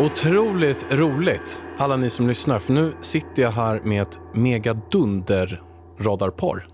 Otroligt 0.00 0.86
roligt, 0.90 1.60
alla 1.78 1.96
ni 1.96 2.10
som 2.10 2.28
lyssnar, 2.28 2.58
för 2.58 2.72
nu 2.72 2.94
sitter 3.00 3.42
jag 3.42 3.50
här 3.50 3.80
med 3.80 4.02
ett 4.02 4.18
megadunder 4.34 5.62
radarpar. 5.98 6.66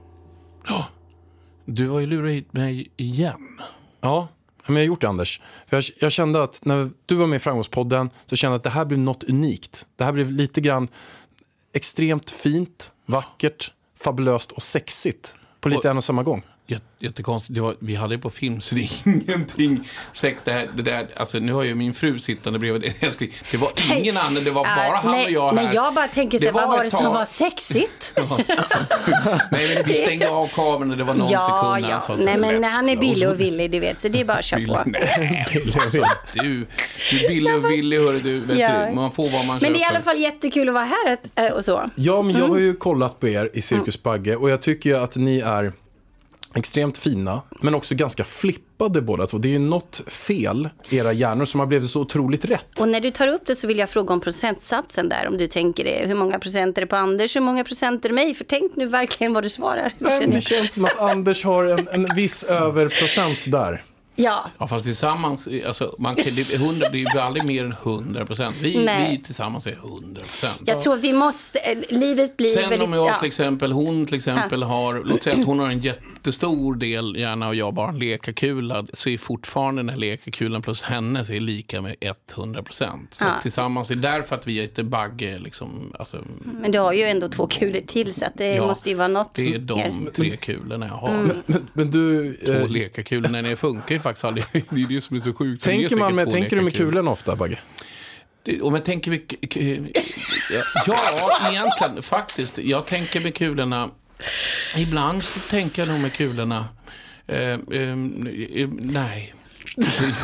Du 1.65 1.89
har 1.89 2.01
ju 2.01 2.07
lurat 2.07 2.33
hit 2.33 2.53
mig 2.53 2.89
igen. 2.97 3.61
Ja, 4.01 4.29
men 4.67 4.77
jag 4.77 4.83
har 4.83 4.87
gjort 4.87 5.01
det 5.01 5.09
Anders. 5.09 5.41
För 5.67 5.77
jag, 5.77 5.85
jag 6.01 6.13
kände 6.13 6.43
att 6.43 6.65
när 6.65 6.91
du 7.07 7.15
var 7.15 7.27
med 7.27 7.37
i 7.37 7.39
Framgångspodden 7.41 8.11
så 8.27 8.37
kände 8.37 8.53
jag 8.53 8.57
att 8.59 8.65
det 8.65 8.71
här 8.71 8.85
blev 8.85 8.99
något 9.01 9.25
unikt. 9.25 9.87
Det 9.97 10.05
här 10.05 10.13
blev 10.13 10.33
lite 10.33 10.61
grann 10.61 10.89
extremt 11.73 12.31
fint, 12.31 12.93
vackert, 13.07 13.73
fabulöst 14.01 14.53
och 14.53 14.63
sexigt 14.63 15.37
på 15.61 15.69
lite 15.69 15.79
Och- 15.79 15.85
en 15.85 15.97
och 15.97 16.05
samma 16.05 16.23
gång. 16.23 16.43
Jät- 16.67 16.81
Jättekonstigt. 16.99 17.55
Det 17.55 17.61
var, 17.61 17.75
vi 17.79 17.95
hade 17.95 18.15
det 18.17 18.19
på 18.23 18.31
film, 18.31 18.61
så 18.61 18.75
det 18.75 18.81
är 18.83 18.91
ingenting 19.09 19.89
sex. 20.13 20.43
Det, 20.45 20.53
här, 20.53 20.69
det 20.77 20.83
där, 20.83 21.07
alltså, 21.17 21.39
nu 21.39 21.53
har 21.53 21.63
ju 21.63 21.75
min 21.75 21.95
fru 21.95 22.19
sittande 22.19 22.59
bredvid. 22.59 22.93
Älskling, 23.01 23.33
Det 23.51 23.57
var 23.57 23.73
ingen 23.97 24.17
annan, 24.17 24.45
det 24.45 24.51
var 24.51 24.65
bara 24.65 24.87
Ja, 24.87 25.01
han 25.03 25.11
nej, 25.13 25.25
och 25.25 25.31
jag 25.33 25.47
här. 25.49 25.65
Nej, 25.65 25.75
jag 25.75 25.95
bara 25.95 26.09
tänker 26.09 26.39
så 26.39 26.53
vad 26.53 26.69
var 26.69 26.85
det 26.85 26.91
som 26.91 27.05
var 27.05 27.25
sexigt? 27.25 28.13
Nej, 29.53 29.75
men 29.75 29.85
vi 29.87 29.95
stängde 29.95 30.31
av 30.31 30.47
kameran 30.47 30.91
och 30.91 30.97
det 30.97 31.05
var 31.05 31.15
någon 31.15 31.29
ja, 31.31 31.41
sekund 31.41 31.83
när 31.83 31.89
ja. 31.89 31.93
han 31.93 32.01
sa 32.01 32.17
så 32.19 32.25
Nej, 32.25 32.39
men 32.39 32.65
"Let's 32.65 32.69
han 32.69 32.89
är 32.89 32.97
billig 32.97 33.29
och 33.29 33.41
villig, 33.41 33.71
du 33.71 33.81
vet. 33.81 34.01
Så 34.01 34.09
det 34.09 34.21
är 34.21 34.25
bara 34.25 34.39
att 34.39 34.45
köra 34.45 34.59
bill." 34.61 34.69
på. 34.69 34.83
Nej, 34.87 35.47
alltså, 35.81 36.05
du, 36.35 36.67
du 37.11 37.25
är 37.25 37.29
billig 37.29 37.55
och 37.55 37.71
villig, 37.71 37.99
hörru 37.99 38.21
du. 38.21 38.39
Vet 38.41 38.59
Ja. 38.59 38.87
du. 38.89 38.95
Man 38.95 39.13
får 39.13 39.29
vad 39.29 39.45
man 39.47 39.59
Men 39.63 39.73
det 39.73 39.79
är 39.79 39.81
i 39.81 39.83
köper. 39.83 39.95
alla 39.95 40.03
fall 40.03 40.19
jättekul 40.19 40.69
att 40.69 40.75
vara 40.75 40.85
här 40.85 41.19
äh, 41.35 41.53
och 41.53 41.65
så. 41.65 41.91
Ja, 41.95 42.23
men 42.23 42.31
Mm. 42.31 42.43
jag 42.43 42.49
har 42.49 42.59
ju 42.59 42.75
kollat 42.77 43.21
på 43.21 43.29
er 43.29 43.51
i 43.55 43.63
Cirkus 43.63 44.03
Bagge 44.03 44.37
och 44.37 44.51
jag 44.51 44.63
tycker 44.63 44.91
ju 44.91 44.97
att 44.97 45.17
ni 45.17 45.39
är 45.41 45.73
extremt 46.55 46.99
fina, 46.99 47.43
men 47.61 47.75
också 47.75 47.95
ganska 47.95 48.25
flippade 48.25 49.03
båda 49.03 49.27
två. 49.27 49.39
Det 49.39 49.49
är 49.49 49.53
ju 49.53 49.59
något 49.59 50.03
fel 50.07 50.69
i 50.89 50.97
era 50.97 51.13
hjärnor 51.13 51.45
som 51.45 51.61
har 51.61 51.67
blivit 51.67 51.89
så 51.91 52.01
otroligt 52.01 52.45
rätt. 52.45 52.81
Och 52.81 52.89
när 52.89 53.01
du 53.01 53.11
tar 53.11 53.29
upp 53.29 53.43
det 53.47 53.57
så 53.57 53.67
vill 53.67 53.79
jag 53.79 53.91
fråga 53.91 54.15
om 54.15 54.21
procentsatsen 54.21 55.09
där. 55.09 55.29
Om 55.29 55.39
du 55.39 55.47
tänker 55.47 55.85
det. 55.85 56.07
Hur 56.07 56.15
många 56.15 56.39
procent 56.39 56.77
är 56.77 56.81
det 56.81 56.87
på 56.87 56.97
Anders? 56.97 57.37
Hur 57.37 57.41
många 57.41 57.65
procent 57.65 58.05
är 58.05 58.09
det 58.09 58.15
mig? 58.15 58.35
För 58.35 58.45
tänk 58.45 58.77
nu 58.77 58.87
verkligen 58.87 59.33
vad 59.33 59.43
du 59.43 59.51
svarar. 59.51 59.93
Nej, 59.99 60.27
det 60.27 60.41
känns 60.41 60.73
som 60.73 60.85
att 60.85 61.01
Anders 61.01 61.45
har 61.45 61.65
en, 61.65 61.89
en 61.93 62.15
viss 62.15 62.45
överprocent 62.45 63.39
där. 63.47 63.85
Ja, 64.17 64.51
Ja, 64.59 64.67
fast 64.67 64.85
tillsammans, 64.85 65.49
alltså, 65.67 65.95
man 65.99 66.15
kan, 66.15 66.35
det, 66.35 66.55
100 66.55 66.91
blir 66.91 67.15
ju 67.15 67.21
aldrig 67.21 67.45
mer 67.45 67.65
än 67.65 67.73
100 67.73 68.27
procent. 68.27 68.57
Vi, 68.61 68.71
vi 69.11 69.23
tillsammans 69.25 69.67
är 69.67 69.73
100 69.73 70.21
procent. 70.21 70.63
jag 70.67 70.83
tror 70.83 70.95
att 70.95 71.01
vi 71.01 71.13
måste, 71.13 71.59
eh, 71.59 71.79
livet 71.89 72.37
blir 72.37 72.49
Sen 72.49 72.71
väldigt... 72.71 72.89
om 72.89 72.93
jag 72.93 73.09
ja. 73.09 73.19
till 73.19 73.27
exempel, 73.27 73.73
hon 73.73 74.07
till 74.07 74.15
exempel 74.15 74.63
har, 74.63 75.03
låt 75.05 75.23
säga 75.23 75.37
att 75.37 75.45
hon 75.45 75.59
har 75.59 75.69
en 75.69 75.81
jättestor 76.27 76.75
del 76.75 77.17
hjärna 77.17 77.49
och 77.49 77.55
jag 77.55 77.75
bara 77.75 77.89
en 77.89 77.99
lekakula, 77.99 78.87
så 78.93 79.09
är 79.11 79.19
fortfarande 79.19 79.83
den 79.83 79.89
här 79.89 79.97
lekakulan 79.97 80.63
plus 80.63 80.83
hennes 80.83 81.31
är 81.31 81.41
lika 81.41 81.81
med 81.81 81.97
100 82.35 82.63
procent. 82.63 83.15
Så 83.15 83.25
Ja. 83.25 83.41
tillsammans 83.43 83.91
är 83.91 83.95
därför 83.95 84.35
att 84.37 84.47
vi 84.47 84.61
är 84.61 84.65
ett 84.65 84.77
bagge, 84.87 85.39
liksom, 85.39 85.93
alltså, 85.99 86.25
Men 86.61 86.73
du 86.73 86.79
har 86.79 86.93
ju 86.93 87.03
ändå 87.03 87.29
två 87.29 87.47
kulor 87.47 87.81
till 87.87 88.15
så 88.15 88.25
att 88.25 88.35
det 88.37 88.55
Ja, 88.55 88.67
måste 88.67 88.89
ju 88.89 88.95
vara 88.95 89.09
något 89.09 89.35
det 89.35 89.55
är 89.55 89.59
mer. 89.59 89.67
de 89.67 90.11
tre 90.15 90.37
kulorna 90.37 90.87
jag 90.87 90.95
har. 90.95 91.09
Mm. 91.15 91.37
Men, 91.47 91.69
men 91.73 91.91
du, 91.91 92.35
Två 92.47 92.53
eh, 92.53 92.71
lekakulor, 92.71 93.29
nej 93.29 93.43
det 93.43 93.57
funkar 93.57 93.95
ju 93.95 94.01
faktiskt 94.01 94.25
aldrig. 94.25 94.45
Det 94.53 94.83
är 94.83 94.89
det 94.89 95.01
som 95.01 95.17
är 95.17 95.21
så 95.21 95.35
sjukt. 95.35 95.63
Så 95.63 95.71
tänker, 95.71 95.97
man 95.97 96.15
med, 96.15 96.31
tänker 96.31 96.57
du 96.57 96.63
med 96.63 96.75
kulorna 96.75 97.11
ofta, 97.11 97.37
Bagge? 97.37 97.59
Om 98.63 98.75
jag 98.75 98.85
tänker 98.85 99.11
med... 99.11 99.21
Ja, 100.87 101.51
egentligen 101.51 102.03
faktiskt. 102.03 102.59
Jag 102.59 102.87
tänker 102.87 103.21
med 103.21 103.35
kulorna... 103.35 103.91
Ibland 104.77 105.25
så 105.25 105.41
tänker 105.41 105.83
jag 105.83 105.89
nog 105.89 106.01
med 106.01 106.13
kulorna... 106.13 106.69
Eh, 107.27 107.39
eh, 107.39 107.97
nej. 108.81 109.35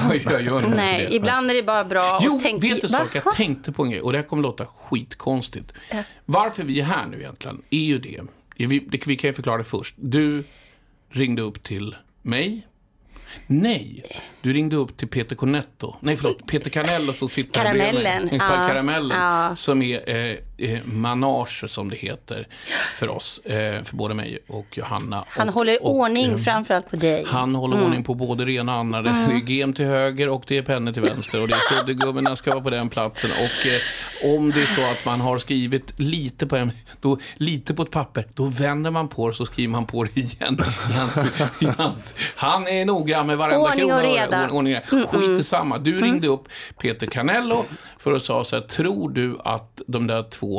Jag, 0.09 0.17
jag 0.33 0.43
gör 0.43 0.57
inte 0.65 0.77
Nej, 0.77 1.07
det. 1.11 1.15
ibland 1.15 1.51
är 1.51 1.55
det 1.55 1.63
bara 1.63 1.85
bra 1.85 2.19
Jo, 2.23 2.37
att 2.37 2.43
tänka... 2.43 2.67
vet 2.69 2.81
du 2.83 2.89
Va? 2.89 2.99
sak? 2.99 3.15
Jag 3.25 3.35
tänkte 3.35 3.73
på 3.73 3.83
en 3.83 3.91
grej 3.91 4.01
och 4.01 4.13
det 4.13 4.19
här 4.19 4.25
kommer 4.27 4.43
låta 4.43 4.67
skitkonstigt. 4.67 5.73
Varför 6.25 6.63
vi 6.65 6.81
är 6.81 6.85
här 6.85 7.07
nu 7.07 7.19
egentligen 7.21 7.63
är 7.71 7.79
ju 7.85 7.99
det. 7.99 8.21
Vi, 8.57 8.79
det, 8.79 9.07
vi 9.07 9.17
kan 9.17 9.29
ju 9.31 9.35
förklara 9.35 9.59
det 9.59 9.65
först. 9.65 9.95
Du 9.99 10.45
ringde 11.11 11.43
upp 11.43 11.63
till 11.63 11.97
mig. 12.23 12.67
Nej, 13.47 14.05
du 14.41 14.53
ringde 14.53 14.77
upp 14.77 14.97
till 14.97 15.09
Peter 15.09 15.37
Cornetto. 15.37 15.97
Nej, 16.01 16.17
förlåt, 16.17 16.47
Peter 16.47 16.71
Canello 16.71 17.13
som 17.13 17.29
sitter 17.29 17.61
här 17.61 17.75
bredvid 17.75 17.95
mig. 17.95 18.03
Karamellen, 18.03 18.39
ja. 18.41 18.67
Karamellen, 18.69 19.19
Ja. 19.19 19.57
som 19.57 19.83
är 19.83 20.11
eh, 20.17 20.37
eh, 20.61 20.79
manage, 20.85 21.65
som 21.69 21.91
det 21.91 21.97
heter, 21.97 22.47
för 22.95 23.09
oss. 23.09 23.39
Eh, 23.39 23.83
för 23.83 23.97
både 23.97 24.15
mig 24.15 24.39
och 24.49 24.67
Johanna. 24.79 25.25
Han 25.29 25.49
och, 25.49 25.55
håller 25.55 25.83
och, 25.85 25.95
ordning 25.95 26.31
eh, 26.33 26.39
framförallt 26.39 26.91
på 26.91 26.97
dig. 26.97 27.25
han 27.27 27.55
håller 27.55 27.85
ordning 27.85 28.05
på 28.05 28.15
både 28.15 28.45
det 28.45 28.53
ena 28.53 28.73
och 28.75 28.79
andra. 28.81 29.03
Det 29.03 29.09
är 29.11 29.51
gem 29.51 29.73
till 29.73 29.85
höger 29.85 30.29
och 30.29 30.45
det 30.47 30.59
är 30.59 30.63
pennor 30.63 30.93
till 30.93 31.03
vänster. 31.03 31.43
Och 31.43 31.49
det 31.49 31.55
är 31.55 31.85
suddgummorna 31.85 32.37
ska 32.37 32.51
vara 32.51 32.63
på 32.65 32.71
den 32.71 32.89
platsen. 32.89 33.31
Och 33.31 33.67
eh, 33.67 34.35
om 34.37 34.51
det 34.51 34.63
är 34.63 34.67
så 34.67 34.81
att 34.91 35.05
man 35.05 35.21
har 35.21 35.39
skrivit 35.39 36.01
lite 36.01 36.47
på, 36.47 36.57
en, 36.57 36.73
då, 37.01 37.19
lite 37.37 37.75
på 37.75 37.83
ett 37.83 37.91
papper, 37.91 38.25
då 38.35 38.45
vänder 38.45 38.91
man 38.91 39.09
på 39.09 39.29
det 39.29 39.35
så 39.35 39.47
skriver 39.47 39.73
man 39.73 39.87
på 39.87 40.05
det 40.05 40.21
igen. 40.21 40.59
I 40.91 40.93
hans, 40.93 41.25
i 41.61 41.67
hans, 41.79 42.15
han 42.37 42.69
är 42.69 42.85
noggrann 42.85 43.27
med 43.27 43.39
varenda 43.39 43.59
Ordning 43.71 43.93
och 43.93 44.01
krona. 44.01 44.15
reda. 44.15 44.37
Mm, 44.37 44.49
Or- 44.49 44.53
Ordning 44.53 44.77
och 44.77 44.93
reda. 44.93 45.07
Skit 45.07 45.39
i 45.41 45.43
samma. 45.43 45.79
Du 45.79 46.01
ringde 46.01 46.29
upp 46.29 46.49
Peter 46.81 47.07
Canello 47.07 47.65
för 47.99 48.13
att 48.13 48.23
säga 48.23 48.45
så 48.45 48.57
här, 48.57 48.63
tror 48.63 49.11
du 49.11 49.39
att 49.45 49.83
de 49.87 50.07
där 50.07 50.23
två 50.31 50.50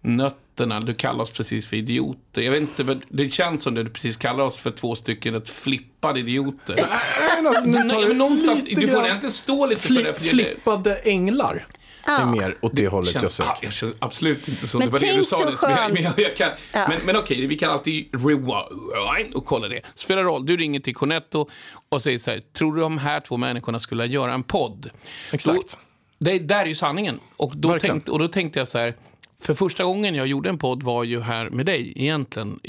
nötterna, 0.00 0.80
du 0.80 0.94
kallar 0.94 1.22
oss 1.22 1.30
precis 1.30 1.66
för 1.66 1.76
idioter. 1.76 2.42
Jag 2.42 2.52
vet 2.52 2.60
inte, 2.60 2.84
men 2.84 3.02
det 3.08 3.30
känns 3.30 3.62
som 3.62 3.74
det 3.74 3.82
du 3.82 3.90
precis 3.90 4.16
kallar 4.16 4.44
oss 4.44 4.58
för 4.58 4.70
två 4.70 4.94
stycken 4.94 5.34
ett 5.34 5.48
flippade 5.48 6.20
idioter. 6.20 6.74
Nej, 6.76 7.46
alltså, 7.46 7.64
nu 7.64 7.74
tar 7.74 7.84
Nej, 7.84 8.02
du 8.02 8.08
men 8.08 8.18
någonstans, 8.18 8.64
du 8.64 8.88
får 8.88 9.08
inte 9.08 9.30
stå 9.30 9.66
lite 9.66 9.80
för 9.82 9.94
det. 9.94 10.00
För 10.02 10.12
det 10.12 10.20
flippade 10.30 10.94
änglar 10.96 11.66
är 12.04 12.26
mer 12.26 12.56
åt 12.60 12.76
det 12.76 12.88
hållet 12.88 13.12
jag 13.14 13.20
känns, 13.20 13.34
söker. 13.34 13.50
ah, 13.50 13.56
jag 13.62 13.72
känns 13.72 13.94
absolut 13.98 14.48
inte 14.48 14.68
som 14.68 14.78
Men 14.78 14.88
det 14.88 14.92
var 14.92 14.98
det 14.98 15.12
du 15.16 15.24
sa 15.24 15.36
så 15.38 15.50
nyss. 15.50 15.62
Men, 15.62 15.70
jag- 15.70 15.92
men, 15.92 16.02
jag, 16.02 16.12
jag 16.16 16.36
kan, 16.36 16.50
men, 16.72 17.00
men 17.04 17.16
okej, 17.16 17.46
vi 17.46 17.56
kan 17.58 17.70
alltid 17.70 18.08
rewind 18.12 19.34
och 19.34 19.46
kolla 19.46 19.68
det. 19.68 19.80
Spelar 19.94 20.24
roll, 20.24 20.46
du 20.46 20.56
ringer 20.56 20.80
till 20.80 20.94
Cornetto 20.94 21.48
och 21.88 22.02
säger 22.02 22.18
så 22.18 22.30
här, 22.30 22.40
tror 22.40 22.74
du 22.74 22.80
de 22.80 22.98
här 22.98 23.20
två 23.20 23.36
människorna 23.36 23.80
skulle 23.80 24.06
göra 24.06 24.34
en 24.34 24.42
podd? 24.42 24.90
Exakt. 25.32 25.78
Då, 26.18 26.24
det 26.30 26.38
där 26.38 26.60
är 26.62 26.66
ju 26.66 26.74
sanningen. 26.74 27.20
Och 27.36 27.52
då, 27.56 27.68
Verkligen. 27.68 27.94
tänkte, 27.96 28.10
och 28.12 28.18
då 28.18 28.28
tänkte 28.28 28.58
jag 28.58 28.68
så 28.68 28.78
här, 28.78 28.94
för 29.40 29.54
första 29.54 29.84
gången 29.84 30.14
jag 30.14 30.26
gjorde 30.26 30.48
en 30.48 30.58
podd 30.58 30.82
var 30.82 31.04
ju 31.04 31.20
här 31.20 31.50
med 31.50 31.66
dig 31.66 31.92
egentligen. 31.96 32.60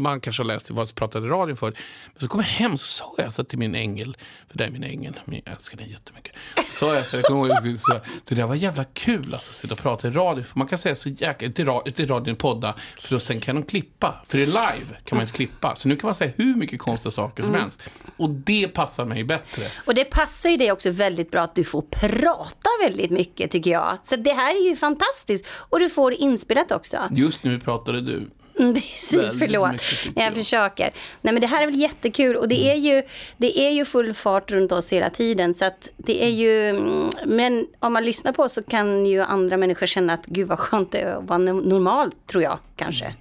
Man 0.00 0.20
kanske 0.20 0.42
har 0.42 0.46
läst 0.48 0.70
vad 0.70 0.88
jag 0.88 0.94
pratade 0.94 1.26
i 1.26 1.30
radion 1.30 1.56
förut. 1.56 1.78
Men 2.12 2.20
så 2.20 2.28
kom 2.28 2.40
jag 2.40 2.46
hem 2.46 2.78
så 2.78 2.86
sa 2.86 3.14
jag 3.18 3.32
så 3.32 3.44
till 3.44 3.58
min 3.58 3.74
ängel, 3.74 4.16
för 4.50 4.58
det 4.58 4.64
är 4.64 4.70
min 4.70 4.84
ängel, 4.84 5.20
men 5.24 5.40
jag 5.44 5.54
älskar 5.54 5.78
den 5.78 5.88
jättemycket. 5.88 6.36
Så 6.70 6.94
jag 6.94 7.06
så, 7.06 7.16
jag 7.16 7.24
kommer 7.24 7.66
ihåg, 7.66 7.78
så, 7.78 8.00
det 8.24 8.34
där 8.34 8.46
var 8.46 8.54
jävla 8.54 8.84
kul 8.84 9.34
alltså, 9.34 9.50
att 9.50 9.56
sitta 9.56 9.74
och 9.74 9.80
prata 9.80 10.08
i 10.08 10.10
radio. 10.10 10.44
För 10.44 10.58
man 10.58 10.66
kan 10.66 10.78
säga 10.78 10.94
så 10.94 11.08
jäkla, 11.08 11.46
inte 11.46 11.62
i 11.62 11.64
ra- 11.64 12.06
radion 12.06 12.36
podda, 12.36 12.74
för 12.98 13.14
då 13.14 13.20
sen 13.20 13.40
kan 13.40 13.54
de 13.54 13.62
klippa. 13.62 14.14
För 14.28 14.38
det 14.38 14.42
är 14.44 14.46
live 14.46 14.96
kan 15.04 15.16
man 15.16 15.20
inte 15.20 15.32
klippa. 15.36 15.76
Så 15.76 15.88
nu 15.88 15.96
kan 15.96 16.08
man 16.08 16.14
säga 16.14 16.32
hur 16.36 16.54
mycket 16.54 16.80
konstiga 16.80 17.10
saker 17.10 17.42
som 17.42 17.54
helst. 17.54 17.82
Och 18.16 18.30
det 18.30 18.68
passar 18.68 19.04
mig 19.04 19.24
bättre. 19.24 19.62
Och 19.84 19.94
det 19.94 20.04
passar 20.04 20.50
ju 20.50 20.56
dig 20.56 20.72
också 20.72 20.90
väldigt 20.90 21.30
bra 21.30 21.42
att 21.42 21.54
du 21.54 21.64
får 21.64 21.82
prata 21.82 22.68
väldigt 22.82 23.10
mycket 23.10 23.50
tycker 23.50 23.70
jag. 23.70 23.98
Så 24.04 24.16
det 24.16 24.32
här 24.32 24.54
är 24.54 24.68
ju 24.68 24.76
fantastiskt. 24.76 25.46
Och 25.74 25.80
du 25.80 25.88
får 25.88 26.12
inspelat 26.12 26.72
också. 26.72 26.96
Just 27.10 27.44
nu 27.44 27.60
pratade 27.60 28.00
du. 28.00 28.16
Mm, 28.58 28.74
Precis, 28.74 29.12
Väldigt 29.18 29.38
förlåt. 29.38 29.72
mycket, 29.72 30.16
jag. 30.16 30.26
jag. 30.26 30.34
försöker. 30.34 30.90
Nej 31.22 31.34
men 31.34 31.40
det 31.40 31.46
här 31.46 31.62
är 31.62 31.66
väl 31.66 31.80
jättekul 31.80 32.36
och 32.36 32.48
det 32.48 32.70
är 32.70 32.74
ju, 32.74 33.02
det 33.36 33.58
är 33.60 33.70
ju 33.70 33.84
full 33.84 34.14
fart 34.14 34.50
runt 34.50 34.72
oss 34.72 34.92
hela 34.92 35.10
tiden. 35.10 35.54
Så 35.54 35.64
att 35.64 35.90
det 35.96 36.24
är 36.24 36.28
ju, 36.28 36.68
mm, 36.70 37.08
men 37.26 37.66
om 37.78 37.92
man 37.92 38.04
lyssnar 38.04 38.32
på 38.32 38.42
oss 38.42 38.52
så 38.52 38.62
kan 38.62 39.06
ju 39.06 39.22
andra 39.22 39.56
människor 39.56 39.86
känna 39.86 40.12
att 40.12 40.26
gud 40.26 40.48
vad 40.48 40.58
skönt 40.58 40.92
det 40.92 40.98
är 40.98 41.16
att 41.16 41.24
vara 41.28 41.38
no- 41.38 41.68
normalt, 41.68 42.26
tror 42.26 42.42
jag 42.42 42.58
kanske. 42.76 43.14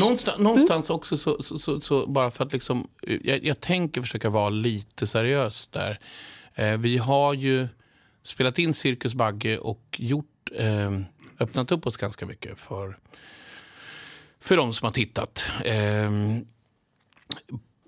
Någonstans, 0.00 0.38
någonstans 0.38 0.90
också 0.90 1.16
så, 1.16 1.42
så, 1.42 1.58
så, 1.58 1.80
så 1.80 2.06
bara 2.06 2.30
för 2.30 2.44
att 2.44 2.52
liksom, 2.52 2.88
jag, 3.02 3.44
jag 3.44 3.60
tänker 3.60 4.00
försöka 4.02 4.30
vara 4.30 4.48
lite 4.50 5.06
seriös 5.06 5.68
där. 5.70 5.98
Eh, 6.54 6.76
vi 6.76 6.98
har 6.98 7.34
ju 7.34 7.68
spelat 8.22 8.58
in 8.58 8.74
Cirkus 8.74 9.14
Bagge 9.14 9.58
och 9.58 9.82
gjort, 9.98 10.50
eh, 10.56 10.90
öppnat 11.38 11.72
upp 11.72 11.86
oss 11.86 11.96
ganska 11.96 12.26
mycket 12.26 12.58
för, 12.58 12.98
för 14.40 14.56
de 14.56 14.72
som 14.72 14.86
har 14.86 14.92
tittat. 14.92 15.44
Eh, 15.64 16.10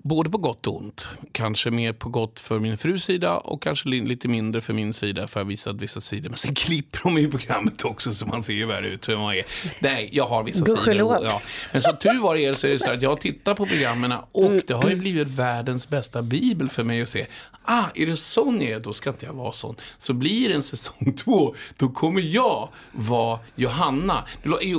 både 0.06 0.30
på 0.30 0.38
gott 0.38 0.66
och 0.66 0.76
ont. 0.76 1.08
Kanske 1.32 1.70
mer 1.70 1.92
på 1.92 2.08
gott 2.08 2.38
för 2.40 2.58
min 2.58 2.78
frus 2.78 3.04
sida 3.04 3.36
och 3.36 3.62
kanske 3.62 3.88
li- 3.88 4.00
lite 4.06 4.28
mindre 4.28 4.60
för 4.60 4.72
min 4.72 4.92
sida 4.92 5.26
för 5.28 5.40
jag 5.40 5.44
har 5.44 5.48
visat 5.50 5.76
vissa 5.76 6.00
sidor. 6.00 6.28
Men 6.28 6.36
sen 6.38 6.54
klipper 6.54 7.00
de 7.02 7.18
i 7.18 7.28
programmet 7.30 7.84
också 7.84 8.14
så 8.14 8.26
man 8.26 8.42
ser 8.42 8.52
ju 8.52 8.66
värre 8.66 8.88
ut 8.88 9.08
hur 9.08 9.16
man 9.16 9.34
är. 9.34 9.44
Nej, 9.78 10.08
jag 10.12 10.26
har 10.26 10.42
vissa 10.42 10.64
Gudskelov. 10.64 11.14
sidor. 11.14 11.24
Ja. 11.30 11.42
Men 11.72 11.82
som 11.82 11.96
tur 11.96 12.20
var 12.20 12.36
det 12.36 12.54
så 12.58 12.66
är 12.66 12.70
det 12.70 12.78
så 12.78 12.90
att 12.90 13.02
jag 13.02 13.20
tittar 13.20 13.54
på 13.54 13.66
programmen 13.66 14.12
och 14.32 14.52
det 14.66 14.74
har 14.74 14.88
ju 14.90 14.96
blivit 14.96 15.28
världens 15.28 15.88
bästa 15.88 16.22
bibel 16.22 16.68
för 16.68 16.84
mig 16.84 17.02
att 17.02 17.08
se. 17.08 17.26
Ah, 17.68 17.84
är 17.94 18.06
det 18.06 18.16
sån 18.16 18.60
jag 18.62 18.70
är, 18.70 18.80
då 18.80 18.92
ska 18.92 19.10
inte 19.10 19.26
jag 19.26 19.32
vara 19.32 19.52
sån. 19.52 19.76
Så 19.98 20.12
blir 20.12 20.48
det 20.48 20.54
en 20.54 20.62
säsong 20.62 21.12
två, 21.24 21.54
då 21.76 21.88
kommer 21.88 22.20
jag 22.20 22.68
vara 22.92 23.38
Johanna. 23.54 24.24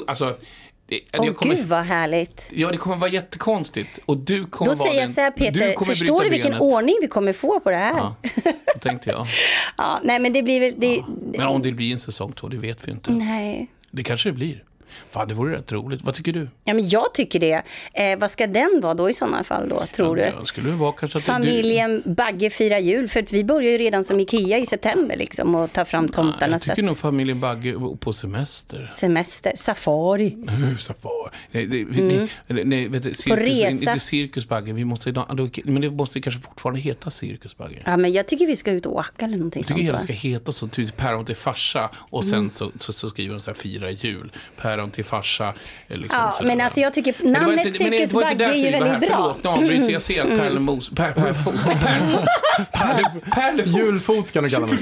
Alltså, 0.08 0.38
Åh 1.18 1.34
kommer, 1.34 1.56
gud 1.56 1.66
vad 1.68 1.84
härligt. 1.84 2.48
Ja, 2.52 2.72
det 2.72 2.78
kommer 2.78 2.96
vara 2.96 3.10
jättekonstigt. 3.10 4.00
Och 4.06 4.18
du 4.18 4.46
kommer 4.46 4.72
Då 4.72 4.78
vara 4.78 4.90
säger 4.90 5.02
jag 5.02 5.10
så 5.10 5.22
här 5.22 5.32
du 5.32 5.46
Peter, 5.46 5.74
kommer 5.74 5.94
förstår 5.94 6.24
du 6.24 6.30
vilken 6.30 6.52
benet. 6.52 6.62
ordning 6.74 6.96
vi 7.02 7.08
kommer 7.08 7.34
få 7.34 7.60
på 7.60 7.72
det 7.72 7.78
här? 7.78 7.98
Ja, 7.98 8.16
Ja, 8.46 8.52
så 8.74 8.80
tänkte 8.80 9.10
jag. 9.10 9.28
nej 10.04 10.20
men 10.20 10.34
det 10.34 10.44
blir 10.44 10.60
väl, 10.60 10.74
det, 10.78 11.04
Men 11.38 11.48
om 11.48 11.62
det 11.62 11.72
blir 11.72 11.92
en 11.92 12.00
säsong 12.00 12.32
två, 12.32 12.48
det 12.48 12.58
vet 12.58 12.88
vi 12.88 12.92
inte. 12.92 13.12
nej. 13.12 13.68
Det 13.92 14.04
kanske 14.04 14.30
det 14.30 14.34
blir. 14.34 14.64
Fan, 15.12 15.28
det 15.28 15.34
vore 15.34 15.58
rätt 15.58 15.72
roligt. 15.72 16.02
Vad 16.04 16.16
tycker 16.16 16.34
du? 16.34 16.48
Ja 16.64 16.74
men 16.74 16.90
jag 16.90 17.14
tycker 17.14 17.40
det. 17.40 17.62
Eh, 17.94 18.20
vad 18.20 18.32
ska 18.32 18.48
den 18.48 18.80
vara 18.84 18.94
då 18.94 19.10
i 19.10 19.14
sådana 19.14 19.44
fall 19.44 19.70
då, 19.70 19.84
tror 19.96 20.16
du? 20.16 20.22
Ja, 20.22 20.46
skulle 20.46 20.70
det 20.70 20.76
vara 20.76 20.92
kanske 20.92 21.18
att 21.18 21.24
Familjen 21.24 22.04
Bagge 22.06 22.50
firar 22.50 22.78
jul, 22.80 23.08
för 23.10 23.20
att 23.20 23.34
vi 23.34 23.44
börjar 23.44 23.72
ju 23.72 23.78
redan 23.78 24.04
som 24.04 24.20
Ikea 24.20 24.58
i 24.58 24.66
september 24.66 25.16
liksom 25.16 25.56
och 25.56 25.74
ta 25.74 25.86
fram 25.86 26.08
du, 26.08 26.14
tomtarna. 26.14 26.52
Jag 26.54 26.62
så 26.62 26.70
tycker 26.70 26.82
att, 26.84 26.86
nog 26.88 26.98
familjen 26.98 27.40
Bagge 27.40 27.76
på 28.00 28.14
semester. 28.14 28.88
semester, 28.88 29.52
safari. 29.56 30.38
Safari. 30.80 31.32
Nej, 31.52 31.66
det, 31.68 31.86
nej, 32.48 32.64
nej, 32.66 32.88
vet 32.88 33.04
du, 33.04 33.14
cirkus, 33.14 33.38
Mm. 33.38 33.46
resa. 33.50 33.90
Inte 33.92 34.00
cirkusbagge. 34.00 34.74
Vi 34.74 34.86
måste, 34.86 35.12
då- 35.12 35.26
men 35.64 35.82
det 35.82 35.90
måste 35.92 36.22
kanske 36.22 36.42
fortfarande 36.42 36.80
heta 36.82 37.12
cirkusbagge. 37.12 37.80
Ja 37.86 37.98
men 37.98 38.14
jag 38.14 38.28
tycker 38.28 38.48
vi 38.48 38.56
ska 38.56 38.72
ut 38.72 38.86
och 38.86 38.96
åka 38.96 39.26
eller 39.26 39.38
någonting 39.38 39.60
Jag 39.60 39.68
tycker 39.68 39.78
sånt. 39.78 39.86
hela 39.88 39.94
va? 39.98 40.00
ska 40.00 40.14
heta 40.14 40.52
så, 40.52 40.68
typ 40.68 40.98
päron 40.98 41.26
till 41.26 41.36
farsa 41.36 41.90
och 41.96 42.24
Mm. 42.24 42.32
sen 42.32 42.52
så, 42.52 42.72
så, 42.80 42.94
så 42.94 43.10
skriver 43.10 43.34
de 43.36 43.42
så 43.42 43.50
här 43.50 43.56
fira 43.56 43.92
jul. 43.92 44.32
Päron 44.78 44.92
till 44.92 45.06
farsa. 45.06 45.54
eh, 45.88 45.98
Liksom, 45.98 46.20
Ja, 46.22 46.32
så 46.38 46.44
men 46.44 46.62
alltså 46.62 46.80
jag 46.80 46.94
tycker 46.94 47.16
namnet 47.24 47.66
inte- 47.66 47.84
men 47.84 47.92
det 47.92 47.98
var 47.98 48.02
inte 48.02 48.08
Cirkus 48.08 48.12
Bagge 48.14 48.36
därför 48.36 48.54
är 48.54 48.58
ju 48.58 48.64
väldigt 48.72 49.10
bra. 49.10 49.18
Mm. 49.18 49.36
Förlåt, 49.42 49.44
nu 49.44 49.50
avbryter 49.50 49.92
jag 49.94 50.02
sent. 50.02 50.30
Pärlemos... 50.30 50.90
Per, 50.90 51.12
pärlfot. 51.12 51.66
Pärlfot. 51.66 52.26
Pärle- 52.74 53.32
Pärlefot. 53.36 53.78
Julfot 53.78 54.32
kan 54.32 54.44
du 54.44 54.50
kalla 54.50 54.68
mig. 54.68 54.78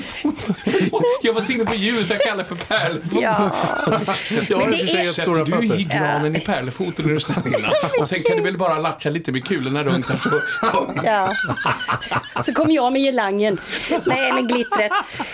Jag 1.21 1.33
var 1.33 1.41
så 1.41 1.51
inne 1.51 1.65
på 1.65 1.75
jul 1.75 2.05
så 2.05 2.13
jag 2.13 2.21
kallar 2.21 2.37
det 2.49 2.55
för 2.55 2.67
pärlfot. 2.75 3.21
Ja, 3.21 3.51
Jag 4.49 4.57
har 4.57 4.65
Men 4.65 4.73
i 4.79 4.83
och 4.83 4.89
för 4.89 4.97
sig 4.97 5.03
stora 5.05 5.43
du 5.43 5.65
i 5.65 5.83
granen 5.83 6.35
i 6.35 6.39
pärlefoten 6.39 7.05
när 7.05 7.13
du 7.13 7.19
står 7.19 7.35
innan. 7.47 7.71
Och 7.99 8.09
sen 8.09 8.19
kan 8.23 8.37
du 8.37 8.43
väl 8.43 8.57
bara 8.57 8.79
latcha 8.79 9.09
lite 9.09 9.31
med 9.31 9.45
kulorna 9.47 9.83
runt 9.83 10.09
här 10.09 10.17
så... 10.17 10.29
så. 10.71 10.91
ja. 11.05 11.33
Så 12.41 12.53
kommer 12.53 12.75
jag 12.75 12.93
med 12.93 13.01
girlangen. 13.01 13.57
Nej 14.05 14.33
men 14.33 14.47
glittret. 14.47 14.91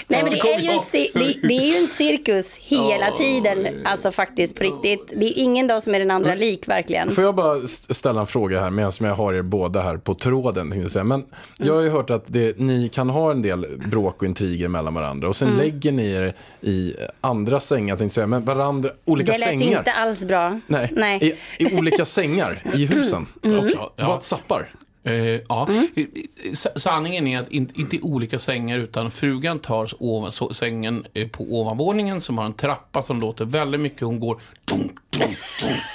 Nej 0.07 0.23
men 0.23 0.33
är, 0.33 0.59
ju 0.59 0.69
en, 0.69 1.33
det 1.47 1.53
är 1.57 1.71
ju 1.71 1.77
en 1.77 1.87
cirkus 1.87 2.57
hela 2.57 3.11
tiden. 3.11 3.67
Alltså 3.85 4.11
faktiskt 4.11 4.50
på 4.55 4.63
riktigt. 4.63 5.13
Det 5.15 5.25
är 5.25 5.33
ingen 5.43 5.67
dag 5.67 5.83
som 5.83 5.95
är 5.95 5.99
den 5.99 6.11
andra 6.11 6.35
lik 6.35 6.67
verkligen. 6.67 7.11
Får 7.11 7.23
jag 7.23 7.35
bara 7.35 7.57
st- 7.57 7.93
ställa 7.93 8.19
en 8.21 8.27
fråga 8.27 8.59
här 8.61 8.69
medan 8.69 8.91
jag 8.99 9.15
har 9.15 9.33
er 9.33 9.41
båda 9.41 9.81
här 9.81 9.97
på 9.97 10.13
tråden. 10.13 10.73
jag 10.81 10.91
säga. 10.91 11.03
Men 11.03 11.23
jag 11.59 11.73
har 11.73 11.81
ju 11.81 11.89
hört 11.89 12.09
att 12.09 12.23
det, 12.27 12.59
ni 12.59 12.89
kan 12.89 13.09
ha 13.09 13.31
en 13.31 13.41
del 13.41 13.65
bråk 13.91 14.21
och 14.21 14.27
intriger 14.27 14.67
mellan 14.67 14.93
varandra 14.93 15.27
och 15.29 15.35
sen 15.35 15.47
Mm. 15.47 15.59
lägger 15.59 15.91
ni 15.91 16.11
er 16.11 16.33
i 16.61 16.93
andra 17.21 17.59
sängar, 17.59 17.87
tänkte 17.87 18.03
jag 18.03 18.11
säga, 18.11 18.27
men 18.27 18.45
varandra, 18.45 18.89
olika 19.05 19.31
Det 19.31 19.37
lät 19.39 19.47
sängar. 19.47 19.77
inte 19.79 19.91
alls 19.91 20.23
bra. 20.23 20.59
Nej, 20.67 20.89
Nej. 20.95 21.35
I, 21.57 21.63
I 21.65 21.77
olika 21.77 22.05
sängar 22.05 22.63
i 22.73 22.85
husen. 22.85 23.27
Mm. 23.43 23.59
Och 23.59 23.65
Ja. 23.95 24.07
Whatsappar. 24.07 24.73
Eh, 25.03 25.13
ja. 25.49 25.67
I- 25.95 26.07
s- 26.51 26.67
Sanningen 26.83 27.27
är 27.27 27.39
att 27.41 27.49
inte, 27.51 27.81
inte 27.81 27.99
olika 28.01 28.39
sängar 28.39 28.79
utan 28.79 29.11
frugan 29.11 29.59
tar 29.59 29.89
ovan, 29.99 30.31
så, 30.31 30.53
sängen 30.53 31.05
eh, 31.13 31.27
på 31.27 31.43
ovanvåningen 31.43 32.21
som 32.21 32.37
har 32.37 32.45
en 32.45 32.53
trappa 32.53 33.03
som 33.03 33.21
låter 33.21 33.45
väldigt 33.45 33.81
mycket. 33.81 34.01
Hon 34.01 34.19
går 34.19 34.41
dunk, 34.65 34.91
dunk, 35.19 35.37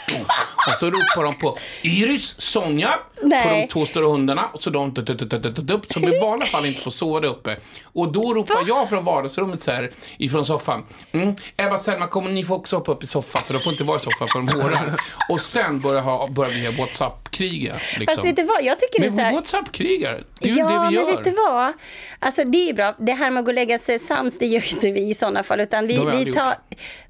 dunk. 0.09 0.27
Och 0.69 0.79
så 0.79 0.87
ropar 0.91 1.23
de 1.25 1.35
på 1.39 1.59
Iris, 1.83 2.41
Sonja 2.41 2.99
på 3.21 3.27
Nej. 3.27 3.61
de 3.61 3.69
två 3.73 3.87
stora 3.87 4.07
hundarna. 4.07 4.49
Så 4.55 4.71
de 4.71 4.95
tut, 4.95 5.93
som 5.93 6.05
i 6.05 6.21
vanliga 6.21 6.47
fall 6.49 6.67
inte 6.67 6.81
får 6.81 6.91
sova 6.91 7.21
där 7.21 7.29
uppe. 7.29 7.57
Och 7.85 8.13
då 8.13 8.35
ropar 8.35 8.65
jag 8.69 8.89
från 8.89 9.05
vardagsrummet 9.05 9.61
så 9.61 9.71
här 9.71 9.91
ifrån 10.19 10.45
soffan. 10.47 10.85
Mm, 11.13 11.35
Ebba, 11.57 11.79
Selma, 11.79 12.07
kommer 12.07 12.31
ni 12.31 12.45
få 12.45 12.55
också 12.55 12.77
hoppa 12.77 12.93
upp 12.93 13.03
i 13.03 13.07
soffan 13.07 13.43
för 13.43 13.55
de 13.55 13.61
får 13.61 13.73
inte 13.73 13.85
vara 13.85 13.97
i 13.97 14.01
soffan 14.01 14.29
för 14.29 14.39
de 14.39 14.49
hårar. 14.63 15.01
Och 15.29 15.41
sen 15.41 15.81
börjar, 15.81 16.03
ha, 16.03 16.27
börjar 16.31 16.51
vi 16.53 16.67
ha 16.67 16.73
WhatsApp-kriga. 17.41 17.81
Liksom. 17.99 18.15
Fast 18.15 18.27
vet 18.27 18.37
du 18.37 18.43
vad, 18.43 18.65
jag 18.65 18.81
tycker 18.81 19.01
det 19.01 19.07
är 19.07 19.11
så 19.11 19.17
Men 19.17 19.25
här... 19.25 19.33
WhatsApp-krigare, 19.33 20.25
det 20.41 20.49
är 20.51 20.53
ju 20.53 20.59
Ja, 20.59 20.67
det 20.69 20.73
vi 20.73 20.79
men 20.79 20.93
gör. 20.93 21.07
vet 21.17 21.25
du 21.25 21.31
vad? 21.31 21.73
Alltså 22.19 22.45
det 22.45 22.71
är 22.71 22.75
bra. 22.75 22.95
Det 22.99 23.13
här 23.13 23.31
med 23.31 23.41
att 23.41 23.45
gå 23.45 23.51
och 23.51 23.55
lägga 23.55 23.79
sig 23.79 23.99
sams, 23.99 24.39
det 24.39 24.47
gör 24.47 24.61
ju 24.61 24.71
inte 24.71 24.91
vi 24.91 25.09
i 25.11 25.15
sådana 25.15 25.43
fall. 25.43 25.61
Utan 25.61 25.87
vi, 25.87 26.25
vi 26.25 26.33
tar... 26.33 26.55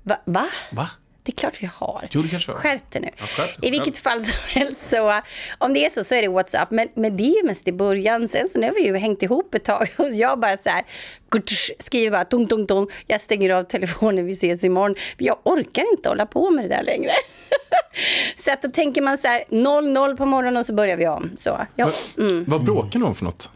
Va? 0.03 0.17
va? 0.25 0.47
Va? 0.71 0.91
Det 1.27 1.33
är 1.33 1.37
klart 1.37 1.63
vi 1.63 1.69
har. 1.75 2.09
Jo, 2.11 2.23
det 2.23 2.29
kanske. 2.29 2.53
Skärp 2.53 2.91
dig 2.91 3.03
nu. 3.03 3.27
skärp 3.27 3.61
dig, 3.61 3.69
I 3.69 3.71
vilket 3.71 3.99
fall 3.99 4.23
som 4.23 4.37
helst 4.61 4.89
så, 4.91 5.21
om 5.59 5.73
det 5.73 5.87
är 5.87 5.91
så, 5.91 6.05
så 6.05 6.15
är 6.15 6.23
det 6.23 6.29
WhatsApp. 6.29 6.71
Men, 6.71 6.89
men 6.95 7.17
det 7.17 7.23
är 7.23 7.43
ju 7.43 7.43
mest 7.43 7.69
i 7.69 7.73
början. 7.73 8.29
Sen 8.29 8.49
så 8.49 8.59
nu 8.59 8.67
har 8.67 8.75
vi 8.75 8.87
ju 8.87 8.97
hängt 8.97 9.23
ihop 9.23 9.55
ett 9.55 9.65
tag 9.65 9.89
och 9.99 10.09
jag 10.09 10.39
bara 10.39 10.57
så 10.57 10.71
här, 10.71 10.85
skriver 11.79 12.11
bara 12.11 12.25
tung, 12.25 12.47
tung, 12.47 12.67
tung. 12.67 12.89
Jag 13.07 13.21
stänger 13.21 13.51
av 13.51 13.63
telefonen, 13.63 14.27
vi 14.27 14.33
ses 14.33 14.65
imorgon. 14.65 14.95
Jag 15.19 15.37
orkar 15.43 15.85
inte 15.93 16.09
hålla 16.09 16.27
på 16.27 16.51
med 16.51 16.65
det 16.65 16.69
där 16.69 16.83
längre. 16.83 17.11
så 18.37 18.53
att 18.53 18.63
då 18.63 18.69
tänker 18.69 19.03
man 19.03 19.19
så 19.19 19.29
här, 19.29 19.45
0-0 19.49 20.17
på 20.17 20.27
morgonen 20.27 20.57
och 20.57 20.67
så 20.67 20.75
börjar 20.75 20.97
vi 20.97 21.09
om. 21.09 21.31
Så, 21.37 21.67
ja, 21.77 21.91
mm. 22.19 22.45
Vad 22.49 22.65
bråkar 22.65 22.99
ni 22.99 23.05
om 23.05 23.15
för 23.15 23.25
något? 23.25 23.51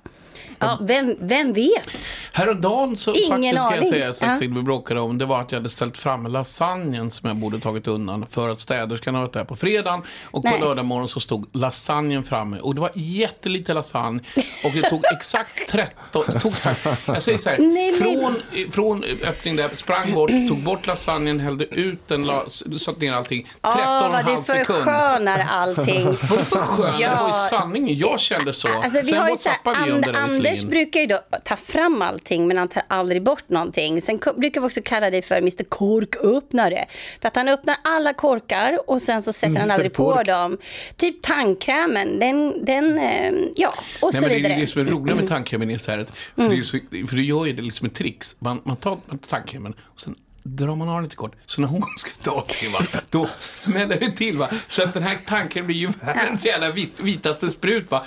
Ja, 0.61 0.79
vem, 0.83 1.17
vem 1.21 1.53
vet? 1.53 1.89
Häromdagen 2.33 2.97
så 2.97 3.15
Ingen 3.15 3.57
faktiskt 3.59 3.67
ska 3.67 3.77
jag 3.77 3.87
säga 3.89 4.15
så 4.15 4.25
Ja. 4.25 4.31
att 4.33 4.41
vi 4.43 4.49
bråkade 4.49 5.01
om 5.01 5.19
det 5.19 5.27
var 5.27 5.41
att 5.41 5.53
jag 5.53 5.59
hade 5.59 5.69
ställt 5.71 5.97
fram 5.97 6.27
lasagnen 6.27 7.11
som 7.11 7.29
jag 7.29 7.37
borde 7.37 7.61
tagit 7.61 7.89
undan 7.89 8.27
för 8.31 8.49
att 8.49 8.61
städerskan 8.61 9.15
har 9.15 9.23
varit 9.23 9.33
där 9.33 9.45
på 9.45 9.57
fredagen 9.57 10.03
och 10.25 10.43
på 10.43 10.49
Nej. 10.51 10.61
lördag 10.61 10.85
morgon 10.85 11.09
så 11.09 11.21
stod 11.21 11.57
lasagnen 11.57 12.25
framme 12.25 12.59
och 12.59 12.75
det 12.75 12.81
var 12.81 12.91
jättelite 12.95 13.75
lasagne 13.75 14.23
och 14.65 14.71
det 14.75 14.83
tog 14.91 15.03
exakt 15.13 15.69
13, 15.69 16.25
det 16.27 16.41
tog 16.41 16.53
exakt, 16.53 16.87
jag 17.07 17.23
säger 17.23 17.39
så 17.39 17.51
här, 17.51 17.59
Nej, 17.59 17.95
men- 18.01 18.21
från, 18.21 18.71
från 18.73 19.05
öppning 19.05 19.57
där, 19.57 19.71
sprang 19.75 20.15
bort, 20.15 20.31
tog 20.49 20.63
bort 20.63 20.87
lasagnen, 20.87 21.41
hällde 21.41 21.65
ut 21.65 22.09
den, 22.09 22.23
la, 22.25 22.45
satte 22.79 23.01
ner 23.01 23.13
allting, 23.13 23.49
13 23.63 23.81
och 23.81 23.87
Åh, 23.91 24.05
en 24.05 24.13
vad 24.13 24.23
halv 24.25 24.37
du 24.39 24.45
sekund. 24.45 24.67
förskönar 24.67 25.47
allting. 25.51 26.05
Vadå 26.05 26.17
för 26.45 26.57
skön? 26.57 26.87
Det 26.99 27.07
var 27.17 27.29
ju 27.29 27.35
Ja. 27.35 27.47
sanningen. 27.51 27.99
Jag 27.99 28.21
kände 28.21 28.53
så. 28.53 28.69
Alltså, 28.69 28.99
vi 28.99 29.05
Sen 29.05 29.19
har 29.19 29.29
ju 29.31 29.37
så 29.37 29.49
här, 29.49 29.59
And, 29.65 30.03
det 30.05 30.13
där 30.13 30.21
Anders 30.51 30.65
brukar 30.65 31.01
ju 31.01 31.07
då 31.07 31.21
ta 31.45 31.57
fram 31.57 32.03
allting 32.03 32.49
men 32.49 32.57
han 32.57 32.69
tar 32.69 32.83
aldrig 32.89 33.23
bort 33.23 33.49
någonting. 33.49 34.01
Sen 34.01 34.21
brukar 34.37 34.61
vi 34.61 34.67
också 34.67 34.81
kalla 34.85 35.11
dig 35.11 35.23
för 35.23 35.37
Mr 35.37 35.65
Korköppnare. 35.65 36.87
För 37.21 37.29
att 37.29 37.37
han 37.37 37.49
öppnar 37.49 37.77
alla 37.85 38.13
korkar 38.13 38.91
och 38.91 39.03
sen 39.03 39.23
så 39.23 39.33
sätter 39.33 39.55
han 39.55 39.63
Mr. 39.63 39.73
aldrig 39.75 39.93
på 39.93 40.13
Kork. 40.13 40.27
dem. 40.27 40.59
Typ 40.97 41.23
tandkrämen, 41.23 42.19
den, 42.19 42.65
den 42.65 42.99
eh, 42.99 43.33
ja, 43.57 43.75
och 44.03 44.13
Nej, 44.13 44.21
så 44.23 44.29
men 44.29 44.29
det 44.29 44.35
är 44.35 44.43
vidare. 44.43 44.61
det 44.61 44.67
som 44.67 44.81
är 44.81 44.91
roligt 44.91 45.17
med 45.17 45.29
tandkrämen 45.29 45.71
är 45.71 45.79
så 45.79 45.91
här 45.91 46.07
för, 46.37 46.49
det 46.49 46.59
är 46.59 46.63
så, 46.63 46.79
för 47.09 47.17
du 47.17 47.25
gör 47.25 47.47
ju 47.47 47.53
det 47.53 47.63
liksom 47.63 47.87
ett 47.87 47.95
trix. 47.95 48.37
Man, 48.41 48.61
man 48.65 48.77
tar 48.77 48.99
man 49.07 49.19
tar 49.19 49.29
tandkrämen 49.29 49.75
och 49.81 50.01
sen 50.01 50.15
drar 50.43 50.77
man 50.77 50.89
av 50.89 51.03
lite 51.03 51.17
kort. 51.17 51.33
Så 51.47 51.61
när 51.61 51.69
hon 51.69 51.83
ska 51.97 52.11
ta 52.23 52.45
sig, 52.49 52.69
va, 52.69 52.79
då 53.11 53.29
smäller 53.37 54.01
det 54.01 54.11
till. 54.11 54.39
Va? 54.39 54.49
Så 54.69 54.83
att 54.83 54.95
den 54.95 55.03
här 55.03 55.19
tandkrämen 55.27 55.67
blir 55.67 55.77
ju 55.77 55.89
världens 56.07 56.47
jävla 56.47 56.71
vit, 56.71 57.01
vitaste 57.01 57.51
sprut. 57.51 57.91
Va? 57.91 58.05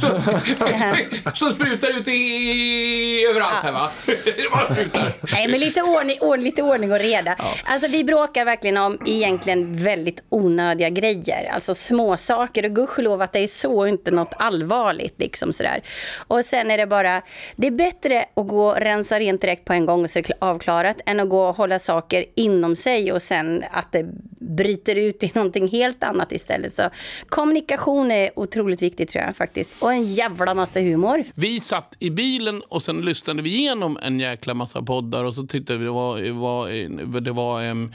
Så, 0.00 0.08
som 1.34 1.50
sprutar 1.50 1.98
ut 1.98 2.08
i, 2.08 3.26
överallt 3.30 3.64
här 3.64 3.72
va. 3.72 3.90
Nej, 5.32 5.48
men 5.48 5.60
lite 5.60 5.82
ordning, 5.82 6.16
ord, 6.20 6.40
lite 6.40 6.62
ordning 6.62 6.92
och 6.92 6.98
reda. 6.98 7.36
Alltså, 7.64 7.88
vi 7.88 8.04
bråkar 8.04 8.44
verkligen 8.44 8.76
om 8.76 8.98
egentligen 9.06 9.84
väldigt 9.84 10.22
onödiga 10.28 10.90
grejer. 10.90 11.50
Alltså 11.52 11.74
små 11.74 12.16
saker 12.16 12.64
och 12.64 12.74
gudskelov 12.74 13.22
att 13.22 13.32
det 13.32 13.38
är 13.38 13.48
så 13.48 13.86
inte 13.86 14.10
något 14.10 14.34
allvarligt. 14.38 15.14
Liksom 15.18 15.52
sådär. 15.52 15.82
Och 16.16 16.44
sen 16.44 16.70
är 16.70 16.78
det 16.78 16.86
bara, 16.86 17.22
det 17.56 17.66
är 17.66 17.70
bättre 17.70 18.24
att 18.34 18.48
gå 18.48 18.66
och 18.66 18.76
rensa 18.76 19.18
rent 19.18 19.40
direkt 19.40 19.64
på 19.64 19.72
en 19.72 19.86
gång 19.86 20.04
och 20.04 20.10
så 20.10 20.18
är 20.18 20.22
det 20.22 20.34
avklarat 20.38 21.00
än 21.06 21.20
att 21.20 21.28
gå 21.28 21.48
och 21.48 21.56
hålla 21.56 21.73
saker 21.78 22.24
inom 22.34 22.76
sig 22.76 23.12
och 23.12 23.22
sen 23.22 23.64
att 23.70 23.92
det 23.92 24.06
bryter 24.40 24.96
ut 24.96 25.22
i 25.22 25.30
någonting 25.34 25.68
helt 25.68 26.04
annat 26.04 26.32
istället. 26.32 26.74
Så 26.74 26.90
kommunikation 27.26 28.10
är 28.10 28.30
otroligt 28.36 28.82
viktigt 28.82 29.08
tror 29.08 29.24
jag 29.24 29.36
faktiskt. 29.36 29.82
Och 29.82 29.92
en 29.92 30.04
jävla 30.04 30.54
massa 30.54 30.80
humor. 30.80 31.24
Vi 31.34 31.60
satt 31.60 31.94
i 31.98 32.10
bilen 32.10 32.62
och 32.68 32.82
sen 32.82 33.02
lyssnade 33.02 33.42
vi 33.42 33.50
igenom 33.50 33.98
en 34.02 34.20
jäkla 34.20 34.54
massa 34.54 34.82
poddar 34.82 35.24
och 35.24 35.34
så 35.34 35.46
tyckte 35.46 35.76
vi 35.76 35.84
det 35.84 35.90
var... 35.90 36.32
var, 36.32 37.20
det 37.20 37.32
var 37.32 37.64
um, 37.70 37.92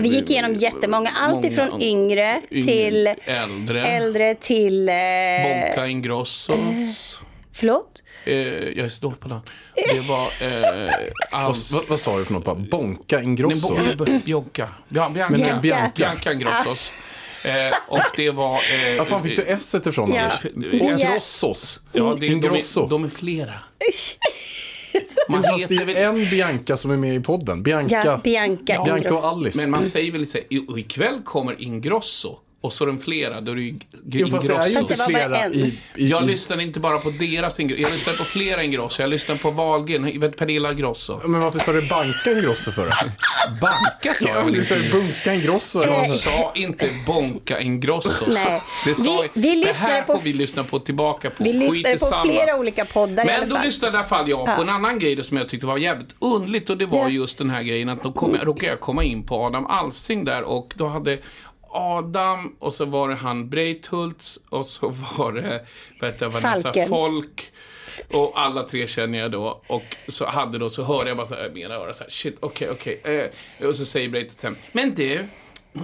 Vi 0.00 0.08
gick 0.08 0.30
igenom 0.30 0.54
jättemånga, 0.54 1.10
allt 1.20 1.44
ifrån 1.44 1.82
yngre 1.82 2.42
till 2.48 3.14
äldre. 3.24 3.84
äldre 3.84 4.34
till... 4.34 4.88
Eh, 4.88 4.94
Bonka 5.42 5.86
Ingrossos. 5.86 7.18
förlåt? 7.52 8.02
Eh, 8.26 8.34
jag 8.68 8.78
är 8.78 8.88
så 8.88 9.00
dålig 9.00 9.20
på 9.20 9.28
namn. 9.28 9.42
Det 9.74 10.00
var 10.00 10.22
eh, 10.24 10.90
Vad, 11.32 11.40
Alls... 11.40 11.72
vad, 11.72 11.88
vad 11.88 11.98
sa 12.00 12.18
du 12.18 12.24
för 12.24 12.32
något? 12.32 12.44
Bara, 12.44 12.54
Bonka 12.54 13.16
Nej, 13.16 13.24
Ingrosso? 13.24 13.74
Bo- 13.96 14.04
B- 14.04 14.20
Bianca. 14.24 14.68
Bia- 14.88 15.10
Bianca. 15.12 15.28
Men 15.38 15.60
Bianca. 15.60 15.92
Bianca 15.96 16.32
Ingrossos. 16.32 16.90
Eh, 17.44 17.76
och 17.88 18.00
det 18.16 18.30
var... 18.30 18.52
Eh, 18.54 18.98
Var 18.98 19.04
fan 19.04 19.22
fick 19.22 19.36
du 19.36 19.42
S 19.46 19.74
ifrån 19.86 20.12
Ja. 20.12 20.20
Anders? 20.20 20.72
Ingrossos? 20.72 21.80
Ja, 21.92 22.16
det, 22.20 22.26
Ingrosso? 22.26 22.80
De 22.80 22.86
är, 22.86 22.90
de 22.90 23.04
är 23.04 23.08
flera. 23.08 23.52
Man 25.28 25.42
Fast 25.42 25.68
det 25.68 25.74
är 25.74 26.04
en 26.08 26.30
Bianca 26.30 26.76
som 26.76 26.90
är 26.90 26.96
med 26.96 27.14
i 27.14 27.20
podden. 27.20 27.62
Bianca, 27.62 28.02
Ja, 28.04 28.20
Bianca 28.24 28.84
Bianca 28.84 29.14
och 29.14 29.24
Alice. 29.24 29.58
Men 29.60 29.70
man 29.70 29.86
säger 29.86 30.12
väl 30.12 30.26
så 30.26 30.38
här, 30.38 30.46
"I- 30.50 30.64
och 30.68 30.78
ikväll 30.78 31.20
kommer 31.24 31.62
Ingrosso. 31.62 32.38
Och 32.60 32.72
så 32.72 32.84
är 32.84 32.86
de 32.88 32.98
flera, 32.98 33.40
då 33.40 33.52
är 33.52 33.56
det 33.56 33.62
ju 33.62 33.74
Jo, 34.10 34.28
fast 34.28 34.48
det 34.48 34.54
är 34.54 34.66
ju 34.66 34.72
Ingrosso. 34.72 34.92
Inte 34.92 35.04
flera 35.12 35.46
i, 35.48 35.78
i, 35.96 36.08
Jag 36.08 36.26
lyssnar 36.26 36.60
inte 36.60 36.80
bara 36.80 36.98
på 36.98 37.10
deras 37.10 37.60
Ingrosso, 37.60 37.82
jag 37.82 37.90
lyssnar 37.92 38.14
på 38.14 38.24
flera 38.24 38.62
Ingrosso. 38.62 39.02
Jag 39.02 39.10
lyssnar 39.10 39.36
på 39.36 39.50
Wahlgren, 39.50 40.20
vet 40.20 40.36
Pernilla 40.36 40.72
Grosso. 40.74 41.20
Men 41.28 41.40
varför 41.40 41.58
sa 41.58 41.72
du 41.72 41.88
banka 41.88 42.32
Ingrosso 42.40 42.72
för? 42.72 42.90
Banka 43.60 44.14
sa 44.14 44.28
jag 44.34 44.44
väl 44.44 44.54
Du 44.54 44.64
sa 44.64 44.74
inte? 44.74 44.86
ju 44.86 44.92
bunka 44.92 45.34
Ingrosso. 45.34 45.82
Jag 45.84 46.06
sa 46.06 46.52
du? 46.54 46.62
inte 46.62 46.90
bonka 47.06 47.60
Ingrossos. 47.60 48.28
Nej. 48.46 48.62
Det, 48.84 48.94
sa, 48.94 49.24
Vi- 49.34 49.40
vi 49.40 49.48
det 49.50 49.66
lyssnar 49.66 49.88
här 49.88 50.02
på 50.02 50.12
får 50.12 50.20
vi 50.24 50.32
lyssna 50.32 50.64
på 50.64 50.78
tillbaka 50.78 51.30
på. 51.30 51.44
Vi 51.44 51.50
i 51.50 51.82
på 51.98 51.98
samma. 52.06 52.22
flera 52.32 52.56
olika 52.56 52.84
poddar 52.84 53.24
i 53.26 53.28
alla 53.30 53.38
Men 53.40 53.48
då 53.48 53.54
fall. 53.56 53.64
lyssnade 53.66 53.94
i 53.94 53.96
alla 53.98 54.06
fall 54.08 54.28
jag 54.30 54.56
på 54.56 54.62
en 54.62 54.68
annan 54.68 54.98
grej 54.98 55.24
som 55.24 55.36
jag 55.36 55.48
tyckte 55.48 55.66
var 55.66 55.78
jävligt 55.78 56.14
underligt 56.18 56.70
och 56.70 56.76
det 56.78 56.86
var 56.86 56.98
Ja. 56.98 57.08
just 57.08 57.38
den 57.38 57.50
här 57.50 57.62
grejen 57.62 57.88
att 57.88 58.02
då 58.02 58.12
kom 58.12 58.34
jag, 58.34 58.46
råkade 58.46 58.66
jag 58.66 58.80
komma 58.80 59.04
in 59.04 59.22
på 59.22 59.44
Adam 59.44 59.66
Alsing 59.66 60.24
där 60.24 60.42
och 60.42 60.72
då 60.76 60.86
hade 60.88 61.18
Adam 61.76 62.56
och 62.58 62.74
så 62.74 62.84
var 62.84 63.08
det 63.08 63.14
han 63.14 63.48
Breithultz 63.48 64.38
och 64.48 64.66
så 64.66 64.88
var 64.88 65.32
det 65.32 65.66
heter 66.02 66.18
det, 66.18 66.28
Vanessa 66.28 66.62
Falken. 66.62 66.88
Folk 66.88 67.52
och 68.12 68.32
alla 68.40 68.62
tre 68.62 68.86
känner 68.86 69.18
jag 69.18 69.30
då 69.30 69.62
och 69.66 69.96
så 70.08 70.26
hade 70.26 70.58
då 70.58 70.70
så 70.70 70.84
hörde 70.84 71.10
jag 71.10 71.16
bara 71.16 71.26
så 71.26 71.34
här, 71.34 71.46
i 71.46 71.52
mina 71.52 71.74
öron 71.74 71.94
så 71.94 72.02
här 72.02 72.10
shit 72.10 72.36
okej 72.40 72.70
okej 72.70 73.30
eh, 73.60 73.68
och 73.68 73.76
så 73.76 73.84
säger 73.84 74.08
Breithultz 74.08 74.40
sen 74.40 74.56
men 74.72 74.94
du 74.94 75.28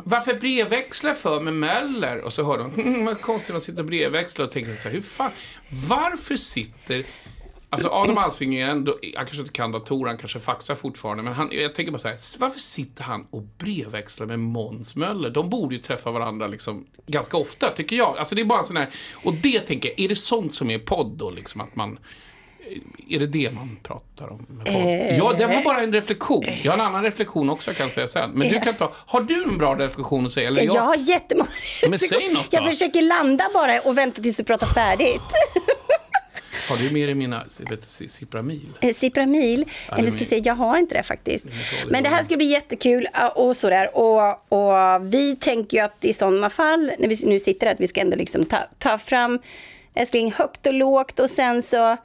varför 0.04 0.34
brevväxlar 0.34 1.14
för 1.14 1.40
med 1.40 1.52
Möller? 1.52 2.20
Och 2.20 2.32
så 2.32 2.44
hör 2.44 2.58
de, 2.58 3.04
vad 3.04 3.20
konstigt 3.20 3.56
att 3.56 3.62
sitta 3.62 3.80
och 3.80 3.86
brevväxla 3.86 4.44
och 4.44 4.52
tänker 4.52 4.74
så 4.74 4.88
här, 4.88 4.94
hur 4.94 5.02
fan, 5.02 5.32
varför 5.88 6.36
sitter 6.36 7.04
Alltså 7.72 7.88
Adam 7.88 8.18
Alsing 8.18 8.54
är 8.54 8.66
ändå, 8.66 8.98
han 9.02 9.26
kanske 9.26 9.36
inte 9.40 9.52
kan 9.52 9.72
datorer, 9.72 10.08
han 10.08 10.18
kanske 10.18 10.40
faxar 10.40 10.74
fortfarande, 10.74 11.22
men 11.22 11.32
han, 11.32 11.48
jag 11.52 11.74
tänker 11.74 11.92
bara 11.92 11.98
så 11.98 12.08
här, 12.08 12.18
varför 12.38 12.58
sitter 12.60 13.02
han 13.04 13.26
och 13.30 13.42
brevväxlar 13.42 14.26
med 14.26 14.38
Måns 14.38 14.96
Möller? 14.96 15.30
De 15.30 15.50
borde 15.50 15.74
ju 15.74 15.80
träffa 15.80 16.10
varandra 16.10 16.46
liksom 16.46 16.86
ganska 17.06 17.36
ofta, 17.36 17.70
tycker 17.70 17.96
jag. 17.96 18.18
Alltså 18.18 18.34
det 18.34 18.40
är 18.40 18.44
bara 18.44 18.58
en 18.58 18.64
sån 18.64 18.76
här, 18.76 18.90
och 19.24 19.34
det 19.34 19.60
tänker 19.60 19.88
jag, 19.88 20.00
är 20.00 20.08
det 20.08 20.16
sånt 20.16 20.54
som 20.54 20.70
är 20.70 20.78
podd 20.78 21.16
då, 21.16 21.30
liksom 21.30 21.60
att 21.60 21.76
man 21.76 21.98
är 23.08 23.18
det 23.18 23.26
det 23.26 23.54
man 23.54 23.78
pratar 23.82 24.32
om? 24.32 24.46
Med? 24.48 24.66
Eh. 24.66 25.18
Ja, 25.18 25.32
det 25.32 25.46
var 25.46 25.64
bara 25.64 25.82
en 25.82 25.92
reflektion. 25.92 26.44
Jag 26.62 26.72
har 26.72 26.78
en 26.78 26.84
annan 26.84 27.02
reflektion 27.02 27.50
också 27.50 27.72
kan 27.72 27.86
jag 27.86 27.92
säga 27.92 28.08
sen. 28.08 28.30
Men 28.30 28.48
du 28.48 28.60
kan 28.60 28.74
ta, 28.74 28.92
har 28.94 29.20
du 29.20 29.42
en 29.42 29.58
bra 29.58 29.74
reflektion 29.78 30.26
att 30.26 30.32
säga? 30.32 30.48
Eller 30.48 30.62
Jag 30.62 30.82
har 30.82 30.96
jättemånga 30.96 31.50
Men 31.88 31.98
säg 31.98 32.32
något 32.32 32.46
Jag 32.50 32.64
då. 32.64 32.70
försöker 32.70 33.02
landa 33.02 33.50
bara 33.54 33.80
och 33.80 33.98
vänta 33.98 34.22
tills 34.22 34.36
du 34.36 34.44
pratar 34.44 34.66
färdigt. 34.66 35.22
Har 36.70 36.76
du 36.76 36.92
med 36.92 37.08
dig 37.08 37.14
mina 37.14 37.44
vet, 37.70 37.98
du, 37.98 38.08
Cipramil? 38.08 38.68
Cipramil, 38.94 39.64
ja, 39.90 39.98
jag, 39.98 40.12
ska 40.12 40.24
se, 40.24 40.38
jag 40.38 40.54
har 40.54 40.78
inte 40.78 40.94
det 40.94 41.02
faktiskt. 41.02 41.46
Men 41.88 42.02
det 42.02 42.08
här 42.08 42.22
ska 42.22 42.36
bli 42.36 42.46
jättekul 42.46 43.08
och 43.34 43.56
sådär. 43.56 43.96
Och, 43.96 44.52
och 44.52 45.14
vi 45.14 45.36
tänker 45.36 45.76
ju 45.76 45.84
att 45.84 46.04
i 46.04 46.12
sådana 46.12 46.50
fall, 46.50 46.92
när 46.98 47.08
vi 47.08 47.16
nu 47.24 47.38
sitter 47.38 47.66
här, 47.66 47.74
att 47.74 47.80
vi 47.80 47.86
ska 47.86 48.00
ändå 48.00 48.16
liksom 48.16 48.44
ta, 48.44 48.58
ta 48.78 48.98
fram 48.98 49.38
älskling 49.94 50.32
högt 50.32 50.66
och 50.66 50.74
lågt 50.74 51.20
och 51.20 51.30
sen 51.30 51.62
så, 51.62 51.96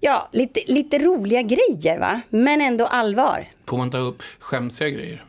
ja, 0.00 0.28
lite, 0.32 0.60
lite 0.66 0.98
roliga 0.98 1.42
grejer 1.42 1.98
va? 1.98 2.20
Men 2.30 2.60
ändå 2.60 2.86
allvar. 2.86 3.46
Får 3.66 3.78
man 3.78 3.90
ta 3.90 3.98
upp 3.98 4.22
skämsiga 4.38 4.88
grejer? 4.88 5.24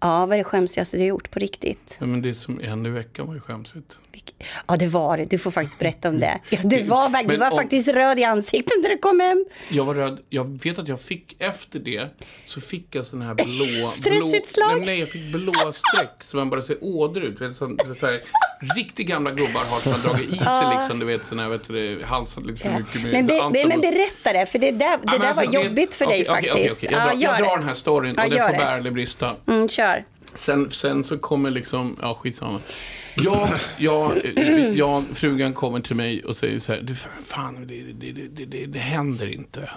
Ja, 0.00 0.26
vad 0.26 0.32
är 0.32 0.38
det 0.38 0.44
skämsigaste 0.44 0.96
du 0.96 1.02
har 1.02 1.08
gjort 1.08 1.30
på 1.30 1.38
riktigt? 1.38 1.96
Ja, 2.00 2.06
men 2.06 2.22
det 2.22 2.34
som 2.34 2.60
hände 2.60 2.88
i 2.88 2.92
veckan 2.92 3.26
var 3.26 3.34
ju 3.34 3.40
skämsigt. 3.40 3.98
Ja, 4.66 4.76
det 4.76 4.86
var 4.86 5.16
det. 5.16 5.24
Du 5.24 5.38
får 5.38 5.50
faktiskt 5.50 5.78
berätta 5.78 6.08
om 6.08 6.20
det. 6.20 6.38
Ja, 6.50 6.58
du 6.64 6.82
var, 6.82 7.08
du 7.08 7.26
Men 7.26 7.40
var 7.40 7.50
om- 7.50 7.56
faktiskt 7.56 7.88
röd 7.88 8.18
i 8.18 8.24
ansiktet 8.24 8.72
när 8.82 8.88
du 8.88 8.98
kom 8.98 9.20
hem. 9.20 9.44
Jag 9.68 9.84
var 9.84 9.94
rädd. 9.94 10.18
Jag 10.28 10.62
vet 10.64 10.78
att 10.78 10.88
jag 10.88 11.00
fick 11.00 11.36
efter 11.42 11.78
det 11.78 12.08
så 12.44 12.60
fick 12.60 12.94
jag 12.94 13.06
sån 13.06 13.22
här 13.22 13.34
blå... 13.34 13.86
Stressutslag. 13.86 14.68
Blå, 14.68 14.76
nej, 14.78 14.86
nej, 14.86 14.98
jag 15.00 15.08
fick 15.08 15.32
blå 15.32 15.72
streck 15.72 16.10
så 16.24 16.36
man 16.36 16.50
bara 16.50 16.62
ser 16.62 16.76
ådror 16.84 17.24
ut. 17.24 17.40
Vet, 17.40 17.54
så, 17.56 17.76
så 17.96 18.06
här, 18.06 18.20
riktigt 18.76 19.06
gamla 19.06 19.30
gubbar 19.30 19.64
har 19.70 19.80
som 19.80 19.92
har 19.92 19.98
dragit 19.98 20.28
i 20.32 20.38
sig 20.38 20.74
liksom, 20.78 20.98
du 20.98 21.06
vet, 21.06 21.24
sån 21.24 21.38
här, 21.38 21.48
vet 21.48 21.68
du, 21.68 22.02
halsat 22.04 22.46
lite 22.46 22.62
för 22.62 22.78
mycket 22.78 23.02
med 23.02 23.12
Men, 23.12 23.26
be, 23.52 23.66
men 23.66 23.80
berätta 23.80 24.32
det, 24.32 24.46
för 24.46 24.58
det 24.58 24.70
där, 24.70 24.78
det 24.98 25.02
Ja, 25.12 25.18
där 25.18 25.28
alltså, 25.28 25.44
var 25.44 25.52
det- 25.52 25.64
jobbigt 25.68 25.94
för 25.94 26.06
dig 26.06 26.26
okej, 26.28 26.38
okej, 26.38 26.50
faktiskt. 26.68 26.76
okej. 26.76 26.88
Jag, 26.92 27.02
drar, 27.06 27.14
jag 27.22 27.38
drar 27.38 27.56
den 27.56 27.66
här 27.66 27.74
storyn 27.74 28.18
och 28.18 28.30
den 28.30 28.46
får 28.46 28.52
bära 28.52 28.76
eller 28.76 28.90
brista. 28.90 29.36
Mm, 29.46 29.68
kör. 29.68 29.97
Sen, 30.34 30.70
sen 30.70 31.04
så 31.04 31.18
kommer 31.18 31.50
liksom, 31.50 31.96
ja 32.02 32.14
skitsamma. 32.14 32.60
Jag, 33.20 33.48
jag, 33.78 34.12
jag, 34.74 35.04
frugan 35.14 35.54
kommer 35.54 35.80
till 35.80 35.96
mig 35.96 36.24
och 36.24 36.36
säger 36.36 36.58
så 36.58 36.72
här, 36.72 36.80
du 36.82 36.94
fan, 37.24 37.66
det, 37.66 38.12
det, 38.12 38.46
det, 38.46 38.66
det, 38.66 38.78
händer 38.78 39.32
inte. 39.32 39.70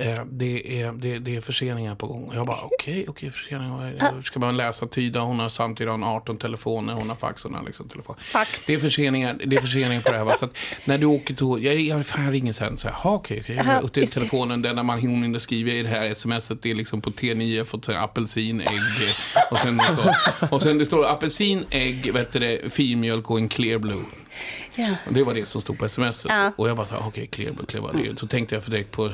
Eh, 0.00 0.14
det, 0.30 0.80
är, 0.82 0.92
det, 0.92 1.18
det 1.18 1.36
är 1.36 1.40
förseningar 1.40 1.94
på 1.94 2.06
gång. 2.06 2.24
Och 2.24 2.34
jag 2.36 2.46
bara, 2.46 2.60
okej, 2.62 3.04
okej, 3.08 3.30
förseningar. 3.30 4.22
Ska 4.22 4.40
man 4.40 4.56
läsa, 4.56 4.86
tyda? 4.86 5.20
Hon 5.20 5.38
har 5.38 5.48
samtidigt 5.48 5.88
har 5.90 5.98
hon 5.98 6.04
18 6.04 6.36
telefoner, 6.36 6.92
hon 6.94 7.08
har 7.08 7.16
fax, 7.16 7.42
hon 7.44 7.54
har 7.54 7.62
liksom 7.64 7.88
telefon. 7.88 8.16
Fax. 8.18 8.66
Det 8.66 8.74
är 8.74 8.78
förseningar, 8.78 9.36
det 9.46 9.56
är 9.56 9.60
förseningar 9.60 10.00
på 10.02 10.10
det 10.12 10.16
här. 10.18 10.24
Va? 10.24 10.34
Så 10.34 10.44
att 10.44 10.56
när 10.84 10.98
du 10.98 11.06
åker 11.06 11.34
till, 11.34 11.64
jag, 11.66 11.80
jag, 11.80 12.06
fan, 12.06 12.32
ringer 12.32 12.52
sen 12.52 12.76
så 12.76 12.88
här, 12.88 12.94
"Ha, 12.94 13.14
okej, 13.14 13.40
okej. 13.42 13.58
Aha, 13.58 13.80
Och 13.80 13.92
till 13.92 14.04
det. 14.04 14.10
telefonen, 14.10 14.62
där 14.62 14.74
när 14.74 14.82
man 14.82 14.98
hinner 14.98 15.38
skriva 15.38 15.70
i 15.70 15.82
det 15.82 15.88
här 15.88 16.14
smset, 16.14 16.62
det 16.62 16.70
är 16.70 16.74
liksom 16.74 17.00
på 17.00 17.10
T9, 17.10 17.64
fått 17.64 17.88
apelsin, 17.88 18.60
ägg 18.60 18.68
och 19.50 19.58
sen, 19.58 19.80
så, 19.96 20.14
och 20.54 20.62
sen 20.62 20.78
det 20.78 20.86
står 20.86 21.06
apelsin, 21.06 21.64
ägg, 21.70 22.12
vet 22.12 22.32
du 22.32 22.38
det, 22.38 22.72
filmjölk 22.72 23.30
och 23.30 23.38
en 23.38 23.48
clear 23.48 23.78
blue. 23.78 24.04
Och 25.06 25.12
det 25.14 25.22
var 25.24 25.34
det 25.34 25.46
som 25.48 25.60
stod 25.60 25.78
på 25.78 25.88
smset. 25.88 26.26
Ja. 26.28 26.52
Och 26.56 26.68
jag 26.68 26.76
bara 26.76 26.86
så 26.86 26.94
här, 26.94 27.02
okej, 27.06 27.26
clear 27.26 27.52
blue, 27.52 27.66
clear 27.66 27.92
blue. 27.92 28.16
Så 28.16 28.26
tänkte 28.26 28.54
jag 28.54 28.64
för 28.64 28.70
direkt 28.70 28.90
på 28.90 29.10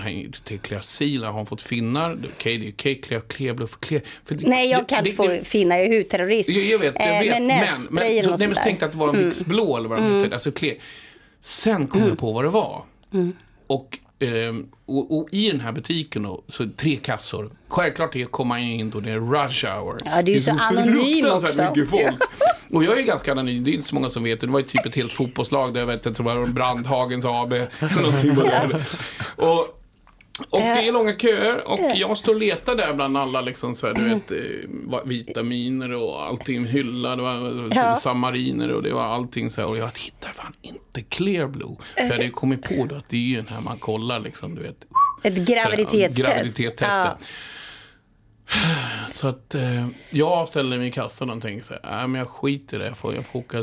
clear 0.63 0.81
seal, 0.81 1.25
har 1.25 1.33
hon 1.33 1.47
fått 1.47 1.61
finnar? 1.63 2.19
Okej, 2.37 2.59
det 2.59 2.67
är 2.69 2.73
okej, 2.73 2.95
clear, 3.01 3.21
clear 3.21 3.55
blue, 3.55 3.69
clear. 3.81 4.03
För 4.25 4.35
det- 4.35 4.47
Nej, 4.47 4.71
jag 4.71 4.81
det- 4.81 4.85
kan 4.87 4.99
inte 4.99 5.11
det- 5.11 5.17
få 5.17 5.27
det- 5.27 5.45
finna, 5.45 5.79
jag 5.79 5.87
är 5.95 5.99
hudterrorist. 5.99 6.49
jag, 6.49 6.65
jag 6.65 6.79
vet, 6.79 6.95
jag 6.99 7.15
Eh, 7.17 7.21
vet. 7.21 7.31
Men 7.31 7.47
men, 7.47 7.57
men, 7.57 7.69
så, 7.69 7.89
nej, 7.91 8.23
men 8.49 8.55
så 8.57 8.63
tänkte 8.63 8.85
jag 8.85 8.89
att 8.89 8.93
det 8.93 8.99
var 8.99 9.09
en 9.09 9.15
Mm. 9.15 9.25
Vicks 9.29 9.45
blå 9.45 9.77
eller 9.77 9.89
vad 9.89 9.99
de 9.99 10.21
hette. 10.23 10.35
Alltså 10.35 10.53
clear. 10.53 10.77
Sen 11.41 11.87
kom 11.87 11.99
Mm. 12.01 12.09
jag 12.09 12.19
på 12.19 12.33
vad 12.33 12.45
det 12.45 12.49
var. 12.51 12.83
Och, 13.67 13.99
ehm, 14.27 14.67
och, 14.87 15.19
och 15.19 15.29
i 15.33 15.51
den 15.51 15.61
här 15.61 15.73
butiken 15.73 16.23
då, 16.23 16.43
så 16.49 16.69
tre 16.77 16.97
kassor. 16.97 17.51
Självklart 17.69 18.13
det 18.13 18.25
kommer 18.25 18.49
man 18.49 18.59
in 18.59 18.91
då, 18.91 19.01
det 19.01 19.11
är 19.11 19.19
rush 19.21 19.67
hour. 19.67 19.99
Ja, 20.05 20.23
du 20.23 20.31
är 20.33 20.37
Det 20.37 20.41
så 20.41 20.51
anonym 20.51 21.23
fruktansvärt 21.23 21.69
också. 21.71 21.81
mycket 21.81 21.91
folk. 21.91 22.23
Och 22.71 22.85
jag 22.85 22.99
är 22.99 23.03
ganska 23.03 23.33
anonym, 23.33 23.65
det 23.65 23.71
är 23.71 23.73
inte 23.73 23.87
så 23.87 23.95
många 23.95 24.11
som 24.11 24.23
vet 24.23 24.41
det. 24.41 24.47
Det 24.47 24.53
var 24.53 24.61
ju 24.61 24.67
typ 24.67 24.87
ett 24.87 24.95
helt 24.97 25.13
fotbollslag 25.13 25.75
där 25.75 25.81
jag 25.81 25.87
vet 25.87 26.07
inte, 26.07 26.23
det 26.23 26.27
var 26.27 26.47
Brandhagens 26.47 27.25
AB. 27.25 27.53
eller 27.53 28.03
Någonting 28.03 28.35
var 28.35 28.45
det. 28.69 28.85
Och, 29.47 29.81
och 30.51 30.61
det 30.61 30.67
är 30.89 30.93
långa 30.93 31.17
köer 31.19 31.69
och 31.69 31.81
jag 31.95 32.19
står 32.19 32.35
och 32.35 32.41
letar 32.41 32.75
där 32.75 32.95
bland 32.95 33.17
alla 33.17 33.41
liksom 33.41 33.75
så 33.75 33.87
här, 33.87 33.95
du 33.95 34.09
vet, 34.09 34.31
eh, 34.31 34.99
vitaminer 35.05 35.93
och 35.95 36.23
allting, 36.27 36.65
hylla, 36.67 37.17
det 37.17 37.23
var 37.23 37.71
Ja. 37.75 37.97
samariner 37.97 38.73
och 38.73 38.83
det 38.83 38.93
var 38.93 39.03
allting 39.05 39.51
så 39.51 39.61
här. 39.61 39.69
Och 39.69 39.77
jag 39.79 39.91
hittar 39.99 40.33
fan 40.33 40.53
inte 40.63 41.03
Clear 41.03 41.47
Blue. 41.47 41.77
För 41.95 42.03
jag 42.03 42.11
hade 42.11 42.25
ju 42.25 42.31
kommit 42.31 42.63
på 42.63 42.87
då 42.89 42.95
att 42.95 43.09
det 43.09 43.17
är 43.17 43.21
ju 43.21 43.37
den 43.37 43.49
här 43.49 43.61
man 43.61 43.79
kollar 43.79 44.21
liksom, 44.21 44.55
du 44.55 44.63
vet. 44.63 44.87
Ett 45.23 45.35
graviditetstest. 45.37 46.19
Graviditetstestet. 46.19 46.89
Ja. 46.89 47.17
Så 49.09 49.29
att 49.29 49.55
eh, 49.55 49.87
jag 50.11 50.49
ställer 50.49 50.79
mig 50.79 50.89
i 50.89 50.91
kassan 50.91 51.31
och 51.31 51.43
tänker 51.43 51.65
så 51.67 51.73
här, 51.75 51.81
nej 51.97 52.09
men 52.09 52.19
jag 52.19 52.29
skiter 52.29 52.77
i 52.77 52.81
det, 52.81 52.87
jag 52.87 52.97
får, 52.97 53.15
jag 53.15 53.27
får, 53.27 53.39
åka, 53.39 53.59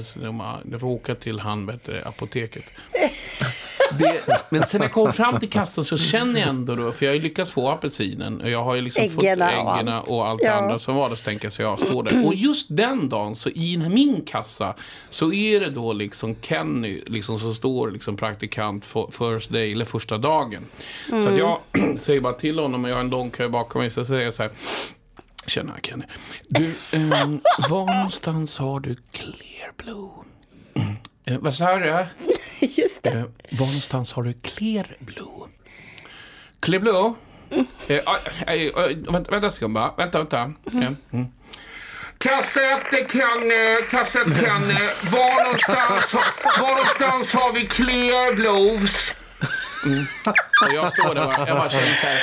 jag 0.72 0.80
får 0.80 0.88
åka 0.88 1.16
till 1.16 1.40
han, 1.40 1.66
du, 1.66 2.01
apoteket. 2.06 2.63
Det, 3.98 4.21
men 4.50 4.65
sen 4.65 4.79
när 4.79 4.86
jag 4.86 4.93
kom 4.93 5.13
fram 5.13 5.39
till 5.39 5.50
kassan 5.50 5.86
så 5.86 5.98
känner 5.98 6.39
jag 6.39 6.50
ändå 6.50 6.75
då, 6.75 6.91
för 6.91 7.05
jag 7.05 7.12
har 7.12 7.15
ju 7.15 7.21
lyckats 7.21 7.51
få 7.51 7.69
apelsinen 7.69 8.41
och 8.41 8.50
jag 8.50 8.63
har 8.63 8.75
ju 8.75 8.81
liksom 8.81 9.10
fått 9.10 9.24
Äggen 9.24 9.41
och 9.41 9.48
äggen 9.77 9.89
allt. 9.89 10.10
och 10.10 10.27
allt 10.27 10.41
Ja. 10.43 10.51
det 10.51 10.57
andra 10.57 10.79
som 10.79 10.95
var 10.95 11.10
där, 11.10 11.15
så 11.15 11.24
tänker 11.24 11.45
jag 11.45 11.53
så 11.53 11.62
jag 11.62 11.79
står 11.79 12.03
där. 12.03 12.25
Och 12.27 12.36
just 12.36 12.67
den 12.69 13.10
dagen, 13.10 13.36
så 13.36 13.50
i 13.50 13.77
min 13.77 14.21
kassa, 14.25 14.75
så 15.10 15.33
är 15.33 15.60
det 15.60 15.69
då 15.69 15.93
liksom 15.93 16.36
Kenny, 16.41 17.01
liksom 17.05 17.39
som 17.39 17.53
står 17.53 17.91
liksom 17.91 18.17
praktikant 18.17 18.86
for, 18.86 19.12
first 19.12 19.51
day, 19.51 19.71
eller 19.71 19.86
första 19.86 20.17
dagen. 20.17 20.65
Så 21.10 21.29
att 21.29 21.38
jag 21.38 21.57
säger 21.98 22.21
bara 22.21 22.33
till 22.33 22.60
honom, 22.60 22.83
och 22.83 22.89
jag 22.89 22.95
har 22.95 23.01
en 23.01 23.10
lång 23.10 23.29
kö 23.31 23.50
bakom 23.50 23.81
mig, 23.81 23.91
så 23.91 24.05
säger 24.05 24.24
jag 24.24 24.33
så 24.33 24.43
här, 24.43 24.51
Tjena 25.48 25.74
Kenny. 25.83 26.03
Du, 26.48 26.75
ehm, 26.93 27.39
var 27.69 27.95
någonstans 27.95 28.57
har 28.57 28.79
du 28.79 28.95
Clear 29.12 29.71
Blue? 29.77 30.10
Eh, 31.25 31.38
vad 31.39 31.53
sa 31.55 31.75
du? 31.77 32.05
Just 32.77 33.03
det. 33.03 33.10
Eh, 33.10 33.24
var 33.60 33.65
någonstans 33.65 34.12
har 34.13 34.24
du 34.24 34.34
Clear 34.34 34.96
Blue? 35.00 35.48
Clear 36.60 36.80
Blue? 36.82 37.13
Eh, 37.88 38.00
aj, 38.06 38.20
aj, 38.48 38.72
aj, 38.75 38.96
vänta, 39.12 39.32
vänta 39.32 39.51
skumma. 39.51 39.94
Vänta, 39.98 40.18
vänta. 40.20 40.53
Eh, 40.74 40.91
Mm. 41.12 41.27
Kassett 42.18 43.12
kan, 43.12 43.51
eh, 43.51 43.88
kassett 43.89 44.46
kan, 44.46 44.70
eh, 44.72 44.77
var 45.12 45.44
någonstans, 45.44 46.13
var 46.60 46.70
någonstans 46.70 47.34
har 47.34 47.53
vi 47.53 47.65
Clear 47.68 48.36
Blues? 48.36 49.12
Mm. 49.86 50.06
Och 50.68 50.74
jag 50.74 50.92
står 50.92 51.16
där 51.16 51.28
och 51.28 51.34
jag 51.48 51.58
bara 51.58 51.70
känner 51.70 51.96
så 51.96 52.08
här. 52.08 52.18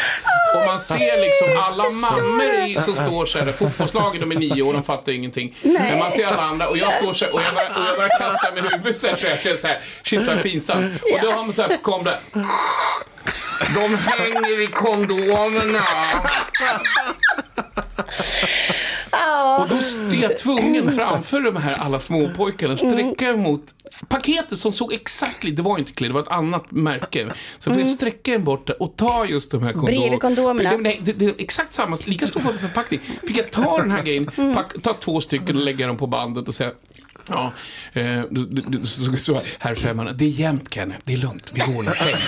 Och 0.56 0.66
man 0.66 0.80
ser 0.80 1.20
liksom 1.20 1.62
alla 1.62 1.90
mammor 1.90 2.54
i, 2.54 2.80
som 2.80 2.96
står 2.96 3.26
så 3.26 3.38
här, 3.38 3.52
fotbollslaget 3.52 4.20
de 4.20 4.32
är 4.32 4.36
nio 4.36 4.62
år, 4.62 4.72
de 4.72 4.84
fattar 4.84 5.12
ingenting. 5.12 5.56
Men 5.62 5.98
man 5.98 6.12
ser 6.12 6.26
alla 6.26 6.42
andra 6.42 6.68
och 6.68 6.78
jag 6.78 6.92
står 6.94 7.14
så 7.14 7.24
här, 7.24 7.34
och 7.34 7.40
jag 7.46 7.54
börjar, 7.54 7.68
och 7.96 8.02
jag 8.02 8.10
kasta 8.10 8.50
med 8.54 8.64
huvudet 8.64 8.98
så 8.98 9.08
här, 9.08 9.16
så 9.16 9.26
jag 9.26 9.40
känner 9.40 9.56
så 9.56 9.66
här, 9.66 9.80
shit 10.02 10.26
vad 10.26 10.42
pinsamt. 10.42 11.02
Och 11.12 11.18
då 11.22 11.30
har 11.30 11.44
man 11.44 11.52
så 11.54 11.62
här, 11.62 11.76
kom 11.82 12.04
där. 12.04 12.18
De 13.74 13.96
hänger 13.96 14.60
i 14.62 14.66
kondomerna. 14.66 15.84
Och 19.60 19.68
då 19.68 19.76
är 20.14 20.22
jag 20.22 20.38
tvungen 20.38 20.92
framför 20.92 21.40
de 21.40 21.56
här 21.56 21.74
alla 21.74 22.00
småpojkarna 22.00 22.76
sträcka 22.76 23.28
emot 23.28 23.74
paketet 24.08 24.58
som 24.58 24.72
såg 24.72 24.92
exakt 24.92 25.56
det 25.56 25.62
var 25.62 25.78
inte 25.78 25.92
Clear, 25.92 26.08
det 26.08 26.14
var 26.14 26.22
ett 26.22 26.28
annat 26.28 26.70
märke. 26.70 27.28
Så 27.58 27.70
får 27.70 27.80
jag 27.80 27.88
sträcka 27.88 28.34
en 28.34 28.44
bort 28.44 28.70
och 28.70 28.96
ta 28.96 29.26
just 29.26 29.50
de 29.50 29.62
här 29.62 29.72
kondomerna. 29.72 30.00
Bredvid 30.00 30.20
kondomerna. 30.20 30.76
Nej, 30.76 31.00
det, 31.02 31.12
det 31.12 31.24
är 31.24 31.34
exakt 31.38 31.72
samma, 31.72 31.98
lika 32.04 32.26
stor 32.26 32.40
förpackning. 32.40 33.00
Fick 33.00 33.38
jag 33.38 33.50
ta 33.50 33.78
den 33.78 33.90
här 33.90 34.02
grejen, 34.02 34.26
pack, 34.54 34.82
ta 34.82 34.94
två 34.94 35.20
stycken 35.20 35.56
och 35.56 35.62
lägga 35.62 35.86
dem 35.86 35.96
på 35.96 36.06
bandet 36.06 36.48
och 36.48 36.54
säga 36.54 36.70
Ja, 37.30 37.52
eh, 37.92 38.22
du, 38.30 38.46
du, 38.46 38.62
du, 38.62 38.86
så, 38.86 39.16
så, 39.16 39.42
herr 39.58 39.74
Femmarna, 39.74 40.12
det 40.12 40.24
är 40.24 40.28
jämnt 40.28 40.74
Kenneth, 40.74 41.00
det 41.04 41.12
är 41.12 41.16
lugnt, 41.16 41.52
vi 41.54 41.60
går 41.60 41.82
nu 41.82 41.90
hem. 41.90 42.18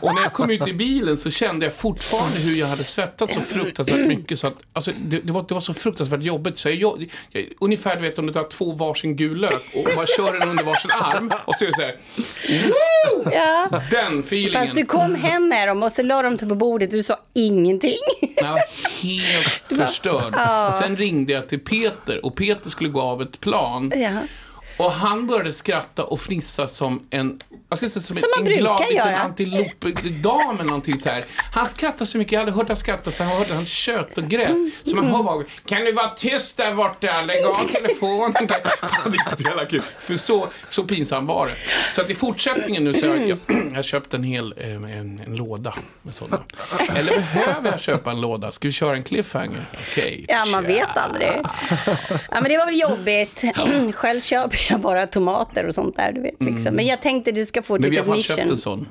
Och 0.00 0.14
när 0.14 0.22
jag 0.22 0.32
kom 0.32 0.50
ut 0.50 0.68
i 0.68 0.72
bilen 0.72 1.18
så 1.18 1.30
kände 1.30 1.66
jag 1.66 1.74
fortfarande 1.74 2.38
hur 2.38 2.56
jag 2.56 2.66
hade 2.66 2.84
svettats 2.84 3.34
så 3.34 3.40
fruktansvärt 3.40 4.06
mycket. 4.06 4.38
Så 4.38 4.46
att, 4.46 4.56
alltså, 4.72 4.92
det, 5.04 5.20
det, 5.20 5.32
var, 5.32 5.44
det 5.48 5.54
var 5.54 5.60
så 5.60 5.74
fruktansvärt 5.74 6.22
jobbigt. 6.22 6.58
Så 6.58 6.68
jag, 6.68 6.76
jag, 6.78 7.10
jag, 7.30 7.44
ungefär 7.60 7.96
du 7.96 8.02
vet 8.02 8.18
om 8.18 8.26
du 8.26 8.32
tar 8.32 8.48
två 8.48 8.72
varsin 8.72 9.16
gul 9.16 9.40
lök 9.40 9.52
och 9.76 9.96
bara 9.96 10.06
kör 10.06 10.38
den 10.38 10.48
under 10.48 10.64
varsin 10.64 10.90
arm. 10.90 11.32
Och 11.44 11.54
så 11.54 11.64
är 11.64 11.68
det 11.68 11.74
så 11.74 11.82
här. 11.82 11.96
Woo! 12.66 13.32
Ja. 13.32 13.68
Den 13.90 14.20
feelingen. 14.20 14.62
Fast 14.64 14.76
du 14.76 14.86
kom 14.86 15.14
hem 15.14 15.48
med 15.48 15.68
dem 15.68 15.82
och 15.82 15.92
så 15.92 16.02
la 16.02 16.22
de 16.22 16.34
dem 16.36 16.48
på 16.48 16.54
bordet 16.54 16.88
och 16.88 16.96
du 16.96 17.02
sa 17.02 17.16
ingenting. 17.34 17.98
Jag 18.36 18.50
var 18.50 18.60
helt 19.02 19.86
förstörd. 19.86 20.34
Sen 20.78 20.96
ringde 20.96 21.32
jag 21.32 21.48
till 21.48 21.60
Peter 21.60 22.24
och 22.24 22.36
Peter 22.36 22.70
skulle 22.70 22.90
gå 22.90 23.00
av 23.00 23.22
ett 23.22 23.40
plan. 23.40 23.92
Ja. 23.96 24.10
Och 24.76 24.92
han 24.92 25.26
började 25.26 25.52
skratta 25.52 26.04
och 26.04 26.20
fnissa 26.20 26.68
som 26.68 27.06
en, 27.10 27.40
jag 27.82 27.90
ska 27.90 28.00
säga, 28.00 28.02
som, 28.02 28.16
Som 28.16 28.30
man 28.30 28.38
en 28.38 28.44
brukar 28.44 28.60
glad 28.60 28.80
liten 28.80 28.96
göra. 28.96 29.18
antilopdam 29.18 30.54
eller 30.54 30.64
någonting 30.64 30.98
så 30.98 31.08
här. 31.08 31.24
Han 31.52 31.66
skrattade 31.66 32.06
så 32.06 32.18
mycket, 32.18 32.32
jag 32.32 32.40
hade 32.40 32.52
hört 32.52 32.68
han 32.68 32.76
skratta 32.76 33.10
så 33.12 33.22
jag 33.22 33.30
hörde 33.30 33.54
han 33.54 33.66
kött 33.66 34.18
och 34.18 34.24
grät. 34.28 34.56
Så 34.84 34.96
man 34.96 35.04
hör 35.06 35.22
bara, 35.22 35.44
kan 35.66 35.84
du 35.84 35.92
vara 35.92 36.08
tyst 36.08 36.56
där 36.56 36.74
borta, 36.74 37.20
lägg 37.22 37.44
av 37.46 37.68
telefonen. 37.72 38.34
Det 39.38 39.44
är 39.48 39.58
så 39.60 39.66
kul. 39.70 39.82
För 39.98 40.14
så, 40.16 40.48
så 40.70 40.84
pinsam 40.84 41.26
var 41.26 41.46
det. 41.46 41.54
Så 41.94 42.00
att 42.00 42.10
i 42.10 42.14
fortsättningen 42.14 42.84
nu 42.84 42.94
så 42.94 43.08
har 43.08 43.14
jag, 43.14 43.28
jag, 43.28 43.38
jag 43.70 43.74
har 43.74 43.82
köpt 43.82 44.14
en 44.14 44.24
hel, 44.24 44.54
eh, 44.56 44.74
en, 44.74 45.20
en 45.26 45.36
låda 45.36 45.74
med 46.02 46.14
sådana. 46.14 46.42
Eller 46.96 47.12
behöver 47.34 47.70
jag 47.70 47.80
köpa 47.80 48.10
en 48.10 48.20
låda? 48.20 48.52
Ska 48.52 48.68
vi 48.68 48.72
köra 48.72 48.96
en 48.96 49.04
cliffhanger? 49.04 49.66
Okej. 49.90 50.24
Ja, 50.28 50.44
man 50.52 50.64
vet 50.64 50.96
aldrig. 50.96 51.30
Ja, 52.30 52.40
men 52.40 52.44
det 52.44 52.58
var 52.58 52.66
väl 52.66 52.80
jobbigt. 52.80 53.44
Själv 53.94 54.20
köper 54.20 54.58
jag 54.70 54.80
bara 54.80 55.06
tomater 55.06 55.66
och 55.66 55.74
sånt 55.74 55.96
där, 55.96 56.12
du 56.12 56.20
vet. 56.20 56.42
Liksom. 56.42 56.74
Men 56.74 56.86
jag 56.86 57.02
tänkte 57.02 57.32
du 57.32 57.46
ska 57.46 57.62
få 57.64 57.74
ett 57.74 57.80
Men 57.80 57.90
vi 57.90 57.96
har 57.96 58.16
litet 58.16 58.26
fan 58.26 58.36
köpt 58.36 58.50
en 58.50 58.58
sån. 58.58 58.86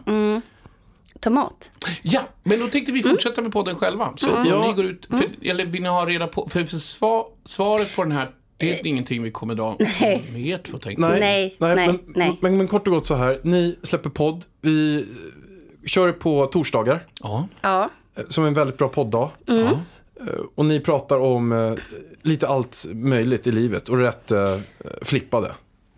Tomat. 1.20 1.72
Ja, 2.01 2.22
men 2.44 2.60
då 2.60 2.68
tänkte 2.68 2.92
vi 2.92 3.03
fortsätta 3.03 3.42
med 3.42 3.51
podden 3.51 3.75
själva. 3.75 4.13
Så 4.15 4.36
om 4.36 4.46
Ja. 4.50 4.68
ni 4.68 4.74
går 4.74 4.86
ut, 4.86 5.06
för, 5.10 5.30
eller 5.50 5.65
vill 5.65 5.82
ni 5.84 5.89
ha 5.89 6.06
reda 6.06 6.27
på, 6.27 6.50
för, 6.50 6.65
för 6.65 6.77
sva, 6.77 7.25
svaret 7.46 7.96
på 7.96 8.03
den 8.03 8.12
här, 8.12 8.32
det 8.58 8.80
är 8.80 8.88
ingenting 8.88 9.24
vi 9.24 9.32
kommer 9.32 9.56
dra 9.56 9.75
Nej. 9.80 10.24
med 10.34 10.42
er 10.48 10.58
två 10.58 10.77
tänkte 10.77 11.01
Nej, 11.01 11.20
Nej, 11.20 11.56
nej, 11.60 11.75
men, 11.88 12.00
nej. 12.08 12.38
Men, 12.42 12.58
men 12.58 12.68
kort 12.68 12.88
och 12.88 12.94
gott 12.94 13.06
så 13.06 13.15
här, 13.15 13.39
ni 13.44 13.75
släpper 13.84 14.10
podd, 14.10 14.46
vi 14.62 14.96
eh, 15.01 15.88
kör 15.88 16.12
på 16.12 16.46
torsdagar, 16.46 17.06
Ja. 17.22 17.48
Ja. 17.62 17.89
eh, 18.18 18.24
som 18.27 18.44
är 18.44 18.48
en 18.48 18.53
väldigt 18.53 18.77
bra 18.77 18.88
podddag. 18.88 19.30
ja. 19.46 19.56
Eh, 19.56 20.27
Och 20.56 20.65
ni 20.65 20.80
pratar 20.80 21.20
om 21.20 21.51
eh, 21.51 21.74
lite 22.22 22.48
allt 22.48 22.86
möjligt 22.94 23.48
i 23.48 23.51
livet 23.51 23.89
och 23.89 23.98
rätt 23.98 24.32
eh, 24.32 24.58
flippade. 25.01 25.51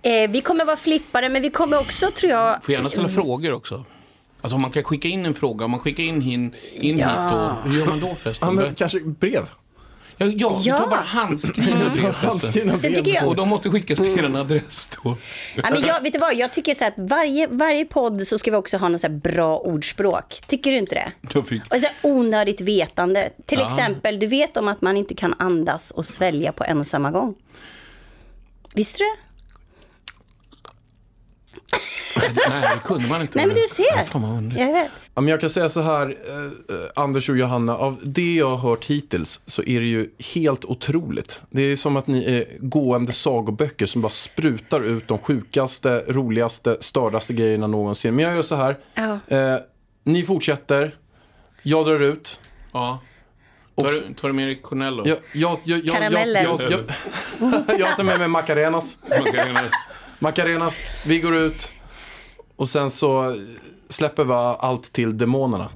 Eh, 0.06 0.30
vi 0.30 0.42
kommer 0.42 0.66
vara 0.66 0.76
flippare, 0.78 1.30
men 1.30 1.42
vi 1.42 1.50
kommer 1.50 1.80
också, 1.80 2.12
tror 2.12 2.32
jag... 2.32 2.64
Får 2.64 2.74
gärna 2.74 2.90
ställa 2.90 3.10
frågor 3.10 3.54
också. 3.54 3.86
Alltså 4.42 4.56
om 4.56 4.62
man 4.62 4.72
kan 4.72 4.84
skicka 4.84 5.08
in 5.08 5.26
en 5.26 5.34
fråga, 5.34 5.66
om 5.66 5.72
man 5.72 5.80
skickar 5.80 6.04
in, 6.04 6.22
in, 6.22 6.56
in 6.74 6.98
Ja. 7.00 7.24
hit 7.24 7.32
och, 7.66 7.72
hur 7.72 7.80
gör 7.80 7.86
man 7.86 8.00
då 8.00 8.16
förresten? 8.16 8.48
Ja, 8.48 8.54
men 8.54 8.76
kanske 8.76 9.00
brev. 9.00 9.42
Ja, 10.18 10.26
ja, 10.26 10.58
Ja. 10.64 10.78
tar 10.78 10.88
bara 10.88 11.00
handskrivna 11.00 11.76
brev 11.94 11.94
förresten. 11.94 12.30
Handskrivna 12.30 12.74
Sen 12.74 12.82
brev. 12.92 13.04
tycker 13.04 13.14
jag- 13.20 13.28
Och 13.28 13.36
de 13.36 13.50
måste 13.50 13.70
skickas 13.70 14.00
till 14.00 14.26
en 14.26 14.36
adress 14.36 14.90
då. 15.04 15.18
Ja, 15.56 15.64
men 15.72 15.82
jag, 15.82 16.02
vet 16.02 16.14
du 16.14 16.20
vad, 16.20 16.36
jag 16.36 16.54
tycker 16.54 16.74
så 16.74 16.86
att 16.86 16.94
varje, 16.98 17.48
varje 17.48 17.86
podd 17.86 18.28
så 18.28 18.38
ska 18.38 18.52
vi 18.52 18.58
också 18.58 18.78
ha 18.78 18.90
något 18.90 19.02
så 19.02 19.08
här 19.08 19.14
bra 19.16 19.58
ordspråk. 19.60 20.42
Tycker 20.48 20.72
du 20.72 20.78
inte 20.78 20.96
det? 20.96 21.42
Fick... 21.46 21.74
Och 21.74 21.80
så 21.80 21.88
onödigt 22.10 22.62
vetande. 22.62 23.30
Till 23.46 23.60
Ja. 23.60 23.68
exempel, 23.68 24.20
du 24.20 24.28
vet 24.28 24.58
om 24.58 24.68
att 24.68 24.82
man 24.82 24.98
inte 24.98 25.16
kan 25.16 25.34
andas 25.40 25.92
och 25.92 26.06
svälja 26.06 26.52
på 26.52 26.64
en 26.64 26.80
och 26.80 26.88
samma 26.88 27.12
gång. 27.12 27.36
Visste 28.74 28.98
du 29.00 29.04
det? 29.06 29.25
Nej, 32.50 32.70
det 32.74 32.80
kunde 32.84 33.08
man 33.10 33.22
inte. 33.22 33.38
Nej, 33.38 33.48
men 33.48 33.56
du 33.56 33.66
ser. 33.70 33.98
Ja, 33.98 34.04
fan. 34.04 34.54
Jag 34.58 34.74
vet. 34.74 34.92
Ja, 35.16 35.22
men 35.22 35.28
jag 35.28 35.40
kan 35.42 35.50
säga 35.50 35.70
så 35.70 35.82
här, 35.82 36.06
eh, 36.30 36.36
eh, 36.76 36.88
Anders 36.96 37.30
och 37.30 37.38
Johanna, 37.38 37.78
av 37.78 38.00
det 38.04 38.36
jag 38.36 38.50
har 38.50 38.70
hört 38.70 38.86
hittills 38.86 39.42
så 39.46 39.64
är 39.64 39.80
det 39.80 39.86
ju 39.86 40.10
helt 40.34 40.66
otroligt. 40.66 41.42
Det 41.50 41.62
är 41.62 41.76
som 41.76 41.98
att 41.98 42.08
ni 42.08 42.26
är 42.26 42.46
gående 42.60 43.14
sagoböcker 43.14 43.86
som 43.86 44.02
bara 44.02 44.10
sprutar 44.10 44.82
ut 44.82 45.08
de 45.08 45.18
sjukaste, 45.18 46.04
roligaste, 46.08 46.78
stördaste 46.80 47.34
grejerna 47.34 47.68
någonsin. 47.68 48.16
Men 48.16 48.26
jag 48.26 48.36
gör 48.36 48.42
så 48.42 48.56
här, 48.56 48.78
Ja. 48.94 49.20
eh, 49.38 49.58
ni 50.04 50.24
fortsätter, 50.24 50.96
jag 51.64 51.86
drar 51.86 52.00
ut. 52.00 52.40
Ja. 52.74 53.00
Tar 53.78 53.84
du, 53.84 54.14
tar 54.14 54.28
du 54.28 54.34
med 54.34 54.48
dig 54.48 54.62
Cornello? 54.62 55.04
Jag, 55.08 55.18
jag, 55.34 55.60
jag, 55.64 55.78
jag, 55.80 55.86
jag, 55.86 55.96
Karameller. 55.96 56.44
jag, 56.44 56.62
jag, 56.62 56.80
jag 57.80 57.98
tar 57.98 58.04
med 58.04 58.20
mig 58.20 58.28
Macarenas. 58.28 58.98
Macarenas. 59.10 59.72
Macarenas, 60.20 60.80
vi 61.08 61.20
går 61.20 61.36
ut 61.36 61.74
och 62.56 62.70
sen 62.70 62.92
så 62.92 63.36
släpper 63.90 64.24
vi 64.24 64.34
allt 64.34 64.84
till 64.94 65.18
demonerna. 65.18 65.70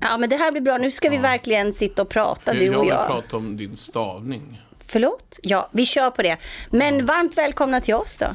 Ja, 0.00 0.18
men 0.18 0.28
det 0.30 0.36
här 0.36 0.52
blir 0.52 0.62
bra. 0.62 0.78
Nu 0.78 0.90
ska 0.90 1.10
vi 1.10 1.16
verkligen 1.16 1.72
sitta 1.72 2.02
och 2.02 2.08
prata, 2.08 2.52
du 2.52 2.64
jag 2.64 2.76
och 2.76 2.82
vill 2.82 2.88
jag. 2.90 3.06
prata 3.06 3.36
om 3.36 3.56
din 3.56 3.76
stavning. 3.76 4.60
Förlåt? 4.86 5.38
Ja, 5.42 5.68
vi 5.72 5.84
kör 5.84 6.10
på 6.10 6.22
det. 6.22 6.36
Men 6.70 7.06
varmt 7.06 7.38
välkomna 7.38 7.80
till 7.80 7.94
oss 7.94 8.18
då. 8.18 8.26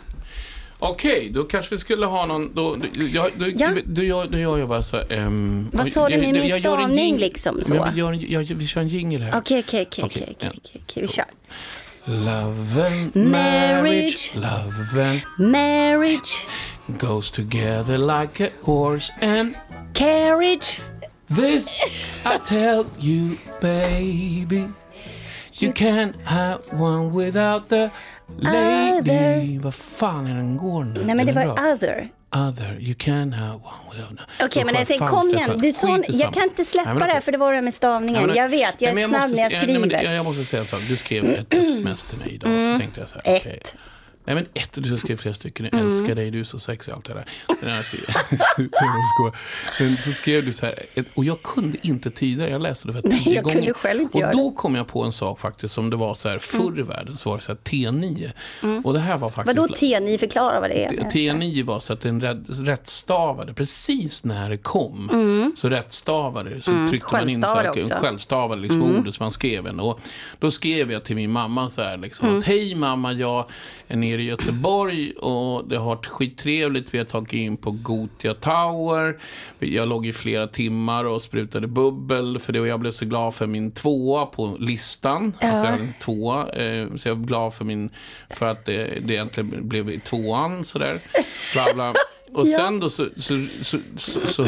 Okej, 0.80 1.30
då 1.34 1.44
kanske 1.44 1.76
vi 1.76 1.80
skulle 1.80 2.06
ha 2.06 2.26
någon... 2.26 2.56
Då, 2.56 2.76
då, 2.76 3.04
jag, 3.14 3.32
då, 3.36 3.46
Ja. 3.58 3.70
då, 3.86 4.04
jag, 4.04 4.32
då 4.32 4.38
gör 4.38 4.58
jag 4.58 4.68
bara 4.68 4.84
så 4.84 4.98
ehm, 5.10 5.70
Vad 5.74 5.92
sa 5.92 6.08
du 6.08 6.14
jag- 6.16 6.22
med 6.22 6.34
min 6.34 6.48
jag 6.48 6.60
stavning 6.60 7.18
liksom 7.18 7.64
så? 7.64 7.74
Vi, 7.94 8.00
gör, 8.00 8.12
en- 8.14 8.32
jag, 8.32 8.42
vi 8.44 8.68
kör 8.68 8.82
en 8.82 8.88
jingle 8.88 9.24
här. 9.26 9.40
Okej, 9.40 9.64
okej, 9.68 9.86
okej, 10.04 10.36
vi 10.96 11.08
kör. 11.08 11.26
Love 12.08 12.78
and 12.78 13.14
Marriage. 13.16 13.32
marriage, 13.32 14.36
love 14.36 14.98
and 14.98 15.24
Marriage, 15.38 16.48
goes 16.98 17.30
together 17.32 17.98
like 17.98 18.40
a 18.40 18.50
horse 18.62 19.12
and 19.22 19.58
carriage, 19.94 20.80
this 21.28 21.84
I 22.26 22.38
tell 22.38 22.86
you 23.00 23.38
baby 23.60 24.70
You 25.60 25.74
can't 25.74 26.16
have 26.26 26.62
one 26.72 27.12
without 27.12 27.70
the 27.70 27.92
lady 28.38 29.10
Other. 29.10 29.60
Vad 29.60 29.74
fan 29.74 30.28
är 30.28 30.36
den 30.36 30.58
går 30.58 30.84
nu? 30.84 31.04
Nej, 31.06 31.16
men 31.16 31.26
det 31.26 31.34
var 31.34 31.74
other. 31.74 32.10
Other, 32.38 32.78
you 32.80 32.96
can 32.98 33.34
have 33.34 33.54
one 33.54 33.92
without 33.92 34.20
Okej, 34.42 34.64
men 34.66 34.74
Då 34.74 34.80
jag 34.80 34.88
tänkte, 34.88 35.08
kom 35.08 35.30
igen. 35.30 35.58
Du 35.58 35.68
i 35.68 35.74
jag 36.08 36.34
kan 36.34 36.44
inte 36.44 36.66
släppa 36.66 36.90
Nej, 36.90 37.00
men 37.00 37.08
det 37.08 37.14
här 37.14 37.22
för 37.22 37.32
det 37.32 37.38
var 37.38 37.54
det 37.54 37.62
med 37.62 37.74
stavningen. 37.74 38.14
Nej, 38.14 38.28
men- 38.28 38.36
jag 38.36 38.50
vet, 38.50 38.82
jag 38.82 38.92
är 38.92 38.96
Nej, 38.96 39.08
men 39.08 39.10
snabb 39.10 39.30
måste 39.30 39.36
när 39.36 39.44
jag 39.44 39.68
nej, 39.68 39.80
men 39.80 39.90
skriver. 39.90 40.04
jag, 40.04 40.14
jag 40.16 40.26
måste 40.26 40.46
säga 40.46 40.62
en 40.62 40.68
sak. 40.68 40.82
Du 40.88 40.98
skrev 40.98 41.26
ett 41.26 41.54
sms 41.54 42.04
till 42.04 42.18
mig 42.18 42.34
idag. 42.34 42.64
Så 42.64 42.80
tänkte 42.80 43.00
jag 43.00 43.10
så 43.10 43.20
här, 43.26 43.36
Ett. 43.36 43.76
Nej 44.28 44.36
men 44.36 44.46
ett, 44.54 44.70
du 44.74 44.98
skrev 44.98 45.16
flera 45.18 45.36
stycken. 45.36 45.70
Jag 45.72 45.82
älskar 45.82 46.16
dig, 46.16 46.32
du 46.32 46.40
är 46.40 46.44
så 46.44 46.60
sexig 46.60 46.94
och 46.94 46.98
allt 46.98 47.06
det 47.06 47.14
där. 47.14 47.26
Jag 47.76 47.86
skojar. 47.86 49.34
men 49.80 49.96
så 49.98 50.12
skrev 50.12 50.46
du 50.46 50.54
så 50.54 50.66
här, 50.66 50.76
och 51.14 51.26
jag 51.26 51.44
kunde 51.44 51.78
inte 51.82 52.10
tyda 52.12 52.44
det. 52.44 52.50
Jag 52.50 52.62
läste 52.62 52.88
det 52.88 52.94
för 52.94 53.02
Nej, 53.10 53.24
tio 53.24 53.36
jag 53.36 53.44
gånger. 53.44 53.58
kunde 53.58 53.74
själv 53.74 54.02
inte 54.02 54.14
och 54.14 54.22
göra 54.22 54.32
då 54.32 54.52
kom 54.52 54.76
jag 54.76 54.88
på 54.88 55.04
en 55.04 55.12
sak 55.12 55.40
faktiskt 55.40 55.74
som 55.74 55.90
det 55.90 55.96
var 55.96 56.16
så 56.16 56.30
här, 56.30 56.40
förr 56.40 56.80
i 56.80 56.82
världen 56.82 57.18
så 57.18 57.30
var 57.30 57.38
det 57.38 57.44
så 57.44 57.52
här 57.52 57.60
T9. 57.60 58.32
Och 58.84 58.94
det 58.94 59.00
här 59.00 59.18
var 59.18 59.30
faktiskt... 59.30 59.58
Vadå 59.58 59.74
T9? 59.74 60.18
Förklara 60.18 60.60
vad 60.60 60.70
det 60.70 60.86
är. 60.86 60.90
T9 60.90 61.64
var 61.64 61.80
så 61.80 61.94
att 61.94 62.02
den 62.02 62.22
rätt, 62.22 62.38
rättstavade 62.50 63.54
precis 63.54 64.24
när 64.24 64.50
det 64.50 64.58
kom. 64.58 65.54
Så 65.58 65.70
rättstavade 65.70 66.50
det. 66.50 66.62
Så 66.62 66.88
tryckte 66.90 67.14
man 67.16 67.30
in 67.30 67.42
så 67.42 67.48
Självstavade 67.48 67.68
här, 67.68 67.84
också. 67.84 67.94
självstavade 67.94 68.62
liksom 68.62 68.84
ordet 68.84 69.16
som 69.16 69.24
man 69.24 69.32
skrev. 69.32 69.68
En. 69.68 69.80
Och 69.80 70.00
då 70.40 70.52
skrev 70.52 70.92
jag 70.92 71.04
till 71.04 71.16
min 71.16 71.32
mamma 71.32 71.70
så 71.70 71.82
här 71.82 71.98
liksom 71.98 72.38
att 72.38 72.44
hej 72.44 72.76
mamma, 72.76 73.14
jag 73.14 73.46
är 73.88 73.98
nere 73.98 74.17
i 74.20 74.24
Göteborg 74.24 75.12
och 75.12 75.70
det 75.70 75.78
har 75.78 75.86
varit 75.86 76.06
skittrevligt. 76.06 76.94
Vi 76.94 76.98
har 76.98 77.06
tagit 77.06 77.34
in 77.34 77.58
på 77.58 77.72
Gotia 77.72 78.34
Tower. 78.34 79.18
Jag 79.60 79.88
låg 79.88 80.06
i 80.06 80.14
flera 80.14 80.48
timmar 80.48 81.06
och 81.06 81.22
sprutade 81.22 81.68
bubbel 81.68 82.40
för 82.40 82.54
det 82.54 82.60
och 82.60 82.68
jag 82.68 82.80
blev 82.80 82.92
så 82.92 83.06
glad 83.06 83.36
för 83.36 83.48
min 83.48 83.72
tvåa 83.72 84.26
på 84.26 84.58
listan. 84.60 85.34
Alltså 85.40 85.64
jag 85.64 85.72
hade 85.72 85.84
en 85.84 85.94
tvåa. 86.00 86.50
Eh, 86.50 86.96
så 86.96 87.08
jag 87.08 87.20
är 87.20 87.24
glad 87.24 87.54
för 87.54 87.66
min, 87.66 87.90
för 88.30 88.46
att 88.46 88.66
det, 88.66 89.00
det 89.06 89.14
egentligen 89.14 89.68
blev 89.68 90.00
tvåan 90.00 90.66
sådär. 90.66 91.00
Bla 91.54 91.74
bla. 91.74 91.94
Och 92.34 92.48
sen 92.48 92.80
då 92.80 92.90
så, 92.90 93.08
så, 93.16 93.46
så, 93.62 93.78
så, 93.96 94.20
så, 94.26 94.46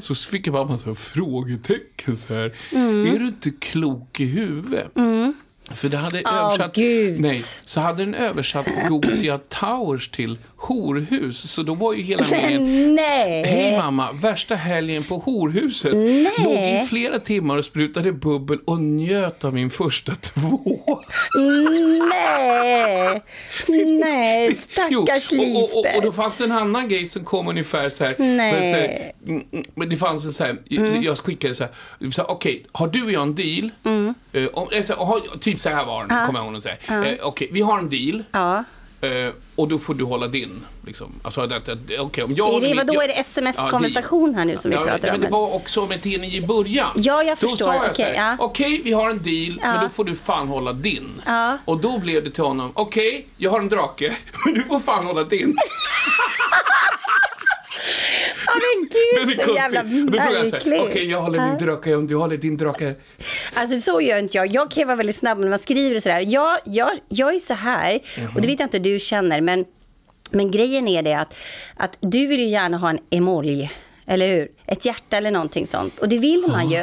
så 0.00 0.14
fick 0.14 0.46
jag 0.46 0.52
bara 0.52 0.62
en 0.62 0.70
massa 0.70 0.94
frågetecken 0.94 2.16
så 2.16 2.34
här. 2.34 2.54
Är 2.72 3.18
du 3.18 3.26
inte 3.26 3.50
klok 3.50 4.20
i 4.20 4.24
huvudet? 4.24 4.90
För 5.70 5.88
det 5.88 5.96
hade 5.96 6.22
Åh, 6.24 6.34
översatt... 6.34 6.74
Gud. 6.74 7.20
Nej, 7.20 7.42
så 7.64 7.80
hade 7.80 8.04
den 8.04 8.14
översatt 8.14 8.66
Gotia 8.88 9.38
Towers 9.38 10.08
till 10.08 10.38
horhus. 10.56 11.50
Så 11.50 11.62
då 11.62 11.74
var 11.74 11.92
ju 11.92 12.02
hela 12.02 12.24
meningen... 12.30 12.94
Nej. 12.94 13.44
Hej 13.46 13.76
mamma 13.76 14.12
värsta 14.12 14.54
helgen 14.54 15.02
på 15.08 15.14
horhuset. 15.14 15.94
Nej. 15.94 16.32
Låg 16.38 16.54
i 16.54 16.86
flera 16.88 17.18
timmar 17.18 17.56
och 17.56 17.64
sprutade 17.64 18.12
bubbel 18.12 18.58
och 18.64 18.80
njöt 18.80 19.44
av 19.44 19.54
min 19.54 19.70
första 19.70 20.14
två. 20.20 21.00
Nej, 22.10 23.22
nej, 24.00 24.54
stackars 24.54 25.32
Jo, 25.32 25.42
och, 25.42 25.62
och, 25.62 25.78
och, 25.78 25.78
och 25.78 25.84
då 25.84 26.00
Lisbeth. 26.00 26.16
fanns 26.16 26.38
det 26.38 26.44
en 26.44 26.52
annan 26.52 26.88
grej 26.88 27.08
som 27.08 27.24
kom 27.24 27.48
ungefär 27.48 27.90
så 27.90 28.04
här. 28.04 28.16
Nej. 28.18 29.14
Men, 29.24 29.36
mm, 29.36 29.64
mm, 29.76 29.88
det 29.88 29.96
fanns 29.96 30.24
en 30.24 30.32
så 30.32 30.44
här, 30.44 30.58
jag 31.02 31.18
skickade 31.18 31.54
så 31.54 31.64
här, 31.64 31.72
här 32.16 32.30
okej, 32.30 32.66
har 32.72 32.88
du 32.88 33.02
och 33.04 33.12
jag 33.12 33.22
en 33.22 33.34
deal? 33.34 33.70
Eh, 34.32 34.46
om, 34.52 34.68
så 34.68 34.74
här, 34.94 35.04
har, 35.04 35.20
typ 35.38 35.60
så 35.60 35.68
här 35.68 35.84
var 35.84 36.06
den, 36.06 36.26
kommer 36.26 36.38
jag 36.40 36.46
ihåg 36.46 36.56
att 36.56 36.62
säga. 36.62 37.12
Eh, 37.12 37.18
okej, 37.26 37.48
vi 37.52 37.60
har 37.60 37.78
en 37.78 37.90
deal. 37.90 38.24
Ja. 38.32 38.64
Eh, 39.08 39.32
och 39.56 39.68
då 39.68 39.78
får 39.78 39.94
du 39.94 40.04
hålla 40.04 40.26
din. 40.28 40.66
Liksom. 40.86 41.12
Alltså, 41.22 41.40
att, 41.40 41.52
att, 41.52 41.78
okej, 41.98 42.24
om 42.24 42.34
jag 42.34 42.54
Är 42.64 42.68
det, 42.68 42.74
vadå, 42.74 42.94
jag- 42.94 43.04
är 43.04 43.08
det 43.08 43.14
sms-konversation 43.14 44.34
här 44.34 44.44
nu 44.44 44.56
som 44.56 44.70
vi 44.70 44.76
Ja, 44.76 44.84
pratar 44.84 45.08
men 45.08 45.14
om? 45.14 45.20
det 45.20 45.28
var 45.28 45.54
också 45.54 45.86
med 45.86 46.02
TNI 46.02 46.36
i 46.36 46.40
början. 46.46 46.90
Ja, 46.96 47.22
jag 47.22 47.38
Då 47.40 47.48
förstår. 47.48 47.64
sa 47.64 47.74
jag 47.74 47.82
Okej, 47.82 47.94
så 47.94 48.02
här, 48.02 48.14
ja. 48.14 48.36
okej, 48.38 48.80
vi 48.84 48.92
har 48.92 49.10
en 49.10 49.22
deal, 49.22 49.58
men 49.62 49.82
då 49.82 49.88
får 49.88 50.04
du 50.04 50.16
fan 50.16 50.48
hålla 50.48 50.72
din. 50.72 51.22
Ja. 51.26 51.58
Och 51.64 51.78
då 51.80 51.98
blev 51.98 52.24
det 52.24 52.30
till 52.30 52.44
honom, 52.44 52.70
okej, 52.74 53.26
jag 53.36 53.50
har 53.50 53.60
en 53.60 53.68
drake, 53.68 54.12
men 54.44 54.54
du 54.54 54.62
får 54.62 54.80
fan 54.80 55.06
hålla 55.06 55.24
din. 55.24 55.56
Ja, 58.46 58.52
men 58.54 58.88
Den 59.16 59.28
gud, 59.28 59.40
är 59.40 59.44
så 59.46 59.54
jävla 59.54 59.80
konstig. 59.82 60.18
Här, 60.18 60.50
märklig. 60.50 60.80
okej, 60.82 61.10
jag 61.10 61.20
håller 61.20 61.48
min 61.48 61.58
drake, 61.58 61.94
om 61.94 62.06
du 62.06 62.16
håller 62.16 62.36
din 62.36 62.56
drake. 62.56 62.94
Alltså 63.54 63.80
så 63.80 64.00
gör 64.00 64.18
inte 64.18 64.36
jag. 64.36 64.54
Jag 64.54 64.70
kan 64.70 64.86
vara 64.86 64.96
väldigt 64.96 65.16
snabb 65.16 65.38
när 65.38 65.48
man 65.48 65.58
skriver 65.58 65.96
och 65.96 66.02
sådär. 66.02 66.24
Jag, 66.26 66.58
jag, 66.64 66.90
jag 67.08 67.34
är 67.34 67.38
så 67.38 67.54
här, 67.54 68.00
och 68.34 68.40
det 68.40 68.46
vet 68.46 68.60
jag 68.60 68.66
inte 68.66 68.78
du 68.78 68.98
känner, 68.98 69.40
men, 69.40 69.64
men 70.30 70.50
grejen 70.50 70.88
är 70.88 71.02
det 71.02 71.14
att, 71.14 71.34
att 71.76 71.96
du 72.00 72.26
vill 72.26 72.40
ju 72.40 72.48
gärna 72.48 72.76
ha 72.76 72.90
en 72.90 72.98
emoji, 73.10 73.70
eller 74.06 74.28
hur? 74.28 74.48
Ett 74.66 74.84
hjärta 74.84 75.16
eller 75.16 75.30
någonting 75.30 75.66
sånt. 75.66 75.98
Och 75.98 76.08
det 76.08 76.18
vill 76.18 76.44
man 76.48 76.70
ju. 76.70 76.82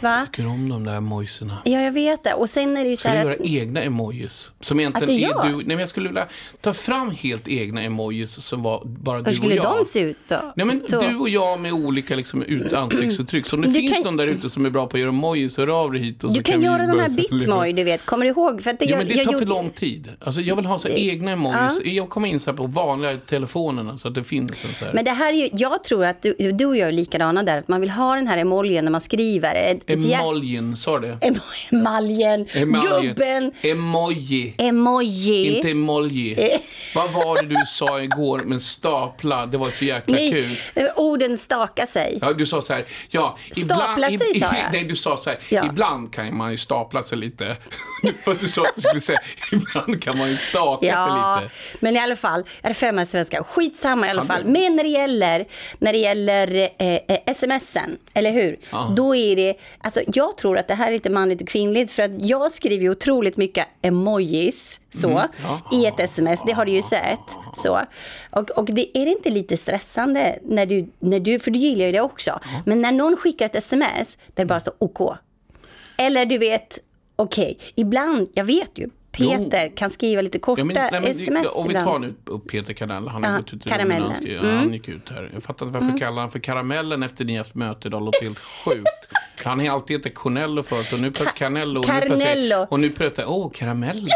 Va? 0.00 0.26
Tycker 0.32 0.48
om 0.48 0.68
de 0.68 0.84
där 0.84 0.96
emojisarna. 0.96 1.58
Ja, 1.64 1.80
jag 1.80 1.92
vet 1.92 2.24
det. 2.24 2.34
Och 2.34 2.50
sen 2.50 2.76
är 2.76 2.84
det 2.84 2.90
ju 2.90 2.96
så 2.96 3.08
du 3.08 3.14
här 3.14 3.22
göra 3.24 3.32
att... 3.34 3.40
egna 3.44 3.82
emojis? 3.82 4.50
Som 4.60 4.80
egentligen 4.80 5.04
Att 5.04 5.08
du 5.08 5.14
är 5.26 5.28
gör? 5.28 5.48
du. 5.48 5.56
Nej, 5.56 5.66
men 5.66 5.78
jag 5.78 5.88
skulle 5.88 6.08
vilja 6.08 6.26
ta 6.60 6.72
fram 6.74 7.10
helt 7.10 7.48
egna 7.48 7.82
emojis 7.82 8.30
som 8.30 8.62
var 8.62 8.82
bara 8.84 9.18
du 9.18 9.24
Hur 9.24 9.28
och 9.30 9.34
skulle 9.36 9.54
jag. 9.54 9.76
de 9.78 9.84
se 9.84 10.00
ut 10.00 10.16
då? 10.28 10.52
Nej, 10.56 10.66
men 10.66 10.82
Så. 10.88 11.00
du 11.00 11.16
och 11.16 11.28
jag 11.28 11.60
med 11.60 11.72
olika 11.72 12.16
liksom, 12.16 12.42
ut, 12.42 12.72
ansiktsuttryck. 12.72 13.46
Så 13.46 13.56
om 13.56 13.62
det 13.62 13.68
Du 13.68 13.74
finns 13.74 13.92
kan- 13.94 14.02
någon 14.04 14.16
där 14.16 14.26
ute 14.26 14.48
som 14.50 14.66
är 14.66 14.70
bra 14.70 14.86
på 14.86 14.96
att 14.96 15.00
göra 15.00 15.08
emojis, 15.08 15.56
hör 15.56 15.82
av 15.82 15.92
dig 15.92 16.02
hit. 16.02 16.24
Och 16.24 16.30
så 16.32 16.36
Du 16.38 16.42
kan, 16.42 16.60
vi 16.60 16.66
göra 16.66 16.86
de 16.86 16.98
här 17.00 17.16
bitmoj, 17.16 17.72
du 17.72 17.84
vet. 17.84 18.06
Kommer 18.06 18.24
du 18.24 18.30
ihåg? 18.30 18.62
För 18.62 18.70
att 18.70 18.76
Ja, 18.80 18.86
jag, 18.88 18.98
men 18.98 19.08
det 19.08 19.14
jag 19.14 19.24
tar 19.24 19.32
gjorde- 19.32 19.44
för 19.46 19.46
lång 19.50 19.70
tid. 19.70 20.08
Alltså, 20.20 20.40
jag 20.40 20.56
vill 20.56 20.64
ha 20.66 20.78
så 20.78 20.88
egna 20.88 21.30
emojis. 21.30 21.80
Jag 21.84 22.08
kommer 22.08 22.28
in 22.28 22.40
så 22.40 22.50
här 22.50 22.56
på 22.56 22.66
vanliga 22.66 23.16
telefonerna 23.16 23.98
så 23.98 24.08
att 24.08 24.14
det 24.14 24.24
finns 24.24 24.64
en 24.64 24.74
så 24.74 24.84
här. 24.84 24.92
Men 24.94 25.04
det 25.04 25.10
här 25.10 25.32
är 25.32 25.36
ju, 25.36 25.48
jag 25.52 25.84
tror 25.84 26.04
att 26.04 26.22
du, 26.22 26.34
du 26.52 26.66
och 26.66 26.76
jag 26.76 26.88
är 26.88 26.92
likadana 26.92 27.42
där, 27.42 27.56
att 27.58 27.68
man 27.68 27.80
vill 27.80 27.90
ha 27.90 28.14
den 28.14 28.26
här 28.28 28.38
emojin 28.38 28.84
när 28.84 28.90
man 28.92 29.00
skriver. 29.00 29.54
Ett, 29.54 29.90
Emoljen, 30.04 30.76
sa 30.76 30.98
du 30.98 31.08
det? 31.08 31.18
Emaljen, 31.72 32.46
Emaljen. 32.52 33.02
gubben, 33.02 33.52
Emoji. 33.62 34.54
emoji. 34.58 35.56
Inte 35.56 35.70
emoji. 35.70 36.58
Vad 36.94 37.12
var 37.12 37.42
det 37.42 37.48
du 37.48 37.56
sa 37.66 38.00
igår 38.02 38.38
med 38.38 38.62
stapla? 38.62 39.46
Det 39.46 39.58
var 39.58 39.70
så 39.70 39.84
jäkla 39.84 40.16
kul. 40.16 40.58
Nej, 40.74 40.90
orden 40.96 41.38
stakar 41.38 41.86
sig. 41.86 42.18
Ja, 42.22 42.32
du 42.32 42.46
sa 42.46 42.62
så 42.62 42.72
här, 42.72 42.84
ja, 43.08 43.36
Stapla 43.64 44.08
sig, 44.08 44.18
sa 44.40 44.46
jag. 44.46 44.72
Nej, 44.72 44.84
du 44.84 44.96
sa 44.96 45.16
så 45.16 45.30
här, 45.30 45.38
Ja. 45.48 45.66
ibland 45.66 46.12
kan 46.12 46.36
man 46.36 46.50
ju 46.50 46.56
stapla 46.56 47.02
sig 47.02 47.18
lite. 47.18 47.56
Fast 48.24 48.40
du 48.40 48.48
sa 48.48 48.62
att 48.62 48.74
du 48.74 48.80
skulle 48.80 49.00
säga, 49.00 49.18
ibland 49.52 50.02
kan 50.02 50.18
man 50.18 50.28
ju 50.30 50.36
staka 50.36 50.86
Ja, 50.86 50.96
sig 51.40 51.42
lite. 51.44 51.54
men 51.80 51.96
i 51.96 51.98
alla 52.00 52.16
fall, 52.16 52.44
är 52.62 52.72
fem 52.72 53.06
svenska. 53.06 53.44
Skitsamma 53.44 54.06
i 54.06 54.10
alla 54.10 54.22
fall. 54.22 54.42
det- 54.44 54.50
Men 54.50 54.76
när 54.76 54.82
det 54.82 54.88
gäller, 54.90 55.44
när 55.78 55.92
det 55.92 55.98
gäller 55.98 56.68
eh, 56.78 56.94
eh, 56.94 57.34
smsen, 57.34 57.98
eller 58.14 58.30
hur? 58.30 58.56
Då 58.96 59.16
är 59.16 59.36
det, 59.36 59.54
alltså 59.86 60.02
jag 60.14 60.36
tror 60.36 60.58
att 60.58 60.68
det 60.68 60.74
här 60.74 60.88
är 60.88 60.92
lite 60.92 61.10
manligt 61.10 61.40
och 61.40 61.48
kvinnligt 61.48 61.92
för 61.92 62.02
att 62.02 62.10
jag 62.24 62.52
skriver 62.52 62.82
ju 62.82 62.90
otroligt 62.90 63.36
mycket 63.36 63.66
emojis 63.82 64.80
så, 64.90 65.08
Mm. 65.08 65.28
I 65.72 65.86
ett 65.86 66.00
sms, 66.00 66.40
det 66.46 66.52
har 66.52 66.64
du 66.64 66.72
ju 66.72 66.82
sett. 66.82 67.20
Så. 67.54 67.80
Och, 68.30 68.50
och 68.50 68.64
det 68.64 68.98
är 68.98 69.04
det 69.04 69.10
inte 69.10 69.30
lite 69.30 69.56
stressande 69.56 70.38
när 70.42 70.66
du, 70.66 70.86
när 70.98 71.20
du, 71.20 71.38
för 71.38 71.50
du 71.50 71.58
gillar 71.58 71.86
ju 71.86 71.92
det 71.92 72.00
också, 72.00 72.40
men 72.64 72.82
när 72.82 72.92
någon 72.92 73.16
skickar 73.16 73.46
ett 73.46 73.56
sms 73.56 74.18
där 74.34 74.44
det 74.44 74.46
bara 74.46 74.60
står 74.60 74.74
OK. 74.78 75.00
Eller 75.96 76.26
du 76.26 76.38
vet, 76.38 76.78
okej, 77.16 77.58
ibland, 77.74 78.28
jag 78.34 78.44
vet 78.44 78.78
ju, 78.78 78.90
Peter 79.16 79.76
kan 79.76 79.90
skriva 79.90 80.22
lite 80.22 80.38
korta 80.38 80.60
Ja, 80.60 80.64
men, 80.64 80.74
nej, 80.74 80.88
men, 80.92 81.04
sms 81.04 81.46
om 81.54 81.68
vi 81.68 81.74
tar 81.74 81.98
nu 81.98 82.14
upp 82.24 82.48
Peter 82.50 82.72
Kanell, 82.72 83.08
han 83.08 83.24
har 83.24 83.30
Ja, 83.30 83.36
gått 83.36 83.52
ut 83.54 83.64
Karamellen. 83.68 84.02
han, 84.02 84.14
skrev- 84.14 84.40
Mm. 84.44 84.56
han 84.56 84.72
gick 84.72 84.88
ut 84.88 85.08
här. 85.10 85.30
Jag 85.34 85.42
fattar 85.42 85.66
inte 85.66 85.78
varför 85.78 85.98
kallar 85.98 86.20
han 86.22 86.30
för 86.30 86.38
Karamellen 86.38 87.02
efter 87.02 87.24
ni 87.24 87.36
haft 87.36 87.54
möte 87.54 87.88
idag, 87.88 88.02
låter 88.04 88.22
helt 88.24 88.38
sjukt. 88.38 89.08
Han 89.44 89.60
har 89.60 89.68
alltid 89.74 89.96
hetat 89.96 90.14
Cornello 90.14 90.62
förut 90.62 90.92
och 90.92 91.00
nu 91.00 91.10
plötsligt 91.12 91.38
Canello. 91.38 91.80
Och 91.80 91.86
nu 91.88 92.00
plötsligt, 92.00 92.52
och 92.70 92.80
nu 92.80 92.90
plötsligt, 92.90 93.26
åh, 93.26 93.50
Karamellen. 93.54 94.06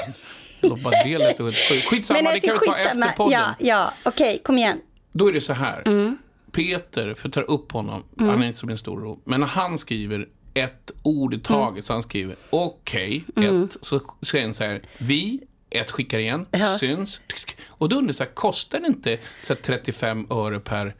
Bara 0.84 1.04
det 1.04 1.18
lät 1.18 1.38
sjukt. 1.38 1.84
Skitsamma, 1.88 2.30
det 2.32 2.40
kan 2.40 2.54
vi 2.60 2.66
ta 2.66 2.72
skitsamma. 2.74 3.06
efter 3.06 3.16
podden. 3.16 3.32
Ja, 3.40 3.54
ja. 3.58 3.92
okej, 4.04 4.40
kom 4.44 4.58
igen. 4.58 4.78
Då 5.12 5.28
är 5.28 5.32
det 5.32 5.40
så 5.40 5.52
här. 5.52 5.82
Mm. 5.86 6.18
Peter, 6.52 7.14
för 7.14 7.28
att 7.28 7.34
ta 7.34 7.40
upp 7.40 7.72
honom, 7.72 8.04
han 8.18 8.42
är 8.42 8.46
inte 8.46 8.58
som 8.58 8.68
en 8.68 8.78
stor 8.78 9.00
ro, 9.00 9.20
men 9.24 9.40
när 9.40 9.46
han 9.46 9.78
skriver 9.78 10.26
ett 10.64 10.90
ord 11.02 11.34
i 11.34 11.38
taget, 11.38 11.70
Mm. 11.72 11.82
så 11.82 11.92
han 11.92 12.02
skriver 12.02 12.36
okej, 12.50 13.24
ett, 13.36 13.76
så 13.82 14.00
säger 14.22 14.44
han 14.44 14.54
så 14.54 14.64
här, 14.64 14.82
vi, 14.98 15.40
ett 15.70 15.90
skickar 15.90 16.18
igen, 16.18 16.46
syns, 16.78 17.20
och 17.68 17.88
då 17.88 17.96
undrar 17.96 18.14
jag 18.18 18.34
kostar 18.34 18.80
det 18.80 18.86
inte 18.86 19.18
så 19.42 19.54
här 19.54 19.60
35 19.62 20.26
öre 20.30 20.60
per 20.60 20.94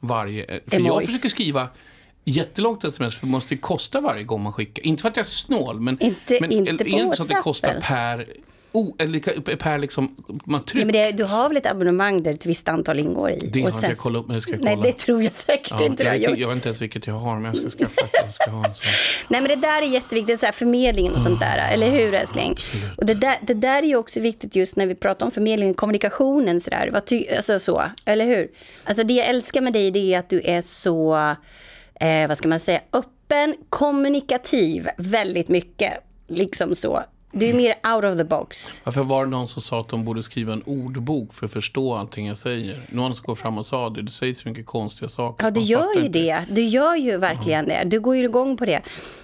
varje, 0.00 0.46
för 0.46 0.60
jag 0.70 0.80
Emoj. 0.86 1.06
försöker 1.06 1.28
skriva 1.28 1.68
jättelångt 2.24 2.84
sms, 2.84 3.14
för 3.18 3.26
det 3.26 3.30
måste 3.30 3.54
ju 3.54 3.60
kosta 3.60 4.00
varje 4.00 4.24
gång 4.24 4.42
man 4.42 4.52
skickar. 4.52 4.86
Inte 4.86 5.00
för 5.02 5.08
att 5.08 5.16
jag 5.16 5.22
är 5.24 5.28
snål, 5.30 5.80
men, 5.80 5.98
Inte- 6.02 6.38
men 6.40 6.52
inte 6.52 6.70
är 6.70 6.76
det 6.78 6.88
inte 6.90 7.16
så 7.16 7.22
att 7.22 7.28
det 7.28 7.34
kostar 7.34 7.80
per, 7.82 8.28
oh, 8.76 8.94
eller 8.98 9.56
per 9.56 9.78
liksom, 9.78 10.16
man 10.44 10.60
Ja, 10.60 10.64
trycker. 10.66 10.86
men 10.86 10.92
det, 10.92 11.12
du 11.12 11.24
har 11.24 11.48
väl 11.48 11.56
ett 11.56 11.66
abonnemang 11.66 12.22
där 12.22 12.30
ett 12.32 12.46
visst 12.46 12.68
antal 12.68 12.98
ingår 12.98 13.30
i? 13.30 13.46
det 13.52 13.62
har 13.62 13.70
sen- 13.70 13.90
jag 13.90 13.98
kollat 13.98 14.20
upp, 14.20 14.26
men 14.26 14.34
det 14.36 14.40
ska 14.42 14.50
jag 14.52 14.60
kolla. 14.60 14.74
Nej, 14.74 14.82
det 14.92 14.98
tror 14.98 15.22
jag 15.22 15.32
säkert 15.32 15.72
Ja, 15.80 15.86
inte 15.86 16.02
jag, 16.04 16.18
gjort. 16.18 16.38
jag 16.38 16.48
vet 16.48 16.54
inte 16.56 16.68
ens 16.68 16.80
vilket 16.82 17.06
jag 17.06 17.14
har, 17.14 17.34
men 17.40 17.44
jag 17.44 17.56
ska 17.56 17.68
skaffa 17.84 18.00
ett. 18.00 18.10
Jag 18.24 18.34
ska 18.34 18.50
ha 18.50 18.58
en 18.66 18.74
sån. 18.74 18.84
Nej, 19.28 19.40
men 19.40 19.48
det 19.48 19.56
där 19.56 19.82
är 19.82 19.86
jätteviktigt, 19.86 20.40
så 20.40 20.46
här, 20.46 20.52
förmedlingen 20.52 21.14
och 21.14 21.20
sånt 21.20 21.40
där, 21.40 21.72
eller 21.72 21.90
hur 21.90 22.14
älskling? 22.14 22.54
Och 22.96 23.06
det 23.06 23.14
där, 23.14 23.36
det 23.42 23.54
där 23.54 23.82
är 23.82 23.86
ju 23.86 23.96
också 23.96 24.20
viktigt 24.20 24.56
just 24.56 24.76
när 24.76 24.86
vi 24.86 24.94
pratar 24.94 25.26
om 25.26 25.32
förmedlingen, 25.32 25.74
kommunikationen 25.74 26.60
så 26.60 26.70
där, 26.70 26.90
vad 26.92 27.04
ty, 27.06 27.26
alltså 27.36 27.60
så, 27.60 27.82
eller 28.04 28.24
hur? 28.26 28.48
Alltså 28.84 29.04
det 29.04 29.14
jag 29.14 29.26
älskar 29.26 29.60
med 29.60 29.72
dig, 29.72 29.90
det 29.90 30.14
är 30.14 30.18
att 30.18 30.30
du 30.30 30.40
är 30.44 30.60
så, 30.60 31.14
eh, 32.00 32.28
vad 32.28 32.38
ska 32.38 32.48
man 32.48 32.60
säga, 32.60 32.80
öppen, 32.92 33.54
kommunikativ, 33.68 34.88
väldigt 34.96 35.48
mycket, 35.48 35.92
liksom 36.28 36.74
så. 36.74 37.02
Du 37.32 37.46
är 37.46 37.54
mer 37.54 37.94
out 37.94 38.04
of 38.04 38.18
the 38.18 38.24
box. 38.24 38.80
Varför 38.84 39.02
var 39.02 39.24
det 39.24 39.30
någon 39.30 39.48
som 39.48 39.62
sa 39.62 39.80
att 39.80 39.88
de 39.88 40.04
borde 40.04 40.22
skriva 40.22 40.52
en 40.52 40.62
ordbok 40.62 41.34
för 41.34 41.46
att 41.46 41.52
förstå 41.52 41.94
allting 41.94 42.26
jag 42.26 42.38
säger? 42.38 42.82
Någon 42.88 43.14
som 43.14 43.24
går 43.24 43.34
fram 43.34 43.58
och 43.58 43.66
sa 43.66 43.90
det. 43.90 44.02
Det 44.02 44.10
sägs 44.10 44.38
så 44.38 44.48
mycket 44.48 44.66
konstiga 44.66 45.08
saker. 45.08 45.44
Ja, 45.44 45.50
du 45.50 45.60
gör 45.60 45.94
ju 45.94 46.06
inte. 46.06 46.18
det. 46.18 46.44
Du 46.50 46.62
gör 46.64 46.96
ju 46.96 47.16
verkligen 47.16 47.66
det. 47.68 47.82
Du 47.86 48.00
går 48.00 48.16
ju 48.16 48.24
igång 48.24 48.56
på 48.56 48.64
det. 48.64 48.82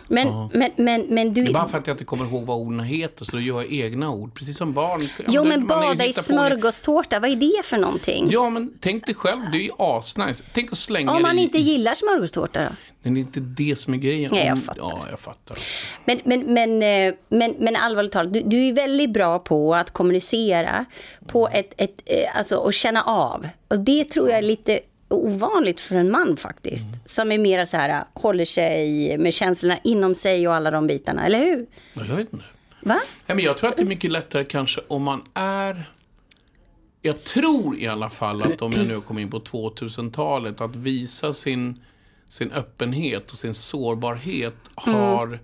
Men, 0.09 0.49
men, 0.53 0.71
men, 0.77 1.07
men 1.09 1.35
du... 1.35 1.45
Det 1.45 1.51
är 1.51 1.53
bara 1.53 1.69
för 1.69 1.79
att 1.79 1.87
jag 1.87 1.95
inte 1.95 2.05
kommer 2.05 2.25
ihåg 2.25 2.47
vad 2.47 2.57
orden 2.57 2.81
heter, 2.81 3.25
så 3.25 3.37
då 3.37 3.43
gör 3.43 3.63
jag 3.63 3.73
egna 3.73 4.11
ord. 4.11 4.35
Precis 4.35 4.57
som 4.57 4.73
barn. 4.73 5.09
Jo, 5.29 5.45
men 5.45 5.67
bada 5.67 6.05
i 6.05 6.13
smörgåstårta, 6.13 7.21
vad 7.21 7.31
är 7.31 7.37
det 7.37 7.65
för 7.65 7.79
någonting? 7.79 8.29
Ja, 8.31 8.51
men 8.51 8.73
tänk 8.81 9.07
dig 9.07 9.15
själv. 9.15 9.41
Det 9.53 9.59
är 9.59 9.63
ju 9.63 9.71
asnice. 9.79 10.45
Tänk 10.53 10.73
att 10.73 10.79
slänga 10.79 11.13
Om 11.13 11.23
man 11.23 11.39
i... 11.39 11.43
inte 11.43 11.59
gillar 11.59 11.95
smörgåstårta 11.95 12.65
då? 12.65 12.71
Men 13.03 13.15
det 13.15 13.21
är 13.21 13.23
inte 13.23 13.41
det 13.41 13.79
som 13.79 13.95
är 13.95 13.99
grejen. 13.99 14.31
Nej, 14.33 14.47
jag 14.47 14.59
fattar. 14.59 14.83
Ja, 14.83 15.07
jag 15.11 15.21
fattar. 15.21 15.59
Men, 16.05 16.21
men, 16.25 16.41
men, 16.41 16.83
eh, 16.83 17.15
men, 17.29 17.55
men 17.59 17.77
allvarligt 17.77 18.13
talat, 18.13 18.33
du, 18.33 18.41
du 18.41 18.69
är 18.69 18.73
väldigt 18.73 19.11
bra 19.11 19.39
på 19.39 19.75
att 19.75 19.91
kommunicera 19.91 20.85
på 21.27 21.49
ett, 21.49 21.75
ett, 21.77 22.03
eh, 22.07 22.37
alltså, 22.37 22.57
och 22.57 22.75
känna 22.75 23.03
av. 23.03 23.49
Och 23.69 23.81
det 23.81 24.05
tror 24.05 24.29
jag 24.29 24.39
är 24.39 24.43
lite 24.43 24.81
ovanligt 25.09 25.81
för 25.81 25.97
en 25.97 26.11
man 26.11 26.37
faktiskt. 26.37 26.89
Som 27.05 27.33
är 27.33 27.39
mer 27.39 27.65
så 27.65 27.77
här, 27.77 28.05
håller 28.13 28.45
sig 28.45 29.19
med 29.19 29.35
känslorna 29.35 29.79
inom 29.85 30.15
sig 30.15 30.49
och 30.49 30.55
alla 30.55 30.71
de 30.71 30.87
bitarna, 30.87 31.27
eller 31.27 31.39
hur? 31.39 31.67
Ja, 31.95 32.03
jag 32.09 32.17
vet 32.17 32.33
inte. 32.33 32.45
Va? 32.81 33.01
Nej, 33.27 33.37
men 33.37 33.45
jag 33.45 33.59
tror 33.59 33.71
att 33.71 33.77
det 33.77 33.83
är 33.83 33.87
mycket 33.87 34.11
lättare 34.11 34.45
kanske 34.45 34.81
om 34.89 35.03
man 35.03 35.23
är... 35.35 35.85
Jag 37.03 37.25
tror 37.25 37.79
i 37.79 37.87
alla 37.87 38.11
fall 38.11 38.43
att 38.43 38.63
om 38.63 38.73
jag 38.73 38.87
nu 38.87 39.01
kommer 39.01 39.21
in 39.21 39.31
på 39.31 39.41
2000-talet, 39.41 40.61
att 40.61 40.77
visa 40.77 41.33
sin, 41.33 41.85
sin 42.33 42.53
öppenhet 42.53 43.31
och 43.31 43.39
sin 43.39 43.55
sårbarhet 43.55 44.55
har, 44.75 45.41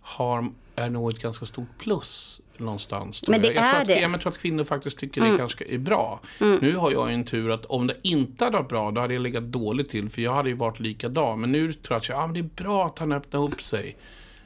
har, 0.00 0.48
är 0.76 0.90
nog 0.90 1.10
ett 1.10 1.22
ganska 1.22 1.46
stort 1.46 1.78
plus 1.78 2.40
någonstans. 2.56 3.28
Men 3.28 3.42
det 3.42 3.46
jag. 3.48 3.56
jag 3.56 3.64
är 3.64 3.70
tror 3.70 3.80
att, 3.80 3.86
det. 3.86 4.00
Jag 4.00 4.20
tror 4.20 4.32
att 4.32 4.38
kvinnor 4.38 4.64
faktiskt 4.64 4.98
tycker 4.98 5.20
det 5.20 5.36
kanske 5.36 5.64
är 5.64 5.78
bra. 5.78 6.20
Nu 6.38 6.76
har 6.76 6.90
jag 6.92 7.12
en 7.12 7.24
tur 7.24 7.50
att 7.50 7.64
om 7.64 7.86
det 7.86 7.96
inte 8.02 8.44
hade 8.44 8.56
varit 8.56 8.68
bra, 8.68 8.90
då 8.90 9.00
hade 9.00 9.14
jag 9.14 9.22
legat 9.22 9.44
dåligt 9.44 9.90
till. 9.90 10.10
För 10.10 10.22
jag 10.22 10.34
hade 10.34 10.48
ju 10.48 10.54
varit 10.54 10.80
likadan. 10.80 11.40
Men 11.40 11.52
nu 11.52 11.72
tror 11.72 11.94
jag 11.94 11.96
att 11.96 12.08
jag, 12.08 12.18
ah, 12.18 12.26
men 12.26 12.34
det 12.34 12.40
är 12.40 12.64
bra 12.64 12.86
att 12.86 12.98
han 12.98 13.12
öppnar 13.12 13.40
upp 13.44 13.62
sig. 13.62 13.96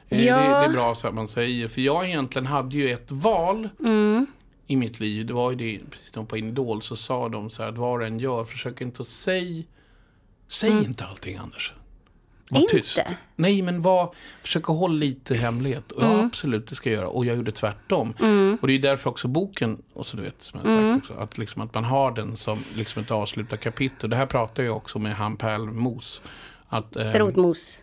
Eh, 0.09 0.17
Det, 0.17 0.23
Ja. 0.23 0.37
det 0.37 0.65
är 0.65 0.69
bra 0.69 0.95
så 0.95 1.07
att 1.07 1.13
man 1.13 1.27
säger. 1.27 1.67
För 1.67 1.81
jag 1.81 2.05
egentligen 2.07 2.45
hade 2.45 2.75
ju 2.77 2.89
ett 2.89 3.11
val 3.11 3.69
i 4.67 4.75
mitt 4.75 4.99
liv. 4.99 5.25
Det 5.25 5.33
var 5.33 5.51
ju 5.51 5.57
det, 5.57 5.79
precis 5.91 6.15
när 6.15 6.21
var 6.21 6.27
på 6.27 6.37
Idol 6.37 6.81
så 6.81 6.95
sa 6.95 7.29
de 7.29 7.49
så 7.49 7.63
här 7.63 7.69
att 7.69 7.77
vad 7.77 7.99
du 7.99 8.05
än 8.05 8.19
gör, 8.19 8.45
försök 8.45 8.81
inte 8.81 9.01
att 9.01 9.07
säga 9.07 9.63
Säg 10.47 10.71
inte 10.71 11.05
allting, 11.05 11.37
Anders. 11.37 11.73
Var 12.49 12.61
Inte? 12.61 12.77
tyst. 12.77 12.99
Nej, 13.35 13.61
men 13.61 13.81
var, 13.81 14.13
försök 14.41 14.69
att 14.69 14.75
hålla 14.75 14.93
lite 14.93 15.35
hemlighet. 15.35 15.91
Och 15.91 16.03
ja, 16.03 16.23
absolut, 16.25 16.67
det 16.67 16.75
ska 16.75 16.89
jag 16.89 16.97
göra. 16.97 17.07
Och 17.07 17.25
jag 17.25 17.37
gjorde 17.37 17.51
tvärtom. 17.51 18.13
Och 18.61 18.67
det 18.67 18.73
är 18.73 18.79
därför 18.79 19.09
också 19.09 19.27
boken, 19.27 19.81
och 19.93 20.05
så 20.05 20.17
du 20.17 20.23
vet, 20.23 20.43
som 20.43 20.59
jag 20.63 20.69
sagt 20.69 21.03
också, 21.11 21.23
att, 21.23 21.37
liksom, 21.37 21.61
att 21.61 21.73
man 21.73 21.83
har 21.83 22.11
den 22.11 22.37
som 22.37 22.63
liksom 22.75 23.03
ett 23.03 23.11
avslutat 23.11 23.59
kapitel. 23.59 24.09
Det 24.09 24.15
här 24.15 24.25
pratar 24.25 24.63
jag 24.63 24.77
också 24.77 24.99
med 24.99 25.15
han 25.15 25.37
Pärlmos. 25.37 26.21
Att, 26.67 26.95
eh, 26.95 27.11
Rotmos. 27.11 27.79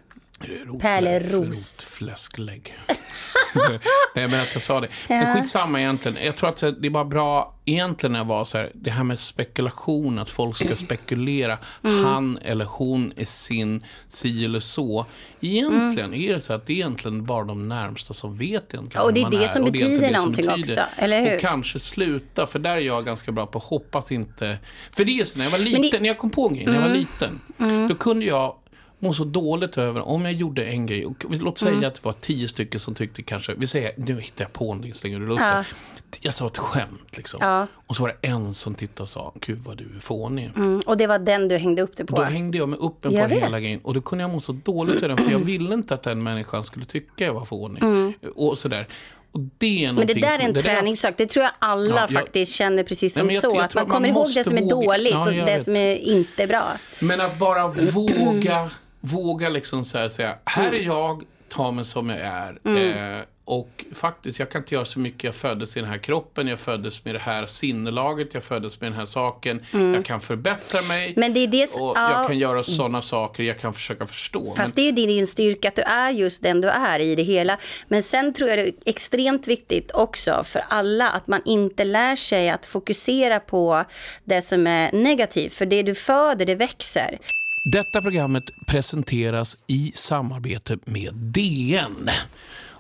Pärleros. 0.81 1.33
Rotfläsklägg. 1.33 2.74
Nej, 4.14 4.29
men 4.29 4.40
att 4.40 4.50
jag 4.53 4.62
sa 4.62 4.81
det. 4.81 4.88
Men 5.09 5.37
skitsamma 5.37 5.81
egentligen. 5.81 6.18
Jag 6.24 6.37
tror 6.37 6.48
att 6.48 6.57
det 6.81 6.87
är 6.87 6.90
bara 6.90 7.05
bra 7.05 7.55
egentligen 7.64 8.12
när 8.12 8.20
jag 8.20 8.24
var 8.26 8.44
så 8.44 8.59
här, 8.59 8.70
det 8.74 8.90
här 8.90 9.05
med 9.05 9.18
spekulation, 9.18 10.18
att 10.18 10.31
folk 10.31 10.57
ska 10.57 10.76
spekulera. 10.76 11.59
Mm. 11.85 12.05
Han 12.05 12.38
eller 12.44 12.64
hon 12.64 13.12
är 13.16 13.24
sin, 13.24 13.85
si 14.09 14.44
eller 14.44 14.61
så. 14.61 15.07
Egentligen 15.40 16.12
Mm. 16.12 16.20
är 16.31 16.35
det 16.35 16.40
så 16.40 16.53
att 16.53 16.66
det 16.66 16.72
är 16.72 16.76
egentligen 16.76 17.24
bara 17.24 17.44
de 17.44 17.68
närmsta 17.68 18.14
som 18.14 18.37
vet 18.38 18.74
egentligen 18.74 19.07
Och 19.07 19.14
det 19.14 19.20
är 19.22 19.31
det 19.31 19.48
som 19.48 19.62
och 19.64 19.72
det 19.72 19.79
är 19.79 19.83
betyder 19.88 20.00
det 20.09 20.14
som 20.14 20.22
någonting 20.22 20.46
betyder. 20.46 20.61
också, 20.72 20.81
eller 20.96 21.20
hur? 21.20 21.35
Och 21.35 21.40
kanske 21.40 21.79
sluta, 21.81 22.46
för 22.46 22.59
där 22.59 22.70
är 22.76 22.81
jag 22.81 23.05
ganska 23.05 23.33
bra 23.33 23.46
på 23.46 23.59
hoppas 23.59 24.12
inte. 24.12 24.59
För 24.92 25.05
det 25.05 25.12
är 25.20 25.24
så, 25.24 25.38
när 25.38 25.44
jag 25.44 25.50
var 25.53 25.59
det- 25.59 25.64
liten, 25.64 26.03
när 26.03 26.09
jag 26.09 26.18
kom 26.18 26.31
på 26.31 26.48
en 26.48 26.55
grej, 26.55 26.66
när 26.66 26.74
jag 26.74 26.83
Mm. 26.85 26.90
var 26.92 26.98
liten, 26.98 27.88
då 27.88 27.94
kunde 27.94 28.26
jag 28.26 28.57
må 29.02 29.12
så 29.12 29.24
dåligt 29.24 29.78
över 29.78 30.08
om 30.08 30.24
jag 30.24 30.32
gjorde 30.34 30.64
en 30.64 30.86
grej. 30.86 31.06
Och 31.06 31.24
låt 31.28 31.58
säga 31.58 31.72
Mm. 31.72 31.84
att 31.88 31.94
det 31.94 32.04
var 32.04 32.12
tio 32.20 32.48
stycken 32.48 32.80
som 32.80 32.94
tyckte 32.94 33.22
kanske, 33.22 33.54
vi 33.54 33.66
säger, 33.66 33.92
nu 33.96 34.20
hittar 34.20 34.44
jag 34.44 34.52
på 34.52 34.64
någonting, 34.64 34.94
slänger 34.94 35.20
du 35.20 35.26
luften. 35.26 35.46
Ja. 35.48 35.64
Jag 36.20 36.34
sa 36.34 36.46
ett 36.46 36.58
skämt 36.58 37.16
liksom. 37.16 37.38
Ja. 37.42 37.66
Och 37.86 37.96
så 37.96 38.02
var 38.02 38.16
det 38.20 38.28
en 38.28 38.54
som 38.54 38.74
tittade 38.74 39.02
och 39.02 39.08
sa, 39.08 39.32
gud 39.40 39.58
vad 39.64 39.76
du 39.76 39.84
är 39.96 40.00
fånig. 40.00 40.50
Mm, 40.56 40.80
och 40.86 40.96
det 40.96 41.06
var 41.06 41.18
den 41.18 41.48
du 41.48 41.56
hängde 41.56 41.82
upp 41.82 41.96
det 41.96 42.04
på. 42.04 42.16
Då 42.16 42.22
hängde 42.22 42.58
jag 42.58 42.68
mig 42.68 42.78
upp 42.78 43.04
en 43.04 43.10
på 43.12 43.16
hela 43.34 43.60
grejen. 43.60 43.80
Och 43.82 43.94
då 43.94 44.00
kunde 44.00 44.24
jag 44.24 44.30
må 44.30 44.40
så 44.40 44.52
dåligt 44.52 44.96
över 44.96 45.08
den, 45.08 45.16
för 45.16 45.30
jag 45.30 45.38
ville 45.38 45.74
inte 45.74 45.94
att 45.94 46.02
den 46.02 46.22
människan 46.22 46.64
skulle 46.64 46.84
tycka 46.84 47.24
jag 47.24 47.34
var 47.34 47.44
fånig. 47.44 47.82
Och 48.36 48.58
sådär. 48.58 48.88
Och 49.32 49.40
det 49.58 49.84
är 49.84 49.88
Mm. 49.90 49.94
Men 49.96 50.06
det 50.06 50.14
där 50.14 50.38
är 50.38 50.42
en 50.44 50.52
det 50.52 50.60
träningssak. 50.62 51.14
Det 51.16 51.26
tror 51.26 51.42
jag 51.42 51.52
alla 51.58 51.94
Ja, 51.94 52.00
jag- 52.00 52.10
faktiskt 52.10 52.54
känner 52.54 52.82
precis 52.82 53.14
som 53.14 53.28
jag- 53.30 53.42
så. 53.42 53.50
jag 53.54 53.64
att 53.64 53.74
man 53.74 53.82
man 53.84 53.90
kommer 53.90 54.08
ihåg 54.08 54.34
det 54.34 54.44
som 54.44 54.56
är 54.56 54.62
våga- 54.62 54.76
dåligt 54.76 55.12
Ja, 55.12 55.24
och 55.26 55.32
det 55.32 55.44
vet. 55.44 55.64
som 55.64 55.76
är 55.76 55.96
inte 55.96 56.46
bra. 56.46 56.64
Men 57.00 57.20
att 57.20 57.38
bara 57.38 57.68
våga, 57.68 58.70
våga 59.00 59.48
liksom 59.48 59.84
så 59.84 59.98
här 59.98 60.08
säga, 60.08 60.36
här 60.44 60.74
är 60.74 60.80
jag, 60.80 61.22
ta 61.48 61.70
mig 61.70 61.84
som 61.84 62.10
jag 62.10 62.18
är. 62.18 62.58
Mm. 62.64 63.18
Eh, 63.18 63.24
och 63.50 63.84
faktiskt, 63.94 64.38
jag 64.38 64.50
kan 64.50 64.60
inte 64.60 64.74
göra 64.74 64.84
så 64.84 65.00
mycket. 65.00 65.24
Jag 65.24 65.34
föddes 65.34 65.76
i 65.76 65.80
den 65.80 65.88
här 65.88 65.98
kroppen, 65.98 66.46
jag 66.46 66.58
föddes 66.58 67.04
med 67.04 67.14
det 67.14 67.18
här 67.18 67.46
sinnelaget, 67.46 68.34
jag 68.34 68.44
föddes 68.44 68.80
med 68.80 68.92
den 68.92 68.98
här 68.98 69.06
saken. 69.06 69.64
Jag 69.72 70.04
kan 70.04 70.20
förbättra 70.20 70.82
mig. 70.82 71.06
Mm. 71.06 71.20
Men 71.20 71.34
det 71.34 71.40
är 71.40 71.46
det 71.46 71.64
och 71.74 71.96
ja. 71.96 72.12
jag 72.12 72.26
kan 72.26 72.38
göra 72.38 72.64
sådana 72.64 73.02
saker, 73.02 73.42
jag 73.42 73.58
kan 73.58 73.74
försöka 73.74 74.06
förstå. 74.06 74.54
Fast 74.56 74.76
det 74.76 74.82
är 74.82 74.86
ju 74.86 74.92
din, 74.92 75.08
din 75.08 75.26
styrka 75.26 75.68
att 75.68 75.76
du 75.76 75.82
är 75.82 76.10
just 76.10 76.42
den 76.42 76.60
du 76.60 76.68
är 76.68 76.98
i 76.98 77.14
det 77.14 77.22
hela. 77.22 77.58
Men 77.88 78.02
sen 78.02 78.32
tror 78.32 78.50
jag 78.50 78.58
det 78.58 78.62
är 78.62 78.72
extremt 78.86 79.46
viktigt 79.46 79.90
också 79.94 80.42
för 80.44 80.64
alla 80.68 81.10
att 81.10 81.26
man 81.26 81.42
inte 81.44 81.84
lär 81.84 82.16
sig 82.16 82.50
att 82.50 82.66
fokusera 82.66 83.40
på 83.40 83.84
det 84.24 84.42
som 84.42 84.66
är 84.66 84.92
negativt. 84.92 85.52
För 85.52 85.66
det 85.66 85.82
du 85.82 85.94
föder, 85.94 86.46
det 86.46 86.54
växer. 86.54 87.18
Detta 87.64 88.03
programmet 88.03 88.51
presenteras 88.66 89.59
i 89.66 89.92
samarbete 89.94 90.79
med 90.85 91.14
DN. 91.14 92.09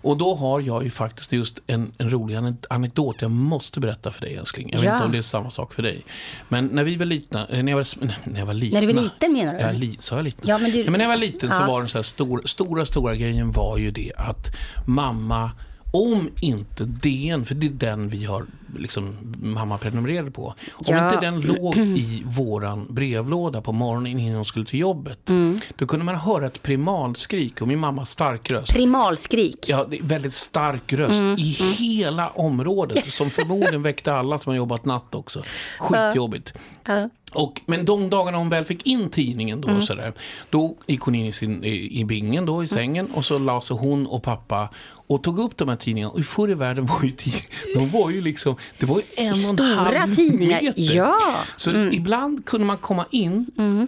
Och 0.02 0.16
då 0.18 0.34
har 0.34 0.60
jag 0.60 0.84
ju 0.84 0.90
faktiskt 0.90 1.32
just 1.32 1.60
en, 1.66 1.92
en 1.98 2.10
rolig 2.10 2.34
ane- 2.36 2.56
anekdot 2.70 3.16
jag 3.22 3.30
måste 3.30 3.80
berätta 3.80 4.12
för 4.12 4.20
dig 4.20 4.34
älskling. 4.36 4.68
Jag 4.72 4.78
vet 4.78 4.86
Ja. 4.86 4.94
inte 4.94 5.04
om 5.06 5.12
det 5.12 5.18
är 5.18 5.22
samma 5.22 5.50
sak 5.50 5.74
för 5.74 5.82
dig. 5.82 6.04
Men 6.48 6.66
när 6.66 6.84
vi 6.84 6.96
var 6.96 7.06
litna, 7.06 7.46
eh, 7.48 7.62
när 7.62 7.72
jag 7.72 7.76
var, 7.76 7.86
när 8.24 8.38
jag 8.38 8.46
var 8.46 8.54
liten. 8.54 8.80
När 8.80 8.86
du 8.88 8.92
var 8.94 9.02
liten 9.02 9.32
menar 9.32 9.52
du? 9.54 9.60
Ja, 9.60 9.72
li, 9.72 9.96
sa 10.00 10.16
jag 10.16 10.24
liten? 10.24 10.48
Ja, 10.48 10.58
men 10.58 10.70
du- 10.70 10.84
men 10.84 10.92
när 10.92 11.00
jag 11.00 11.08
var 11.08 11.16
liten 11.16 11.50
så 11.52 11.62
Ja. 11.62 11.66
var 11.66 11.80
den 11.80 11.88
så 11.88 11.98
här 11.98 12.02
stor, 12.02 12.42
stora, 12.44 12.86
stora 12.86 13.14
grejen 13.16 13.52
var 13.52 13.78
ju 13.78 13.90
det 13.90 14.12
att 14.16 14.46
mamma, 14.86 15.50
om 15.92 16.30
inte 16.40 16.84
DN, 16.84 17.44
för 17.44 17.54
det 17.54 17.66
är 17.66 17.70
den 17.70 18.08
vi 18.08 18.24
har, 18.24 18.46
liksom, 18.78 19.16
mamma 19.42 19.78
prenumererade 19.78 20.30
på. 20.30 20.46
Om 20.74 20.84
Ja. 20.86 21.04
inte 21.14 21.20
den 21.26 21.40
låg 21.40 21.76
i 21.76 22.22
våran 22.26 22.86
brevlåda 22.90 23.60
på 23.60 23.72
morgonen 23.72 24.18
innan 24.18 24.34
hon 24.34 24.44
skulle 24.44 24.66
till 24.66 24.78
jobbet. 24.80 25.30
Mm. 25.30 25.58
Då 25.76 25.86
kunde 25.86 26.04
man 26.04 26.14
höra 26.14 26.46
ett 26.46 26.62
primalskrik 26.62 27.62
och 27.62 27.68
min 27.68 27.78
mamma 27.78 28.06
stark 28.06 28.50
röst. 28.50 28.72
Primalskrik. 28.72 29.68
Ja, 29.68 29.86
väldigt 30.02 30.34
stark 30.34 30.92
röst 30.92 31.20
Mm, 31.20 31.38
i 31.38 31.50
hela 31.78 32.28
området 32.28 33.12
som 33.12 33.30
förmodligen 33.30 33.82
väckte 33.82 34.14
alla 34.14 34.38
som 34.38 34.50
har 34.50 34.56
jobbat 34.56 34.84
natt 34.84 35.14
också. 35.14 35.42
Skitjobbigt. 35.78 36.54
Ja. 36.86 37.08
Och, 37.34 37.60
men 37.66 37.84
de 37.84 38.10
dagarna 38.10 38.38
hon 38.38 38.48
väl 38.48 38.64
fick 38.64 38.86
in 38.86 39.10
tidningen 39.10 39.60
då, 39.60 39.68
Mm. 39.68 39.82
så 39.82 39.94
där, 39.94 40.12
då 40.50 40.76
gick 40.86 41.00
hon 41.00 41.14
in 41.14 41.26
i, 41.26 41.32
sin, 41.32 41.64
i, 41.64 42.00
i 42.00 42.04
bingen 42.04 42.46
då, 42.46 42.64
i 42.64 42.68
sängen 42.68 43.10
och 43.14 43.24
så 43.24 43.38
la 43.38 43.60
sig 43.60 43.76
hon 43.76 44.06
och 44.06 44.22
pappa 44.22 44.68
och 45.10 45.22
tog 45.22 45.38
upp 45.38 45.56
de 45.56 45.68
här 45.68 45.76
tidningarna. 45.76 46.12
Och 46.12 46.24
förr 46.24 46.50
i 46.50 46.54
världen 46.54 46.86
var 46.86 47.02
ju 47.02 47.12
de 47.74 47.90
var 47.90 48.10
ju 48.10 48.20
liksom, 48.20 48.56
det 48.78 48.86
var 48.86 48.96
ju 48.96 49.02
en 49.16 49.30
och 49.32 49.36
en 49.38 49.56
Stora 49.56 49.66
halv 50.00 50.14
tidningar, 50.14 50.62
meter. 50.62 50.96
ja. 50.96 51.14
Så 51.56 51.70
Mm. 51.70 51.92
ibland 51.92 52.44
kunde 52.46 52.66
man 52.66 52.78
komma 52.78 53.06
in 53.10 53.46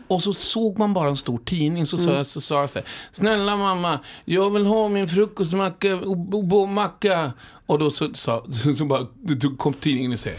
och 0.08 0.22
så 0.22 0.32
såg 0.32 0.78
man 0.78 0.94
bara 0.94 1.08
en 1.08 1.16
stor 1.16 1.38
tidning. 1.44 1.86
Så, 1.86 1.96
Mm. 1.96 2.06
sa 2.06 2.16
jag, 2.16 2.26
så 2.26 2.40
så 2.40 2.56
här, 2.60 2.84
snälla 3.12 3.56
mamma, 3.56 3.98
jag 4.24 4.50
vill 4.50 4.66
ha 4.66 4.88
min 4.88 5.08
frukostmacka 5.08 5.94
och 5.96 6.34
och- 6.34 6.60
och 6.62 6.68
macka. 6.68 7.32
Och 7.66 7.78
då 7.78 7.90
så, 7.90 8.08
så, 8.14 8.44
så, 8.50 8.74
så 8.74 8.84
bara, 8.84 9.06
då 9.20 9.50
kom 9.50 9.72
tidningen 9.72 10.12
och 10.12 10.20
sa 10.20 10.30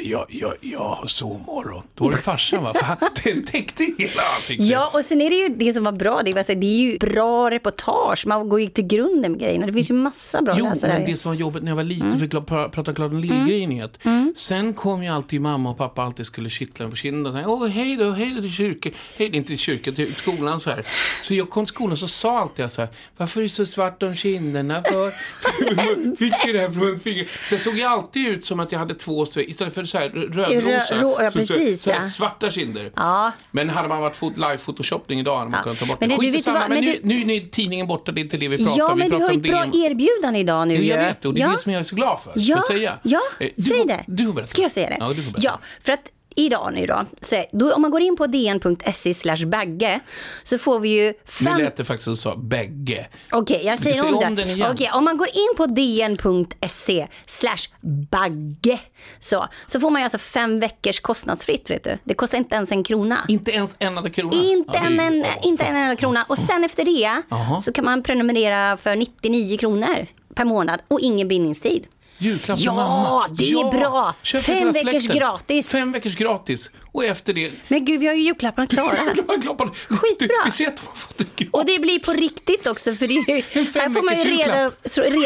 jag, 0.00 0.26
jag, 0.28 0.52
jag 0.60 0.78
har 0.88 1.06
sovmorgon. 1.06 1.82
Då 1.94 2.04
var 2.04 2.10
det 2.10 2.16
farsan 2.16 2.62
va? 2.64 2.72
För 2.74 2.84
han, 2.84 2.96
den 3.24 3.44
täckte 3.44 3.84
hela 3.98 4.22
ansiktet. 4.36 4.66
Ja, 4.68 4.90
och 4.94 5.04
sen 5.04 5.20
är 5.20 5.30
det 5.30 5.36
ju 5.36 5.48
det 5.48 5.72
som 5.72 5.84
var 5.84 5.92
bra, 5.92 6.22
det, 6.24 6.32
var, 6.32 6.42
så 6.42 6.54
det 6.54 6.66
är 6.66 6.78
ju 6.78 6.98
bra 6.98 7.50
reportage. 7.50 8.26
Man 8.26 8.48
går 8.48 8.60
ju 8.60 8.66
till 8.68 8.86
grunden 8.86 9.32
med 9.32 9.40
grejerna. 9.40 9.66
Det 9.66 9.72
finns 9.72 9.90
ju 9.90 9.94
massa 9.94 10.42
bra 10.42 10.54
Jo, 10.58 10.64
läsare. 10.64 10.92
men 10.92 11.04
det 11.04 11.16
som 11.16 11.30
var 11.30 11.36
jobbigt 11.36 11.62
när 11.62 11.70
jag 11.70 11.76
var 11.76 11.84
liten, 11.84 12.06
Mm. 12.12 12.18
för 12.30 12.38
att 12.38 12.44
pra- 12.46 12.68
prata 12.68 12.94
klart 12.94 13.10
om 13.12 13.18
lillgrejen 13.18 13.72
är 13.72 13.84
att 13.84 13.98
sen 14.36 14.74
kom 14.74 15.02
ju 15.02 15.08
alltid 15.08 15.40
mamma 15.40 15.70
och 15.70 15.78
pappa 15.78 16.02
alltid 16.02 16.26
skulle 16.26 16.50
kittla 16.50 16.84
en 16.84 16.90
på 16.90 16.96
kinden 16.96 17.44
och 17.44 17.52
Åh, 17.52 17.66
hej 17.66 17.96
då, 17.96 18.10
hej 18.10 18.30
då 18.34 18.40
till 18.40 18.52
kyrkan, 18.52 18.92
hej 19.18 19.36
inte 19.36 19.48
till 19.48 19.58
kyrkan, 19.58 19.94
till 19.94 20.14
skolan 20.14 20.60
så 20.60 20.70
här. 20.70 20.86
Så 21.22 21.34
jag 21.34 21.50
kom 21.50 21.64
till 21.64 21.74
skolan 21.74 21.96
så 21.96 22.08
sa 22.08 22.38
alltid 22.38 22.62
jag 22.64 22.72
så 22.72 22.82
här, 22.82 22.90
varför 23.16 23.40
är 23.40 23.42
det 23.42 23.48
så 23.48 23.66
svart 23.66 24.02
om 24.02 24.14
kinderna 24.14 24.82
för? 24.82 25.10
Fick 26.16 26.46
ju 26.46 26.52
det 26.52 26.60
här 26.60 26.70
från 26.70 27.00
fingret. 27.00 27.28
Jag 27.50 27.60
såg 27.60 27.76
ju 27.76 27.82
alltid 27.82 28.26
ut 28.28 28.44
som 28.44 28.60
att 28.60 28.72
jag 28.72 28.78
hade 28.78 28.94
två, 28.94 29.26
istället 29.36 29.74
för 29.74 29.81
så 29.84 29.98
här 29.98 30.08
rödrosa, 30.08 30.94
Rö- 30.94 31.22
ja, 31.24 31.30
precis, 31.30 31.80
så, 31.82 31.90
så 31.90 31.96
här 31.96 32.02
ja. 32.02 32.08
svarta 32.10 32.50
kinder. 32.50 32.90
Ja. 32.96 33.32
Men 33.50 33.68
hade 33.70 33.88
man 33.88 34.00
varit 34.00 34.16
fot- 34.16 34.36
live-photoshoppning 34.36 35.20
idag 35.20 35.38
hade 35.38 35.50
man 35.50 35.58
Ja. 35.58 35.62
kunnat 35.62 35.78
ta 35.78 35.86
bort 35.86 36.00
Men 36.00 36.08
det. 36.08 36.14
du 36.14 36.20
Skit 36.20 36.28
i 36.28 36.30
vet 36.32 36.42
samma, 36.42 36.58
vad- 36.60 36.68
men 36.68 36.78
men 36.84 36.94
nu, 37.02 37.18
du- 37.18 37.24
nu 37.24 37.34
är 37.34 37.40
tidningen 37.40 37.86
borta, 37.86 38.12
det 38.12 38.20
är 38.20 38.22
inte 38.22 38.36
det 38.36 38.48
vi 38.48 38.56
pratar 38.58 38.72
Ja, 38.78 38.86
om. 38.92 38.98
Vi 38.98 39.02
men 39.02 39.10
du 39.10 39.16
pratar 39.18 39.26
har 39.32 39.36
ett 39.38 39.42
bra 39.42 39.64
DN. 39.64 39.74
erbjudande 39.84 40.38
idag 40.40 40.68
nu 40.68 40.74
Jo, 40.74 40.82
jag 40.82 40.98
vet, 40.98 41.24
och 41.24 41.34
det 41.34 41.40
är 41.40 41.46
ja. 41.46 41.52
det 41.52 41.58
som 41.58 41.72
jag 41.72 41.80
är 41.80 41.84
så 41.84 41.96
glad 41.96 42.20
för. 42.20 42.32
Ja, 42.36 42.42
jag 42.56 42.64
säga? 42.64 42.98
ja 43.02 43.20
Eh, 43.40 43.48
du 43.56 43.62
säg 43.62 43.84
det. 43.86 44.04
Du 44.06 44.26
får 44.26 44.32
berätta. 44.32 44.46
Ska 44.50 44.62
jag 44.62 44.72
säga 44.72 44.88
det? 44.88 44.96
Ja, 45.00 45.08
du 45.08 45.14
får 45.14 45.32
berätta. 45.32 45.40
Ja, 45.48 45.58
för 45.82 45.92
att 45.92 46.00
idag 46.36 46.72
nu 46.74 46.86
då, 46.86 47.04
så, 47.20 47.44
då 47.52 47.74
om 47.74 47.82
man 47.82 47.90
går 47.90 48.00
in 48.00 48.16
på 48.16 48.26
dn.se 48.26 49.14
slash 49.14 49.46
bagge 49.46 50.00
så 50.42 50.58
får 50.58 50.80
vi 50.80 50.88
ju 50.88 51.06
Nu 51.06 51.14
fem... 51.24 51.58
lät 51.58 51.76
det 51.76 51.84
faktiskt 51.84 52.04
som 52.04 52.12
du 52.12 52.16
sa 52.16 52.36
bägge. 52.36 53.06
Okej, 53.32 53.62
jag 53.64 53.78
säger 53.78 53.96
Säg 53.96 54.08
om, 54.12 54.24
om 54.26 54.34
det. 54.34 54.70
Okej, 54.70 54.90
om 54.94 55.04
man 55.04 55.16
går 55.16 55.28
in 55.28 55.56
på 55.56 55.66
dn.se 55.66 57.06
slash 57.26 57.68
bagge 58.10 58.78
så, 59.18 59.46
så 59.66 59.80
får 59.80 59.90
man 59.90 60.00
ju 60.00 60.04
alltså 60.04 60.18
fem 60.18 60.60
veckors 60.60 61.00
kostnadsfritt. 61.00 61.70
Vet 61.70 61.84
du. 61.84 61.98
Det 62.04 62.14
kostar 62.14 62.38
inte 62.38 62.56
ens 62.56 62.72
en 62.72 62.84
krona. 62.84 63.24
Inte 63.28 63.50
ens 63.50 63.76
en 63.78 63.98
enda 63.98 64.10
krona. 64.10 64.42
Inte, 64.42 64.72
Ja, 64.74 64.86
en, 64.86 65.00
en, 65.00 65.24
inte 65.42 65.64
en 65.64 65.76
enda 65.76 65.96
krona. 65.96 66.24
Och 66.28 66.38
sen 66.38 66.64
efter 66.64 66.84
det 66.84 67.22
Jaha. 67.28 67.60
så 67.60 67.72
kan 67.72 67.84
man 67.84 68.02
prenumerera 68.02 68.76
för 68.76 68.96
99 68.96 69.56
kronor 69.58 70.06
per 70.34 70.44
månad 70.44 70.82
och 70.88 71.00
ingen 71.00 71.28
bindningstid. 71.28 71.86
Julklapp 72.22 72.56
till 72.58 72.66
Ja, 72.66 72.74
mamma. 72.74 73.26
det 73.30 73.50
är 73.50 73.70
bra. 73.70 74.14
Köp 74.22 74.42
till 74.44 74.54
Fem 74.54 74.72
veckors 74.72 75.06
gratis. 75.08 75.68
Fem 75.70 75.92
veckors 75.92 76.16
gratis. 76.16 76.70
Och 76.92 77.04
efter 77.04 77.32
det... 77.32 77.52
Men 77.68 77.84
gud, 77.84 78.00
vi 78.00 78.06
har 78.06 78.14
ju 78.14 78.22
julklapparna 78.22 78.66
klara. 78.66 78.96
Klappat. 79.42 79.76
Skitbra. 79.76 80.28
Du, 80.28 80.34
vi 80.44 80.50
ser 80.50 80.68
att 80.68 80.76
de 80.76 80.86
har 80.86 80.94
fått 80.96 81.18
det 81.18 81.24
gratis. 81.36 81.48
Och 81.52 81.64
det 81.66 81.78
blir 81.78 81.98
på 81.98 82.12
riktigt 82.12 82.66
också, 82.66 82.94
för 82.94 83.06
det 83.06 83.14
är 83.14 83.36
ju, 83.36 83.42
här 83.80 83.88
får 83.88 84.02
man 84.02 84.18
ju 84.18 84.24
reda, 84.36 84.70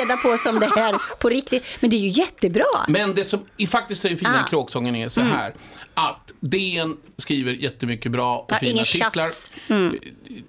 reda 0.03 0.17
på 0.17 0.37
som 0.39 0.61
det 0.61 0.67
är 0.67 1.17
på 1.21 1.29
riktigt. 1.29 1.65
Men 1.81 1.91
det 1.91 1.97
är 1.97 2.01
ju 2.01 2.09
jättebra. 2.09 2.65
Men 2.89 3.15
det 3.15 3.25
som 3.25 3.41
i 3.57 3.67
faktiskt 3.67 4.05
är 4.05 4.11
det 4.11 4.17
fina 4.17 4.43
Ah. 4.45 4.49
kråksången 4.49 4.97
är 4.97 5.09
så 5.09 5.21
här. 5.21 5.55
Att 5.95 6.33
DN 6.41 6.97
skriver 7.19 7.53
jättemycket 7.53 8.13
bra 8.13 8.39
och 8.39 8.47
Ja, 8.53 8.57
fina 8.57 8.81
artiklar. 8.81 9.27
Mm. 9.69 9.99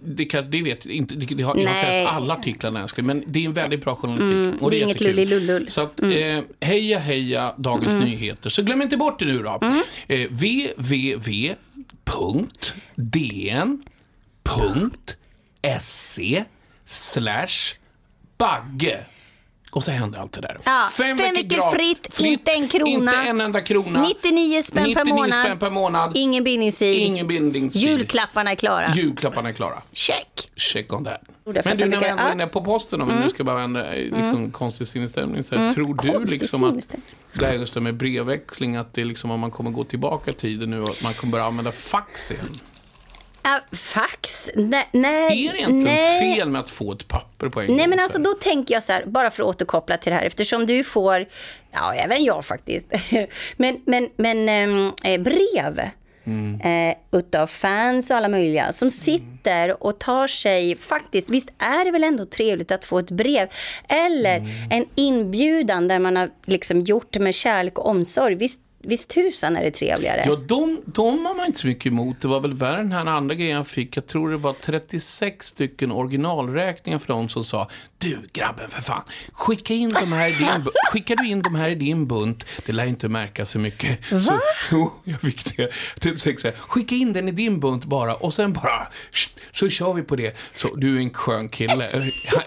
Det, 0.04 0.26
kan, 0.26 0.52
det 0.52 0.62
vet 0.62 0.86
inte, 0.86 1.15
det, 1.15 1.36
det 1.36 1.43
har, 1.43 1.58
jag 1.58 1.69
har 1.69 2.06
alla 2.06 2.34
artiklarna 2.34 2.84
älskling, 2.84 3.06
men 3.06 3.23
det 3.28 3.39
är 3.39 3.45
en 3.45 3.54
väldigt 3.54 3.84
bra 3.84 3.95
journalistik. 3.95 4.62
och 4.62 4.71
det 4.71 4.78
är 4.78 4.80
det 4.80 4.84
inget 4.84 5.02
jättekul. 5.02 5.15
lullilullull. 5.15 5.69
Så 5.69 5.82
att, 5.82 6.02
eh, 6.02 6.10
heja 6.62 7.00
heja 7.00 7.54
Dagens 7.58 7.95
Nyheter. 7.95 8.50
Så 8.50 8.63
glöm 8.63 8.82
inte 8.82 8.97
bort 8.97 9.19
det 9.19 9.26
nu 9.26 9.43
då. 9.43 9.60
Eh, 10.08 10.30
www.dn.se 15.50 16.43
slash 16.86 17.76
bagge. 18.38 19.06
Och 19.78 19.84
så 19.84 19.92
händer 19.92 20.20
allt 20.20 20.34
det 20.34 20.42
där. 20.42 20.58
Ja, 20.63 20.90
fem 20.98 21.18
veckor 21.18 21.72
fritt, 21.72 22.20
inte 22.20 22.52
en 22.52 22.68
krona. 22.68 22.92
Inte 22.92 23.16
en 23.16 23.42
enda 23.42 23.62
krona. 23.62 24.08
99 24.08 24.62
spänn 24.62 24.84
per 24.84 24.90
99 24.90 25.16
månad. 25.16 25.40
spänn 25.40 25.60
per 25.60 25.70
månad. 25.70 26.12
Ingen 26.16 26.44
bindningstid. 26.44 27.02
Ingen 27.02 27.28
bindningstid. 27.28 27.82
Julklapparna 27.82 28.52
är 28.52 28.56
klara. 28.56 28.94
Julklapparna 28.94 29.50
är 29.50 29.54
klara. 29.54 29.82
Check. 29.92 30.50
Check 30.56 30.94
on 30.94 31.06
that. 31.06 31.22
Men 31.66 31.78
du, 31.78 31.86
när 31.86 32.00
vi 32.00 32.08
ändå 32.08 32.24
är 32.24 32.32
inne 32.32 32.48
på 32.48 32.63
posten, 32.63 33.02
om 33.02 33.08
vi 33.08 33.13
nu 33.24 33.30
ska 33.30 33.44
bara 33.44 33.58
vända 33.58 33.92
liksom, 33.92 34.52
konstig 34.52 34.88
sinnesstämning. 34.88 35.44
Så 35.44 35.56
här, 35.56 35.74
Tror 35.74 35.94
du 35.94 36.12
Konstig 36.12 36.42
liksom 36.42 36.63
att 36.63 36.96
det 37.34 37.46
här 37.46 37.54
just 37.54 37.74
det 37.74 37.82
med 37.82 37.96
brevväxling, 37.96 38.76
att 38.76 38.94
det 38.94 39.06
liksom 39.06 39.32
om 39.32 39.40
man 39.40 39.52
kommer 39.52 39.72
gå 39.72 39.84
tillbaka 39.84 40.32
i 40.32 40.34
tiden 40.34 40.70
nu 40.70 40.82
och 40.82 40.90
att 40.90 41.04
man 41.04 41.13
kommer 41.13 41.32
börja 41.32 41.46
använda 41.46 41.72
fax 41.72 42.32
igen? 42.32 42.60
Ah, 43.50 43.60
fax? 43.76 44.50
Nej. 44.56 44.88
nej 44.92 45.48
Är 45.48 45.54
det 45.54 45.60
egentligen 45.60 45.84
nej. 45.84 46.36
fel 46.36 46.50
med 46.50 46.62
att 46.62 46.70
få 46.70 46.92
ett 46.92 47.08
papper 47.08 47.50
på 47.50 47.62
en 47.62 47.68
gång? 47.68 47.78
Nej 47.78 47.88
men 47.88 48.00
så 48.00 48.04
alltså 48.04 48.20
då 48.20 48.34
tänker 48.34 48.74
jag 48.74 48.84
så 48.84 48.94
här, 48.94 49.06
bara 49.06 49.32
för 49.32 49.44
att 49.44 49.50
återkoppla 49.50 49.98
till 49.98 50.12
det 50.12 50.18
här, 50.18 50.26
eftersom 50.26 50.66
du 50.66 50.84
får, 50.84 51.26
ja 51.72 51.94
även 51.94 52.24
jag 52.24 52.46
faktiskt, 52.46 52.88
men, 53.58 53.82
men, 53.86 54.10
men 54.18 54.50
ehm, 54.50 54.92
eh, 55.04 55.22
brev 55.22 55.82
eh, 56.64 57.20
utav 57.20 57.48
fans 57.48 58.12
och 58.12 58.18
alla 58.18 58.30
möjliga 58.30 58.74
som 58.74 58.92
sitter 58.92 59.84
och 59.84 60.00
tar 60.00 60.28
sig, 60.28 60.78
faktiskt, 60.78 61.30
visst 61.30 61.50
är 61.58 61.86
det 61.86 61.92
väl 61.92 62.04
ändå 62.04 62.26
trevligt 62.26 62.72
att 62.72 62.86
få 62.86 63.00
ett 63.00 63.12
brev 63.12 63.48
eller 63.90 64.42
en 64.72 64.86
inbjudan 64.96 65.88
där 65.88 66.00
man 66.00 66.16
har 66.16 66.30
liksom 66.46 66.82
gjort 66.82 67.18
med 67.18 67.36
kärlek 67.36 67.80
och 67.80 67.88
omsorg, 67.88 68.36
visst, 68.36 68.62
visst 68.84 69.10
tusan 69.10 69.56
är 69.56 69.63
det 69.63 69.72
trevligare? 69.72 70.24
Ja, 70.26 70.36
de, 70.36 70.82
de 70.86 71.26
har 71.26 71.36
man 71.36 71.46
inte 71.46 71.60
så 71.60 71.68
mycket 71.68 71.86
emot. 71.86 72.22
Det 72.22 72.28
var 72.28 72.40
väl 72.40 72.54
värre 72.54 72.78
den 72.78 72.92
här 72.92 73.06
andra 73.06 73.36
grejen 73.36 73.56
jag 73.58 73.68
fick. 73.68 73.98
Jag 73.98 74.08
tror 74.08 74.32
det 74.32 74.38
var 74.38 74.54
36 74.62 75.46
stycken 75.48 75.92
originalräkningar 75.92 77.00
för 77.00 77.08
dem 77.08 77.30
som 77.30 77.44
sa 77.44 77.70
Du 77.98 78.20
grabben 78.34 78.70
för 78.70 78.82
fan, 78.82 79.02
skicka 79.32 79.74
in 79.74 79.90
de 79.90 80.12
här 80.13 80.28
i 80.30 80.32
din 80.34 80.66
skickar 80.92 81.16
du 81.16 81.28
in 81.28 81.42
de 81.42 81.56
här 81.56 81.70
i 81.70 81.76
din 81.76 82.08
bunt, 82.08 82.46
det 82.66 82.72
lär 82.72 82.86
inte 82.86 83.10
märka 83.10 83.46
så 83.46 83.60
mycket. 83.60 84.06
Så, 84.06 84.40
jo, 84.72 84.94
jag 85.04 85.22
fick 85.22 85.58
det. 85.58 85.72
36 86.00 86.42
så 86.42 86.48
här, 86.48 86.56
skicka 86.58 86.96
in 86.96 87.13
den 87.13 87.28
i 87.28 87.32
din 87.32 87.60
bunt 87.60 87.86
bara 87.86 88.16
och 88.16 88.34
sen 88.34 88.54
bara 88.54 88.88
så 89.52 89.70
kör 89.70 89.94
vi 89.94 90.04
på 90.04 90.16
det. 90.16 90.36
Så 90.54 90.76
du 90.76 90.96
är 90.96 91.00
en 91.02 91.13
skön 91.13 91.50
kille. 91.50 91.90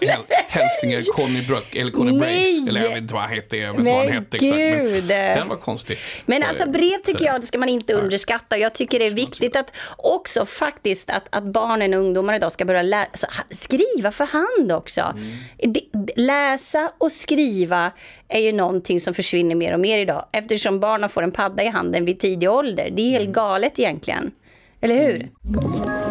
Häl- 0.01 0.25
Hälsningar 0.47 1.13
Conny 1.13 1.41
Bruck 1.41 1.75
eller 1.75 1.91
Conny 1.91 2.11
Nej! 2.11 2.19
Brace. 2.19 2.69
Eller 2.69 2.81
jag 2.83 2.89
vet 2.89 3.01
inte 3.01 3.13
vad 3.13 3.23
han 3.23 3.31
hette. 3.31 3.57
Jag 3.57 3.71
vet 3.71 3.79
inte 3.79 3.91
vad 3.91 4.03
han 4.05 4.13
hette 4.13 4.37
exakt. 4.37 5.07
Men 5.07 5.37
den 5.37 5.47
var 5.47 5.57
konstig. 5.57 5.97
Men 6.25 6.43
alltså 6.43 6.69
brev 6.69 6.97
tycker 7.03 7.25
jag, 7.25 7.41
det 7.41 7.47
ska 7.47 7.57
man 7.57 7.69
inte 7.69 7.93
underskatta. 7.93 8.57
Jag 8.57 8.73
tycker 8.73 8.99
det 8.99 9.05
är 9.07 9.11
viktigt 9.11 9.55
att 9.55 9.71
också 9.97 10.45
faktiskt 10.45 11.09
att, 11.09 11.27
att 11.29 11.43
barnen 11.43 11.93
och 11.93 11.99
ungdomar 11.99 12.35
idag 12.35 12.51
ska 12.51 12.65
börja 12.65 12.81
lä- 12.81 13.07
ha- 13.37 13.43
skriva 13.49 14.11
för 14.11 14.25
hand 14.25 14.71
också. 14.71 15.01
Mm. 15.61 15.73
Läsa 16.15 16.91
och 16.97 17.11
skriva 17.11 17.91
är 18.27 18.39
ju 18.39 18.51
någonting 18.51 18.99
som 19.01 19.13
försvinner 19.13 19.55
mer 19.55 19.73
och 19.73 19.79
mer 19.79 19.99
idag. 19.99 20.25
Eftersom 20.31 20.79
barnen 20.79 21.09
får 21.09 21.23
en 21.23 21.31
padda 21.31 21.63
i 21.63 21.67
handen 21.67 22.05
vid 22.05 22.19
tidig 22.19 22.49
ålder. 22.49 22.89
Det 22.93 23.01
är 23.01 23.09
helt 23.09 23.21
Mm. 23.21 23.33
galet 23.33 23.79
egentligen. 23.79 24.31
Eller 24.81 24.95
hur? 24.95 25.21
Ett 25.23 26.10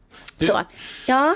Så. 0.39 0.61
Ja. 1.07 1.35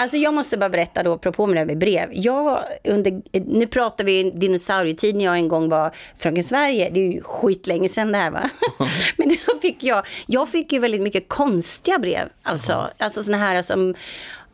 Alltså 0.00 0.16
jag 0.16 0.34
måste 0.34 0.56
bara 0.56 0.70
berätta 0.70 1.02
då, 1.02 1.12
apropå 1.12 1.46
med 1.46 1.56
det 1.56 1.60
här 1.60 1.66
med 1.66 1.78
brev. 1.78 2.08
Jag, 2.12 2.62
under, 2.84 3.22
nu 3.32 3.66
pratar 3.66 4.04
vi 4.04 4.30
dinosaurietid 4.30 5.14
när 5.14 5.24
jag 5.24 5.36
en 5.36 5.48
gång 5.48 5.68
var 5.68 5.90
Fröken 6.18 6.42
Sverige. 6.42 6.90
Det 6.90 7.00
är 7.00 7.12
ju 7.12 7.22
skitlänge 7.22 7.88
sedan 7.88 8.12
det 8.12 8.18
här 8.18 8.30
va. 8.30 8.50
Men 9.16 9.28
då 9.28 9.58
fick 9.58 9.84
jag, 9.84 10.06
jag 10.26 10.48
fick 10.48 10.72
ju 10.72 10.78
väldigt 10.78 11.00
mycket 11.00 11.28
konstiga 11.28 11.98
brev. 11.98 12.28
Alltså, 12.42 12.90
alltså 12.98 13.22
såna 13.22 13.36
här 13.36 13.62
som, 13.62 13.94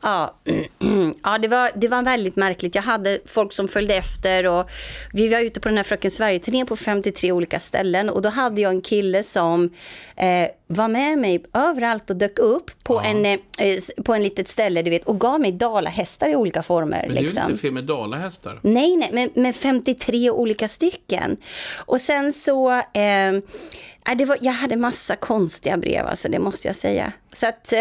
ja, 0.01 0.35
ja 1.23 1.39
det, 1.39 1.49
var, 1.49 1.71
det 1.75 1.89
var 1.89 2.03
väldigt 2.03 2.37
märkligt. 2.37 2.75
Jag 2.75 2.83
hade 2.83 3.19
folk 3.27 3.53
som 3.53 3.69
följde 3.69 3.95
efter 3.95 4.47
och 4.47 4.71
vi 5.13 5.29
var 5.29 5.41
ute 5.41 5.61
på 5.61 5.69
den 5.69 5.77
här 5.77 5.85
Fröken 5.85 6.11
Sverige-turnén 6.11 6.67
på 6.67 6.77
53 6.77 7.33
olika 7.33 7.61
ställen 7.61 8.11
och 8.11 8.23
då 8.23 8.29
hade 8.29 8.61
jag 8.61 8.71
en 8.71 8.81
kille 8.81 9.23
som 9.23 9.71
eh, 10.17 10.49
var 10.67 10.89
med 10.89 11.19
mig 11.19 11.45
överallt 11.53 12.11
och 12.11 12.17
dök 12.17 12.39
upp 12.39 12.71
på, 12.83 13.01
en, 13.01 13.25
eh, 13.25 13.39
på 14.05 14.15
en 14.15 14.23
litet 14.23 14.49
ställe 14.49 14.83
du 14.83 14.91
vet, 14.91 15.05
och 15.05 15.21
gav 15.21 15.41
mig 15.41 15.53
dalahästar 15.53 16.29
i 16.29 16.37
olika 16.37 16.63
former. 16.63 17.05
Men 17.07 17.15
det 17.15 17.21
är 17.21 17.23
liksom. 17.23 17.51
inte 17.51 17.63
fel 17.63 17.73
med 17.73 17.85
dalahästar. 17.85 18.61
Nej, 18.63 18.97
nej, 18.97 19.11
men, 19.13 19.31
men 19.35 19.55
53 19.55 20.31
olika 20.31 20.69
stycken. 20.69 21.37
Och 21.75 22.01
sen 22.01 22.33
så, 22.33 22.73
eh, 22.73 23.33
ja, 24.05 24.15
det 24.17 24.25
var, 24.25 24.39
jag 24.41 24.53
hade 24.53 24.77
massa 24.77 25.17
konstiga 25.17 25.77
brev, 25.77 26.07
alltså, 26.07 26.29
det 26.29 26.39
måste 26.39 26.69
jag 26.69 26.77
säga. 26.77 27.13
Så 27.37 27.47
att, 27.47 27.73
eh, 27.73 27.81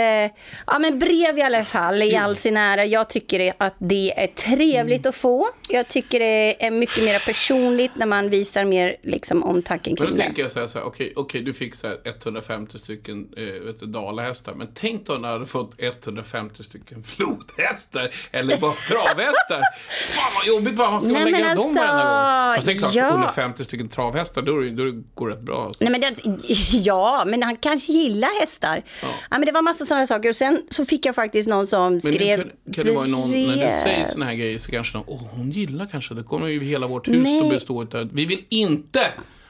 ja 0.67 0.79
men 0.79 0.99
brev 0.99 1.37
i 1.37 1.41
alla 1.41 1.65
fall, 1.65 2.01
i 2.01 2.15
all 2.15 2.35
sin 2.35 2.57
ära. 2.57 2.85
Jag 2.85 3.09
tycker 3.09 3.53
att 3.57 3.75
det 3.77 4.23
är 4.23 4.27
trevligt 4.27 5.05
att 5.05 5.15
få. 5.15 5.49
Jag 5.69 5.87
tycker 5.87 6.19
det 6.19 6.65
är 6.65 6.71
mycket 6.71 7.03
mer 7.03 7.19
personligt 7.19 7.91
när 7.95 8.05
man 8.05 8.29
visar 8.29 8.65
mer 8.65 8.95
liksom, 9.03 9.43
omtanke 9.43 9.89
Men 9.89 9.97
kring 9.97 10.07
då 10.07 10.15
det. 10.15 10.21
tänker 10.21 10.41
jag 10.41 10.51
så 10.51 10.59
här, 10.59 10.67
så 10.67 10.79
här 10.79 10.85
okej, 10.85 11.13
okej, 11.15 11.41
du 11.41 11.53
fick 11.53 11.75
så 11.75 11.87
här 11.87 11.97
150 12.03 12.79
stycken 12.79 13.27
eh, 13.37 13.43
vet 13.43 13.79
du, 13.79 13.85
dalahästar. 13.85 14.53
Men 14.53 14.67
tänk 14.73 15.05
då 15.05 15.13
när 15.13 15.19
du 15.27 15.33
hade 15.33 15.45
fått 15.45 15.73
150 15.77 16.63
stycken 16.63 17.03
flodhästar. 17.03 18.09
Eller 18.31 18.57
bara 18.57 18.71
travhästar. 18.71 19.61
Fan 20.15 20.31
vad 20.35 20.45
jobbigt 20.45 20.75
bara 20.75 20.91
man 20.91 21.01
ska 21.01 21.11
Nej, 21.11 21.23
lägga 21.23 21.37
men 21.37 21.57
dem 21.57 21.65
alltså, 21.65 21.81
varenda 21.81 22.45
gång. 22.47 22.55
Fast 22.55 22.67
det 22.67 22.73
är 22.73 22.77
klart, 22.77 22.93
ja. 22.93 23.09
150 23.09 23.63
stycken 23.65 23.89
travhästar, 23.89 24.41
då, 24.41 24.83
då 24.83 25.01
går 25.13 25.29
det 25.29 25.35
rätt 25.35 25.41
bra. 25.41 25.65
Alltså. 25.65 25.83
Nej, 25.83 25.91
men 25.91 26.01
det, 26.01 26.15
ja, 26.71 27.23
men 27.25 27.43
han 27.43 27.55
kanske 27.55 27.91
gillar 27.91 28.39
hästar. 28.39 28.83
Ja. 29.01 29.07
Men 29.45 29.53
det 29.53 29.57
var 29.57 29.61
massa 29.61 29.85
sådana 29.85 30.07
saker. 30.07 30.29
Och 30.29 30.35
sen 30.35 30.61
så 30.69 30.85
fick 30.85 31.05
jag 31.05 31.15
faktiskt 31.15 31.49
någon 31.49 31.67
som 31.67 31.91
Men 31.91 32.01
skrev 32.01 32.37
kan, 32.37 32.73
kan 32.73 32.85
det 32.85 32.91
vara 32.91 33.05
någon, 33.05 33.31
när 33.31 33.65
du 33.65 33.71
säger 33.83 34.05
såna 34.05 34.25
här 34.25 34.33
grejer 34.33 34.59
så 34.59 34.71
kanske 34.71 34.97
någon, 34.97 35.05
åh 35.07 35.21
hon 35.31 35.51
gillar 35.51 35.85
kanske, 35.85 36.13
det 36.13 36.23
kommer 36.23 36.47
ju 36.47 36.63
hela 36.63 36.87
vårt 36.87 37.07
hus 37.07 37.23
Nej. 37.23 37.41
att 37.41 37.49
bestå 37.49 37.83
utav, 37.83 38.09
vi 38.13 38.25
vill 38.25 38.45
inte 38.49 39.07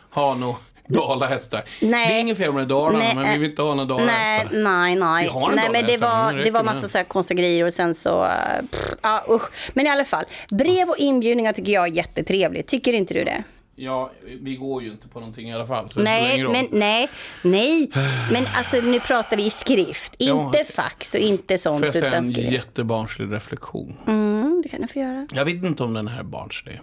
ha 0.10 0.36
några 0.36 0.56
dalahästar. 0.88 1.64
Nej. 1.82 2.08
Det 2.08 2.14
är 2.14 2.20
inget 2.20 2.38
fel 2.38 2.54
med 2.54 2.68
Dalarna, 2.68 2.98
Nej, 3.00 3.16
men 3.16 3.34
vi 3.34 3.40
vill 3.40 3.50
inte 3.50 3.62
ha 3.62 3.76
några 3.76 3.86
dalahästar. 3.86 4.50
Nej, 4.54 4.64
nej, 4.64 4.96
nej. 4.96 5.24
Vi 5.24 5.30
har 5.30 5.52
nej 5.52 5.70
men 5.72 5.86
det 5.86 5.98
var, 5.98 6.34
men 6.34 6.44
det 6.44 6.52
var 6.52 6.64
massa 6.64 6.88
så 6.88 6.98
här 6.98 7.06
konstiga 7.06 7.38
grejer 7.42 7.66
och 7.66 7.74
sen 7.74 7.96
så... 7.96 8.24
eh, 8.24 8.30
Pff, 8.72 8.96
ja, 9.02 9.26
usch. 9.30 9.50
Men 9.74 9.86
i 9.86 9.90
alla 9.90 10.06
fall, 10.06 10.26
brev 10.50 10.90
och 10.90 10.98
inbjudningar 10.98 11.54
tycker 11.54 11.72
jag 11.72 11.88
är 11.88 11.92
jättetrevligt. 11.92 12.68
Tycker 12.68 12.94
inte 12.94 13.14
du 13.14 13.24
det? 13.24 13.44
Ja, 13.78 14.12
vi 14.42 14.56
går 14.56 14.84
ju 14.84 14.90
inte 14.92 15.08
på 15.08 15.20
någonting 15.20 15.50
i 15.50 15.54
alla 15.54 15.68
fall, 15.68 15.90
Nej, 15.96 16.44
men 16.44 16.68
nej, 16.72 17.10
nej. 17.42 17.90
Men 18.32 18.46
alltså 18.56 18.78
nu 18.82 19.00
pratar 19.00 19.38
vi 19.38 19.46
i 19.46 19.50
skrift, 19.50 20.16
inte 20.18 20.64
fax 20.76 21.14
och 21.14 21.20
inte 21.20 21.58
sånt. 21.58 21.80
Får 21.80 21.86
jag 21.86 21.96
säga 21.96 22.08
utan 22.08 22.24
en 22.26 22.34
skrift. 22.34 22.52
jättebarnslig 22.52 23.32
reflektion? 23.32 23.98
Mm, 24.08 24.62
det 24.64 24.70
kan 24.70 24.82
du 24.82 24.88
få 24.88 25.00
göra. 25.00 25.28
Jag 25.34 25.46
vet 25.46 25.64
inte 25.64 25.84
om 25.84 25.94
den 25.94 26.08
här 26.08 26.20
är 26.20 26.24
barnslig. 26.24 26.82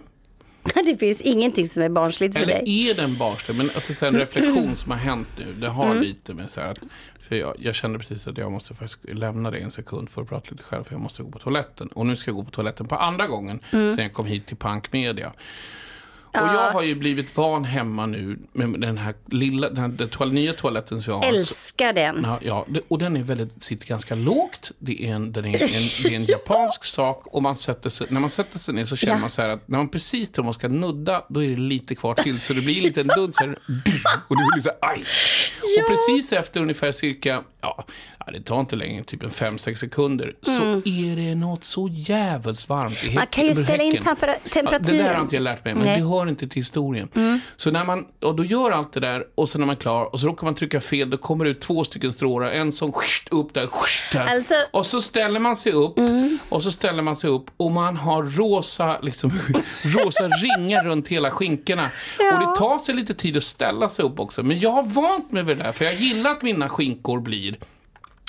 Det 0.85 0.97
finns 0.97 1.21
ingenting 1.21 1.65
som 1.67 1.81
är 1.81 1.89
barnsligt 1.89 2.35
för 2.37 2.43
Eller 2.43 2.53
dig. 2.61 2.89
är 2.89 2.93
den 2.93 3.17
barnslig? 3.17 3.55
Men 3.57 3.69
alltså, 3.75 3.93
så 3.93 4.05
en 4.05 4.15
reflektion 4.19 4.75
som 4.75 4.91
har 4.91 4.97
hänt 4.97 5.27
nu, 5.37 5.53
det 5.53 5.67
har 5.67 5.85
Mm. 5.85 6.01
lite 6.01 6.33
med 6.33 6.51
så 6.51 6.61
här 6.61 6.67
att, 6.67 6.79
för 7.19 7.35
jag, 7.35 7.55
jag 7.59 7.75
kände 7.75 7.99
precis 7.99 8.27
att 8.27 8.37
jag 8.37 8.51
måste 8.51 8.73
faktiskt 8.73 8.99
lämna 9.13 9.51
det 9.51 9.57
en 9.57 9.71
sekund 9.71 10.09
för 10.09 10.21
att 10.21 10.29
prata 10.29 10.47
lite 10.51 10.63
själv, 10.63 10.83
för 10.83 10.93
jag 10.93 11.01
måste 11.01 11.23
gå 11.23 11.29
på 11.31 11.39
toaletten. 11.39 11.87
Och 11.87 12.05
nu 12.05 12.15
ska 12.15 12.29
jag 12.29 12.35
gå 12.35 12.43
på 12.43 12.51
toaletten 12.51 12.87
på 12.87 12.95
andra 12.95 13.27
gången 13.27 13.59
Mm. 13.71 13.89
sen 13.95 14.03
jag 14.03 14.13
kom 14.13 14.25
hit 14.25 14.45
till 14.45 14.57
Punk 14.57 14.93
Media. 14.93 15.31
Och 16.41 16.47
jag 16.47 16.71
har 16.71 16.81
ju 16.81 16.95
blivit 16.95 17.37
van 17.37 17.65
hemma 17.65 18.05
nu 18.05 18.39
med 18.53 18.81
den 18.81 18.97
här 18.97 19.13
lilla, 19.25 19.69
den, 19.69 19.77
här, 19.77 19.87
den 19.87 20.09
toal, 20.09 20.33
nya 20.33 20.53
toaletten 20.53 21.01
som 21.01 21.13
jag 21.13 21.19
har. 21.19 21.27
Älskar 21.27 21.93
den. 21.93 22.21
Ja, 22.23 22.39
ja, 22.43 22.65
och 22.87 22.99
den 22.99 23.17
är 23.17 23.23
väldigt, 23.23 23.63
sitter 23.63 23.87
ganska 23.87 24.15
lågt. 24.15 24.71
Det 24.79 25.05
är 25.05 25.13
en, 25.15 25.31
den 25.31 25.45
är 25.45 25.49
en, 25.63 25.83
det 26.03 26.09
är 26.09 26.15
en 26.15 26.25
japansk 26.25 26.83
sak. 26.85 27.27
Och 27.27 27.41
man 27.43 27.55
sätter 27.55 27.89
sig, 27.89 28.07
när 28.09 28.19
man 28.19 28.29
sätter 28.29 28.59
sig 28.59 28.73
ner 28.73 28.85
så 28.85 28.95
känner 28.95 29.13
Ja. 29.13 29.19
man 29.19 29.29
så 29.29 29.41
här 29.41 29.49
att 29.49 29.67
när 29.67 29.77
man 29.77 29.89
precis 29.89 30.31
tror 30.31 30.45
man 30.45 30.53
ska 30.53 30.67
nudda, 30.67 31.25
då 31.29 31.43
är 31.43 31.49
det 31.49 31.55
lite 31.55 31.95
kvar 31.95 32.15
till. 32.15 32.39
Så 32.39 32.53
det 32.53 32.61
blir 32.61 32.81
lite 32.81 33.01
en 33.01 33.07
duns 33.07 33.37
här. 33.39 33.47
Och 34.27 34.37
det 34.37 34.43
blir 34.53 34.61
så 34.61 34.69
här, 34.69 34.89
aj. 34.91 35.03
Och 35.81 35.87
precis 35.87 36.33
efter 36.33 36.61
ungefär 36.61 36.91
cirka 36.91 37.29
ja, 37.29 37.43
ja, 37.61 37.85
det 38.31 38.41
tar 38.41 38.59
inte 38.59 38.75
längre, 38.75 39.03
typ 39.03 39.23
en 39.23 39.29
5-6 39.29 39.75
sekunder, 39.75 40.35
så 40.41 40.61
är 40.85 41.15
det 41.15 41.35
något 41.35 41.63
så 41.63 41.87
jävligt 41.91 42.69
varmt 42.69 43.03
i 43.03 43.07
Mm. 43.07 43.15
Man 43.15 43.27
kan 43.27 43.43
ju 43.43 43.49
häcken- 43.49 43.63
ställa 43.63 43.83
in 43.83 43.91
häcken. 43.91 44.05
tempera- 44.05 44.31
Ja, 44.31 44.37
det 44.43 44.49
temperaturen. 44.49 44.97
där 44.97 45.13
har 45.13 45.21
inte 45.21 45.35
jag 45.35 45.43
lärt 45.43 45.65
mig, 45.65 45.73
men 45.73 45.83
Nej. 45.83 45.95
Mm. 45.95 46.09
det 46.09 46.15
hör 46.17 46.29
inte 46.29 46.47
till 46.47 46.59
historien. 46.59 47.39
Så 47.55 47.71
när 47.71 47.85
man, 47.85 48.05
och 48.21 48.35
då 48.35 48.45
gör 48.45 48.71
allt 48.71 48.93
det 48.93 48.99
där 48.99 49.23
och 49.35 49.49
sen 49.49 49.61
när 49.61 49.65
man 49.65 49.75
är 49.75 49.79
klar 49.79 50.13
och 50.13 50.19
så 50.19 50.27
råkar 50.27 50.45
man 50.45 50.55
trycka 50.55 50.81
fel, 50.81 51.09
då 51.09 51.17
kommer 51.17 51.45
det 51.45 51.51
ut 51.51 51.61
två 51.61 51.83
stycken 51.83 52.13
strålar, 52.13 52.51
en 52.51 52.71
som 52.71 52.91
skjt 52.91 53.29
upp 53.31 53.53
där, 53.53 53.67
skjt 53.67 54.11
där. 54.11 54.25
Alltså- 54.35 54.53
och 54.71 54.85
så 54.85 55.01
ställer 55.01 55.39
man 55.39 55.55
sig 55.55 55.71
upp, 55.71 55.95
och 56.49 56.63
så 56.63 56.71
ställer 56.71 57.03
man 57.03 57.15
sig 57.15 57.29
upp 57.29 57.45
och 57.57 57.71
man 57.71 57.97
har 57.97 58.23
rosa, 58.23 58.99
liksom, 59.01 59.31
rosa 59.83 60.23
ringar 60.27 60.83
runt 60.83 61.07
hela 61.07 61.31
skinkorna. 61.31 61.89
Och 62.33 62.39
det 62.39 62.55
tar 62.59 62.79
sig 62.79 62.95
lite 62.95 63.13
tid 63.13 63.37
att 63.37 63.43
ställa 63.43 63.89
sig 63.89 64.05
upp 64.05 64.19
också, 64.19 64.43
men 64.43 64.59
jag 64.59 64.69
har 64.71 64.83
vant 64.83 65.31
mig 65.31 65.43
vid 65.43 65.57
det 65.57 65.63
där, 65.63 65.71
för 65.71 65.85
jag 65.85 65.93
gillar 65.95 66.31
att 66.31 66.41
mina 66.41 66.69
skinkor 66.69 67.19
blir 67.19 67.55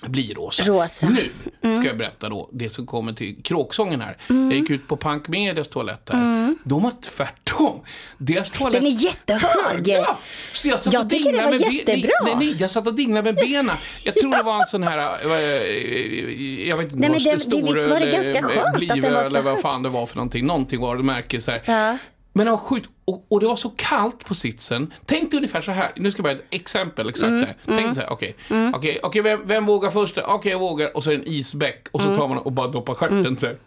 blir 0.09 0.34
rosa. 0.34 0.62
Rosa. 0.62 1.07
Mm. 1.07 1.22
Nu 1.61 1.76
ska 1.76 1.86
jag 1.86 1.96
berätta 1.98 2.28
då 2.28 2.48
det 2.52 2.70
som 2.70 2.86
kommer 2.86 3.12
till 3.12 3.42
kråksången 3.42 4.00
här. 4.00 4.16
Jag 4.28 4.52
gick 4.52 4.70
ut 4.70 4.88
på 4.88 4.96
Punk 4.96 5.28
Medias 5.28 5.68
toalett 5.68 6.07
där. 6.07 6.55
De 6.64 6.84
har 6.84 6.92
tvärtom. 7.02 7.80
Deras 8.18 8.50
toalett... 8.50 8.82
Mm. 8.82 8.84
Den 8.94 8.98
är 8.98 9.05
jättehög. 9.05 9.88
Ja, 10.05 10.18
så 10.52 10.68
jag 10.68 10.82
satt 10.82 10.92
Jag 10.92 11.05
och 11.05 11.11
tycker 11.11 11.32
det 11.32 11.42
var 11.44 11.50
med 11.50 11.72
jättebra. 11.72 12.11
Nej, 12.24 12.34
nej, 12.38 12.57
jag 12.59 12.70
satt 12.70 12.86
och 12.86 12.94
dinglade 12.94 13.32
med 13.32 13.34
benen. 13.34 13.76
Jag 14.05 14.14
tror 14.14 14.36
det 14.36 14.42
var 14.42 14.61
en 14.61 14.66
sån 14.66 14.82
här, 14.82 14.98
eh, 15.24 16.68
jag 16.68 16.76
vet 16.76 16.84
inte, 16.92 16.96
Nej, 16.96 17.11
men 17.11 17.18
det- 17.18 17.30
det- 17.50 17.62
visst 17.62 17.88
var 17.90 18.00
det 18.00 18.11
ganska 18.11 18.42
skönt 18.42 18.90
att 18.90 19.02
den 19.02 19.14
var 19.14 19.24
så 19.24 19.28
eller 19.30 19.42
vad 19.42 19.61
fan 19.61 19.72
högt. 19.72 19.82
det 19.94 19.98
var 20.00 20.07
för 20.07 20.16
någonting. 20.16 20.46
Någonting 20.46 20.80
var 20.80 20.96
det 20.96 21.02
märke 21.02 21.40
så 21.40 21.50
här. 21.50 21.62
Ja. 21.64 21.98
Men 22.37 22.51
var 22.51 22.57
sjukt. 22.57 22.89
Och, 23.05 23.26
och 23.30 23.41
det 23.41 23.47
var 23.47 23.57
så 23.57 23.70
kallt 23.76 24.24
på 24.24 24.35
sitsen. 24.35 24.93
Tänk 25.07 25.30
dig 25.30 25.37
ungefär 25.39 25.61
så 25.61 25.70
här. 25.72 25.93
Nu 25.97 26.11
ska 26.11 26.18
jag 26.18 26.24
bara 26.24 26.35
ett 26.43 26.47
exempel. 26.51 27.09
Exakt 27.09 27.28
Mm, 27.28 27.41
så 27.41 27.47
här. 27.47 27.57
Tänk 27.66 27.78
dig 27.87 27.95
så 27.95 28.01
här. 28.01 28.12
Okej, 28.12 28.37
okej, 28.74 28.99
okej, 29.03 29.22
vem, 29.22 29.41
vem 29.47 29.66
vågar 29.66 29.91
först? 29.91 30.18
Okej, 30.18 30.53
jag 30.53 30.59
vågar. 30.59 30.97
Och 30.97 31.05
så 31.05 31.11
är 31.11 31.16
det 31.16 31.22
en 31.22 31.28
isbäck. 31.28 31.89
Och 31.93 32.01
så 32.01 32.07
Mm. 32.07 32.18
tar 32.18 32.28
man 32.28 32.39
och 32.39 32.53
bara 32.53 32.68
doppar 32.68 32.95
stjärten 32.95 33.37
så 33.41 33.47
här. 33.47 33.59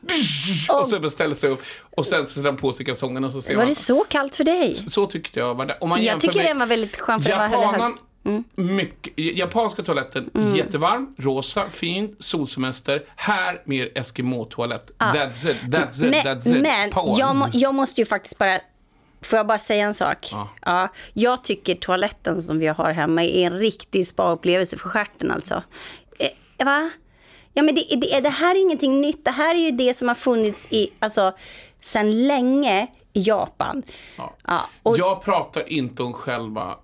Och 0.81 0.89
sen 0.89 1.11
ställer 1.11 1.35
sig 1.35 1.49
upp. 1.49 1.61
Och 1.95 2.05
sen 2.05 2.27
sätter 2.27 2.43
man 2.43 2.57
på 2.57 2.73
sig 2.73 2.85
kalsongerna 2.85 3.27
och 3.27 3.33
så 3.33 3.41
ser 3.41 3.53
Var 3.55 3.61
man. 3.61 3.69
det 3.69 3.75
så 3.75 4.03
kallt 4.09 4.35
för 4.35 4.43
dig? 4.43 4.75
Så 4.75 5.05
tyckte 5.05 5.39
jag 5.39 5.55
var 5.55 5.65
det. 5.65 5.77
Om 5.81 5.89
man 5.89 6.03
Jag 6.03 6.21
tycker 6.21 6.35
med 6.35 6.45
den 6.45 6.59
var 6.59 6.65
väldigt 6.65 6.99
skön 7.01 7.21
för 7.21 7.29
den 7.77 7.97
Japanen, 8.27 8.43
mycket, 8.55 9.13
japanska 9.37 9.83
toaletten, 9.83 10.29
jättevarm, 10.55 11.15
rosa, 11.17 11.69
fin, 11.69 12.15
solsemester. 12.19 13.03
Här 13.15 13.61
mer 13.65 13.91
Eskimo-toalett. 13.95 14.91
That's 14.97 15.51
it, 15.51 15.57
that's 15.67 16.05
it, 16.05 16.11
Men, 16.11 16.25
that's 16.25 16.55
it. 16.55 16.61
men 16.61 16.89
Pause. 16.89 17.19
jag, 17.21 17.35
må, 17.35 17.47
jag 17.53 17.75
måste 17.75 18.01
ju 18.01 18.05
faktiskt 18.05 18.37
bara... 18.37 18.59
Får 19.21 19.37
jag 19.37 19.47
bara 19.47 19.59
säga 19.59 19.85
en 19.85 19.93
sak? 19.93 20.33
Ja. 20.61 20.89
jag 21.13 21.43
tycker 21.43 21.75
toaletten 21.75 22.41
som 22.41 22.59
vi 22.59 22.67
har 22.67 22.91
hemma 22.91 23.23
är 23.23 23.47
en 23.47 23.59
riktig 23.59 24.07
spa-upplevelse 24.07 24.77
för 24.77 24.89
stjärten 24.89 25.31
alltså. 25.31 25.63
Eh, 26.19 26.65
va? 26.65 26.89
Ja, 27.53 27.63
men 27.63 27.75
det, 27.75 27.95
det, 28.01 28.19
det 28.19 28.29
här 28.29 28.55
är 28.55 28.59
ingenting 28.61 29.01
nytt. 29.01 29.25
Det 29.25 29.31
här 29.31 29.55
är 29.55 29.59
ju 29.59 29.71
det 29.71 29.93
som 29.93 30.07
har 30.07 30.15
funnits 30.15 30.67
i, 30.69 30.89
alltså, 30.99 31.33
sedan 31.81 32.27
länge 32.27 32.87
i 33.13 33.21
Japan. 33.21 33.83
Ja. 34.17 34.33
Ja, 34.47 34.69
och, 34.83 34.97
Jag 34.97 35.21
pratar 35.21 35.71
inte 35.73 36.03
om 36.03 36.13
själva... 36.13 36.75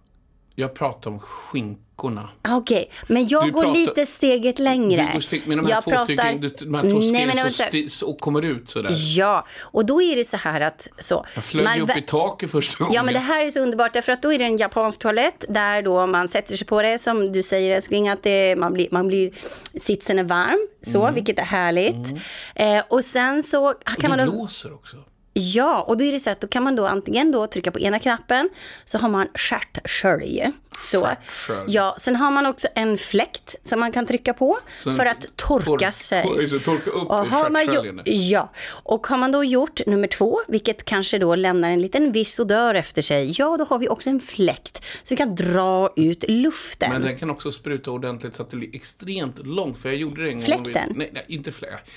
Jag 0.55 0.73
pratar 0.73 1.11
om 1.11 1.19
skinkorna. 1.19 2.29
Ah, 2.41 2.55
Okej, 2.57 2.91
men 3.07 3.27
jag 3.27 3.45
Du 3.47 3.51
går 3.51 3.61
pratar- 3.63 3.79
lite 3.79 4.05
steget 4.05 4.59
längre. 4.59 5.05
Du 5.07 5.13
går 5.13 5.19
steg, 5.19 5.47
med 5.47 5.57
de 5.57 5.65
här 5.65 5.71
jag 5.73 5.83
två 5.83 6.03
stycken, 6.03 6.41
de 6.59 6.73
här 6.75 6.89
två 6.89 6.99
Nej, 6.99 7.51
stegen 7.51 7.89
som 7.89 8.15
kommer 8.15 8.41
ut 8.41 8.69
sådär. 8.69 8.91
Ja, 9.17 9.45
och 9.61 9.85
då 9.85 10.01
är 10.01 10.15
det 10.15 10.23
så 10.23 10.37
här 10.37 10.61
att... 10.61 10.87
Så, 10.99 11.25
Jag 11.35 11.43
flög 11.43 11.63
man 11.65 11.81
upp 11.81 11.97
i 11.97 12.01
taket 12.01 12.51
första 12.51 12.77
gången. 12.83 12.93
Ja, 12.95 13.03
men 13.03 13.13
det 13.13 13.19
här 13.19 13.45
är 13.45 13.49
så 13.49 13.59
underbart 13.59 13.93
därför 13.93 14.11
att 14.11 14.21
då 14.21 14.33
är 14.33 14.39
det 14.39 14.45
en 14.45 14.57
japansk 14.57 14.99
toalett 14.99 15.45
där 15.49 15.81
då 15.81 16.05
man 16.07 16.27
sätter 16.27 16.55
sig 16.55 16.67
på 16.67 16.81
det 16.81 16.97
som 16.97 17.31
du 17.31 17.43
säger 17.43 17.75
älskling 17.75 18.09
att 18.09 18.23
det, 18.23 18.55
man, 18.55 18.73
blir, 18.73 18.87
man 18.91 19.07
blir, 19.07 19.31
sitsen 19.79 20.19
är 20.19 20.23
varm 20.23 20.67
så, 20.81 21.01
Mm. 21.01 21.13
vilket 21.15 21.39
är 21.39 21.43
härligt. 21.43 22.13
Eh, 22.55 22.83
och 22.89 23.05
sen 23.05 23.43
så 23.43 23.73
kan 23.83 23.95
det 23.97 24.07
man 24.17 24.25
då, 24.27 24.31
blåser 24.31 24.73
också 24.73 24.97
ja, 25.33 25.81
och 25.81 25.97
då 25.97 26.03
är 26.03 26.11
det 26.11 26.19
så 26.19 26.29
att 26.29 26.41
då 26.41 26.47
kan 26.47 26.63
man 26.63 26.75
då 26.75 26.87
antingen 26.87 27.31
då 27.31 27.47
trycka 27.47 27.71
på 27.71 27.79
ena 27.79 27.99
knappen 27.99 28.49
så 28.85 28.97
har 28.97 29.09
man 29.09 29.27
stjärtskölj. 29.35 30.51
Så. 30.81 31.09
Ja, 31.67 31.95
sen 31.99 32.15
har 32.15 32.31
man 32.31 32.45
också 32.45 32.67
en 32.75 32.97
fläkt 32.97 33.55
som 33.61 33.79
man 33.79 33.91
kan 33.91 34.05
trycka 34.05 34.33
på 34.33 34.59
Så 34.83 34.93
för 34.93 35.05
att 35.05 35.25
torka 35.35 35.65
tork- 35.65 35.91
sig. 35.91 36.23
torka 36.59 36.89
upp 36.91 37.09
Och 37.09 37.15
har 37.27 37.49
man 37.49 37.65
ju, 37.65 38.01
ja, 38.11 38.51
och 38.69 39.07
har 39.07 39.17
man 39.17 39.31
då 39.31 39.43
gjort 39.43 39.85
nummer 39.87 40.07
två, 40.07 40.41
vilket 40.47 40.85
kanske 40.85 41.17
då 41.17 41.35
lämnar 41.35 41.69
en 41.71 41.81
liten 41.81 42.11
viss 42.11 42.39
odör 42.39 42.75
efter 42.75 43.01
sig, 43.01 43.33
ja 43.37 43.57
då 43.57 43.65
har 43.65 43.79
vi 43.79 43.89
också 43.89 44.09
en 44.09 44.19
fläkt 44.19 44.85
så 45.03 45.09
vi 45.09 45.15
kan 45.15 45.35
dra 45.35 45.93
ut 45.95 46.23
luften. 46.27 46.91
Men 46.91 47.01
den 47.01 47.17
kan 47.17 47.29
också 47.29 47.51
spruta 47.51 47.91
ordentligt 47.91 48.35
så 48.35 48.41
att 48.41 48.51
det 48.51 48.57
blir 48.57 48.75
extremt 48.75 49.45
långt. 49.45 49.77
För 49.77 49.89
jag 49.89 49.97
gjorde 49.97 50.23
det 50.23 50.29
en 50.29 50.35
gång. 50.35 50.45
Fläkten? 50.45 50.93
Nej, 50.95 51.09
nej 51.13 51.25
inte 51.27 51.51
fläkt. 51.51 51.89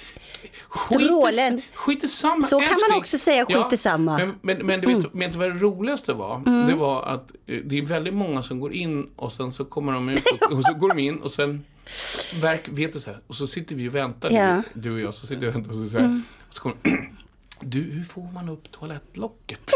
Strålen. 0.77 1.63
Skit 1.75 2.05
i 2.05 2.09
samma. 2.09 2.43
Så 2.43 2.59
kan 2.61 2.69
man 2.69 2.73
älskling. 2.73 2.99
också 2.99 3.19
säga, 3.19 3.47
skit 3.47 3.73
i 3.73 3.77
samma. 3.77 4.21
Mm. 4.21 4.35
Men, 4.43 4.57
men, 4.57 4.67
men 4.67 4.81
du 4.81 4.95
vet, 4.95 5.15
vet 5.15 5.33
du 5.33 5.39
vad 5.39 5.49
det 5.51 5.59
roligaste 5.59 6.13
var? 6.13 6.67
Det 6.69 6.75
var 6.75 7.03
att 7.03 7.31
eh, 7.47 7.57
det 7.65 7.79
är 7.79 7.83
väldigt 7.83 8.15
många 8.15 8.43
som 8.43 8.61
går 8.61 8.66
in 8.73 9.11
och 9.17 9.33
sen 9.33 9.53
så 9.53 9.65
kommer 9.65 9.93
de 9.93 10.09
ut 10.09 10.25
och, 10.41 10.53
och 10.53 10.65
så 10.65 10.75
går 10.75 10.89
de 10.89 10.99
in 10.99 11.19
och 11.19 11.31
sen 11.31 11.65
verk, 12.43 12.69
vet 12.69 12.93
du 12.93 13.01
så 13.01 13.11
här, 13.11 13.21
och 13.27 13.35
så 13.37 13.47
sitter 13.47 13.75
vi 13.75 13.89
och 13.89 13.95
väntar, 13.95 14.31
Ja. 14.31 14.39
Mm. 14.41 14.63
du 14.75 14.93
och 14.95 15.01
jag, 15.01 15.15
så 15.15 15.27
sitter 15.27 15.41
vi 15.43 15.49
och 15.49 15.55
väntar 15.55 15.71
och 15.71 15.77
så, 15.77 15.89
så, 15.89 15.99
här, 15.99 16.21
och 16.49 16.55
så 16.55 16.63
kommer 16.63 16.77
Du, 17.61 17.81
hur 17.83 18.05
får 18.05 18.23
man 18.35 18.49
upp 18.49 18.71
toalettlocket? 18.73 19.61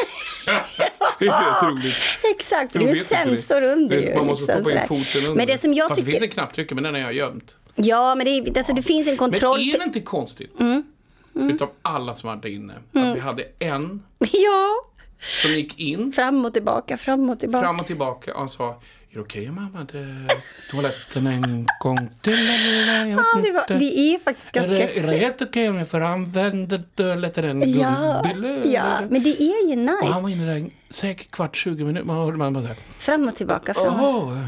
det 1.19 1.27
är 1.27 1.71
roligt. 1.71 1.95
Exakt, 2.37 2.73
för 2.73 2.79
De 2.79 2.85
det 2.85 2.91
är 2.91 2.95
ju 2.95 2.99
det. 3.01 3.05
sensor 3.07 3.63
under. 3.63 3.97
Det 3.97 4.03
ju, 4.03 4.15
Man 4.17 4.27
måste 4.27 4.45
liksom 4.45 4.63
stoppa 4.65 4.83
in 4.97 5.05
foten 5.05 5.23
under. 5.25 5.35
Men 5.37 5.47
det 5.47 5.59
som 5.59 5.75
jag 5.75 5.89
Fast 5.89 5.99
det 6.01 6.05
tycker... 6.05 6.19
finns 6.19 6.31
en 6.31 6.35
knapptryckare, 6.35 6.75
men 6.75 6.85
den 6.85 6.95
har 6.95 7.01
jag 7.01 7.13
gömt. 7.13 7.57
Ja, 7.75 8.15
men 8.15 8.25
det, 8.25 8.31
är, 8.31 8.59
alltså, 8.59 8.73
det 8.75 8.83
finns 8.83 9.07
en 9.07 9.11
Men 9.13 9.19
kontroll... 9.19 9.61
är 9.61 9.79
det 9.79 9.85
inte 9.85 10.01
konstigt, 10.01 10.61
Mm. 10.61 11.51
utav 11.55 11.71
alla 11.83 12.15
som 12.15 12.29
var 12.29 12.37
där 12.37 12.49
inne, 12.49 12.75
att 12.93 13.17
vi 13.17 13.21
hade 13.21 13.45
en 13.59 14.03
Ja, 14.33 14.75
som 15.21 15.51
gick 15.51 15.79
in, 15.81 16.13
fram 16.13 16.45
och 16.45 16.53
tillbaka, 16.53 16.97
fram 16.97 17.31
och 17.31 17.41
tillbaka. 17.41 17.65
fram 17.67 17.81
och 17.81 17.87
tillbaka 17.87 18.35
och 18.37 18.51
sa 18.51 18.69
Är 19.11 19.15
det 19.15 19.21
okej 19.21 19.49
om 19.49 19.57
jag 19.57 19.65
använder 19.65 20.27
toaletten 20.71 21.27
en 21.27 21.67
gång 21.81 22.09
till? 22.21 22.33
Eller? 22.33 23.07
Jag 23.07 23.19
Ja, 23.21 23.41
det, 23.43 23.53
var, 23.53 23.79
det 23.79 23.99
är 24.15 24.19
faktiskt 24.19 24.57
Är 24.57 24.61
ganska... 24.61 24.75
det, 24.75 24.99
är 24.99 25.07
det 25.07 25.17
helt 25.19 25.43
okej 25.43 25.69
om 25.69 25.77
jag 25.79 25.89
får 25.89 26.01
använda 26.01 26.79
toaletten 26.97 27.45
en 27.45 27.61
gång 27.61 27.81
Ja, 27.83 28.23
till? 28.23 28.71
ja, 28.75 29.01
men 29.11 29.23
det 29.23 29.43
är 29.43 29.69
ju 29.69 29.83
Och 29.83 29.89
han 29.89 30.07
nice. 30.09 30.21
var 30.23 30.29
inne 30.29 30.55
där 30.55 30.71
säkert 30.91 31.31
kvart, 31.31 31.57
20 31.57 31.85
minuter. 31.85 32.07
Man 32.07 32.17
hörde 32.17 32.37
man 32.37 32.53
bara 32.53 32.65
här. 32.65 32.77
Fram 32.99 33.29
och 33.29 33.37
tillbaka. 33.37 33.75
Fram. 33.75 34.01
Åh, 34.01 34.39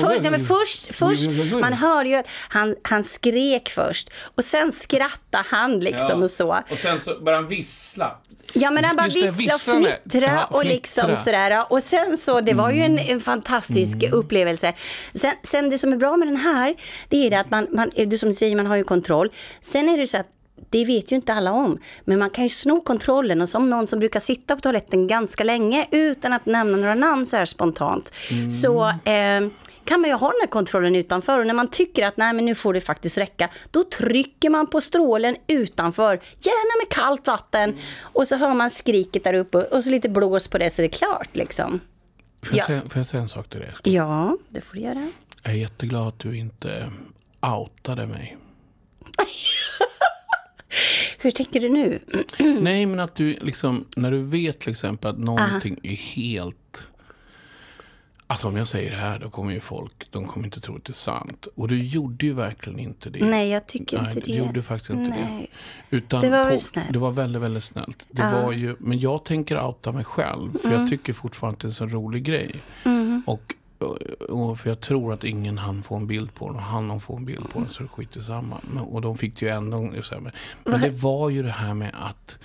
Först, 0.00 0.22
men 0.22 0.40
först, 0.44 0.94
först, 0.94 1.28
man 1.60 1.72
hör 1.72 2.04
ju 2.04 2.14
att 2.14 2.26
han, 2.48 2.76
han 2.82 3.04
skrek 3.04 3.68
först 3.68 4.10
och 4.34 4.44
sen 4.44 4.72
skrattade 4.72 5.44
han 5.48 5.80
liksom 5.80 6.18
Ja. 6.18 6.24
och 6.24 6.30
så. 6.30 6.58
Och 6.70 6.78
sen 6.78 7.00
så 7.00 7.20
började 7.20 7.42
han 7.42 7.48
vissla. 7.48 8.18
Ja 8.52 8.70
men 8.70 8.84
han 8.84 8.96
bara 8.96 9.08
det, 9.08 9.30
vissla 9.30 9.54
och 9.54 9.60
fnittra 9.60 10.26
Ja, 10.26 10.44
och 10.44 10.64
liksom 10.64 11.04
fnittra. 11.04 11.24
sådär. 11.24 11.64
Och 11.72 11.82
sen 11.82 12.16
så, 12.16 12.40
det 12.40 12.54
var 12.54 12.70
ju 12.70 12.80
en, 12.82 12.98
en 12.98 13.20
fantastisk 13.20 14.02
upplevelse. 14.12 14.72
Sen, 15.14 15.32
sen 15.42 15.70
det 15.70 15.78
som 15.78 15.92
är 15.92 15.96
bra 15.96 16.16
med 16.16 16.28
den 16.28 16.36
här, 16.36 16.74
det 17.08 17.26
är 17.26 17.30
det 17.30 17.40
att 17.40 17.50
man, 17.50 17.66
man, 17.70 17.90
du 17.96 18.18
som 18.18 18.28
du 18.28 18.34
säger, 18.34 18.56
man 18.56 18.66
har 18.66 18.76
ju 18.76 18.84
kontroll. 18.84 19.30
Sen 19.60 19.88
är 19.88 19.98
det 19.98 20.06
så 20.06 20.16
att 20.18 20.26
det 20.70 20.84
vet 20.84 21.12
ju 21.12 21.16
inte 21.16 21.34
alla 21.34 21.52
om, 21.52 21.78
men 22.04 22.18
man 22.18 22.30
kan 22.30 22.44
ju 22.44 22.48
sno 22.48 22.80
kontrollen 22.80 23.40
och 23.40 23.48
som 23.48 23.70
någon 23.70 23.86
som 23.86 23.98
brukar 23.98 24.20
sitta 24.20 24.54
på 24.54 24.60
toaletten 24.60 25.06
ganska 25.06 25.44
länge 25.44 25.86
utan 25.90 26.32
att 26.32 26.46
nämna 26.46 26.76
några 26.76 26.94
namn 26.94 27.26
så 27.26 27.36
här 27.36 27.44
spontant, 27.44 28.12
så 28.62 28.88
eh, 28.88 29.40
kan 29.84 30.00
man 30.00 30.10
ju 30.10 30.16
ha 30.16 30.28
den 30.28 30.40
här 30.40 30.46
kontrollen 30.48 30.96
utanför 30.96 31.38
och 31.38 31.46
när 31.46 31.54
man 31.54 31.68
tycker 31.68 32.06
att 32.06 32.16
nej 32.16 32.32
men 32.32 32.44
nu 32.44 32.54
får 32.54 32.74
det 32.74 32.80
faktiskt 32.80 33.18
räcka, 33.18 33.48
då 33.70 33.84
trycker 33.84 34.50
man 34.50 34.66
på 34.66 34.80
strålen 34.80 35.36
utanför, 35.46 36.20
gärna 36.40 36.82
med 36.82 36.88
kallt 36.88 37.26
vatten 37.26 37.74
och 38.02 38.26
så 38.28 38.36
hör 38.36 38.54
man 38.54 38.70
skriket 38.70 39.24
där 39.24 39.34
uppe 39.34 39.58
och 39.58 39.84
så 39.84 39.90
lite 39.90 40.08
blås 40.08 40.48
på 40.48 40.58
det 40.58 40.70
så 40.70 40.82
det 40.82 40.86
är 40.86 40.92
klart 40.98 41.28
liksom. 41.32 41.80
Får 42.42 42.56
jag, 42.56 42.62
Ja. 42.62 42.66
säga, 42.66 42.80
får 42.80 42.96
jag 42.98 43.06
säga 43.06 43.22
en 43.22 43.28
sak 43.28 43.48
till 43.48 43.60
dig? 43.60 43.72
Ja, 43.82 44.36
det 44.48 44.60
får 44.60 44.74
du 44.74 44.80
göra. 44.80 45.08
Jag 45.42 45.52
är 45.52 45.56
jätteglad 45.58 46.08
att 46.08 46.18
du 46.18 46.36
inte 46.38 46.90
outade 47.40 48.06
mig. 48.06 48.36
Hur 51.18 51.30
tänker 51.30 51.60
du 51.60 51.68
nu? 51.68 51.98
Nej, 52.60 52.86
men 52.86 53.00
att 53.00 53.14
du 53.14 53.32
liksom, 53.40 53.84
när 53.96 54.10
du 54.10 54.22
vet 54.22 54.60
till 54.60 54.70
exempel 54.70 55.10
att 55.10 55.18
någonting 55.18 55.80
är 55.82 55.94
helt... 55.96 56.82
Alltså 58.32 58.48
om 58.48 58.56
jag 58.56 58.68
säger 58.68 58.90
det 58.90 58.96
här, 58.96 59.18
då 59.18 59.30
kommer 59.30 59.52
ju 59.52 59.60
folk, 59.60 60.06
de 60.10 60.24
kommer 60.26 60.46
inte 60.46 60.60
tro 60.60 60.76
att 60.76 60.84
det 60.84 60.90
är 60.90 60.94
sant. 60.94 61.46
Och 61.54 61.68
du 61.68 61.82
gjorde 61.84 62.26
ju 62.26 62.32
verkligen 62.32 62.78
inte 62.78 63.10
det. 63.10 63.24
Nej, 63.24 63.48
jag 63.48 63.66
tycker 63.66 64.02
Nej, 64.02 64.06
inte 64.16 64.20
du 64.30 64.32
det. 64.32 64.38
gjorde 64.46 64.62
faktiskt 64.62 64.90
inte 64.90 65.10
Nej. 65.10 65.50
det. 65.90 65.96
Utan 65.96 66.20
Det 66.20 66.30
var 66.30 66.44
på, 66.44 66.50
väl 66.50 66.60
snällt. 66.60 66.92
Det 66.92 66.98
var 66.98 67.10
väldigt, 67.10 67.42
väldigt 67.42 67.64
snällt. 67.64 68.06
Det 68.10 68.22
var 68.22 68.52
ju, 68.52 68.76
men 68.78 69.00
jag 69.00 69.24
tänker 69.24 69.64
outa 69.64 69.92
mig 69.92 70.04
själv. 70.04 70.58
För 70.58 70.68
Mm. 70.68 70.80
jag 70.80 70.88
tycker 70.90 71.12
fortfarande 71.12 71.54
att 71.56 71.60
det 71.60 71.64
är 71.64 71.68
en 71.68 71.72
så 71.72 71.86
rolig 71.86 72.22
grej. 72.24 72.54
Och, 73.26 73.54
och 74.28 74.58
för 74.58 74.68
jag 74.70 74.80
tror 74.80 75.12
att 75.12 75.24
ingen 75.24 75.58
hann 75.58 75.82
få 75.82 75.96
en 75.96 76.06
bild 76.06 76.34
på 76.34 76.46
den. 76.48 76.56
Och 76.56 76.62
han 76.62 77.00
få 77.00 77.16
en 77.16 77.24
bild 77.24 77.50
på 77.50 77.58
den 77.60 77.68
så 77.70 77.82
det 77.82 77.88
skiter 77.88 78.20
samma. 78.20 78.56
Men, 78.74 78.82
och 78.82 79.00
de 79.00 79.18
fick 79.18 79.40
det 79.40 79.46
ju 79.46 79.52
ändå. 79.52 79.90
Så 80.02 80.14
här, 80.14 80.20
men, 80.20 80.32
men 80.64 80.80
det 80.80 80.90
var 80.90 81.28
ju 81.30 81.42
det 81.42 81.50
här 81.50 81.74
med 81.74 81.90
att 81.94 82.38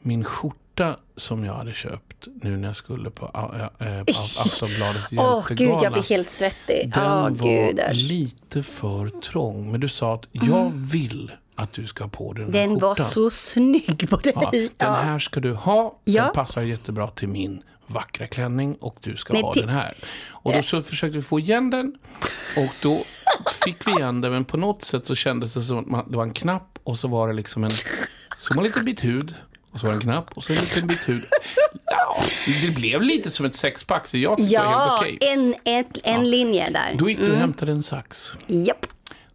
min 0.00 0.24
skjorta 0.24 0.58
skjorta 0.78 0.96
som 1.16 1.44
jag 1.44 1.54
hade 1.54 1.74
köpt 1.74 2.28
nu 2.42 2.56
när 2.56 2.68
jag 2.68 2.76
skulle 2.76 3.10
på, 3.10 3.30
äh, 3.34 3.88
äh, 3.88 4.04
på 4.04 4.12
Aftonbladets 4.40 5.12
Åh 5.12 5.42
hjältegala. 5.48 5.74
gud, 5.74 5.82
jag 5.84 5.92
blir 5.92 6.02
helt 6.02 6.30
svettig. 6.30 6.92
Den 6.94 7.02
Åh 7.04 7.22
var 7.30 7.30
gudars. 7.66 7.96
lite 7.96 8.62
för 8.62 9.08
trång. 9.20 9.70
Men 9.72 9.80
du 9.80 9.88
sa 9.88 10.14
att 10.14 10.26
jag 10.32 10.70
vill 10.74 11.32
att 11.54 11.72
du 11.72 11.86
ska 11.86 12.04
ha 12.04 12.08
på 12.10 12.32
den, 12.32 12.42
här 12.44 12.48
Mm. 12.62 12.68
Den 12.70 12.78
var 12.78 12.94
skjortan. 12.94 13.10
så 13.10 13.30
snygg 13.30 14.10
på 14.10 14.16
dig. 14.16 14.32
Ja, 14.36 14.50
den 14.76 14.94
här 14.94 15.18
ska 15.18 15.40
du 15.40 15.52
ha. 15.54 15.98
Ja. 16.04 16.24
Den 16.24 16.32
passar 16.32 16.62
jättebra 16.62 17.08
till 17.08 17.28
min 17.28 17.62
vackra 17.86 18.26
klänning 18.26 18.74
och 18.80 18.96
du 19.00 19.16
ska 19.16 19.32
Nej, 19.32 19.42
ha 19.42 19.54
det- 19.54 19.60
den 19.60 19.68
här. 19.68 19.94
Och 20.28 20.52
då 20.52 20.62
så 20.62 20.82
försökte 20.82 21.18
vi 21.18 21.22
få 21.24 21.38
igen 21.40 21.70
den 21.70 21.94
och 22.56 22.70
då 22.82 23.02
fick 23.64 23.86
vi 23.86 23.90
igen 23.92 24.20
den 24.20 24.32
men 24.32 24.44
på 24.44 24.56
något 24.56 24.82
sätt 24.82 25.06
så 25.06 25.14
kändes 25.14 25.54
det 25.54 25.62
som 25.62 25.78
att 25.78 25.86
man, 25.86 26.10
det 26.10 26.16
var 26.16 26.24
en 26.24 26.32
knapp 26.32 26.78
och 26.84 26.98
så 26.98 27.08
var 27.08 27.28
det 27.28 27.34
liksom 27.34 27.64
en, 27.64 27.70
var 28.50 28.56
en 28.56 28.64
liten 28.64 28.84
bit 28.84 29.04
hud 29.04 29.34
och 29.72 29.80
så 29.80 29.86
var 29.86 29.92
det 29.92 29.96
en 29.98 30.02
knapp 30.02 30.30
och 30.34 30.44
så 30.44 30.52
en 30.52 30.58
liten 30.58 30.86
bit 30.86 31.08
hud. 31.08 31.22
Ja, 31.90 32.22
det 32.62 32.70
blev 32.74 33.02
lite 33.02 33.30
som 33.30 33.46
ett 33.46 33.54
sexpack 33.54 34.06
så 34.06 34.18
jag 34.18 34.38
tyckte 34.38 34.54
det 34.54 34.58
var 34.64 34.72
Ja, 34.72 34.78
helt 35.00 35.00
okej. 35.00 35.18
en, 35.32 35.54
ett, 35.64 35.98
en 36.04 36.30
linje 36.30 36.70
där. 36.70 36.94
Då 36.98 37.08
gick 37.08 37.18
du 37.18 37.30
och 37.30 37.36
hämtade 37.36 37.72
en 37.72 37.82
sax. 37.82 38.32
Japp. 38.46 38.86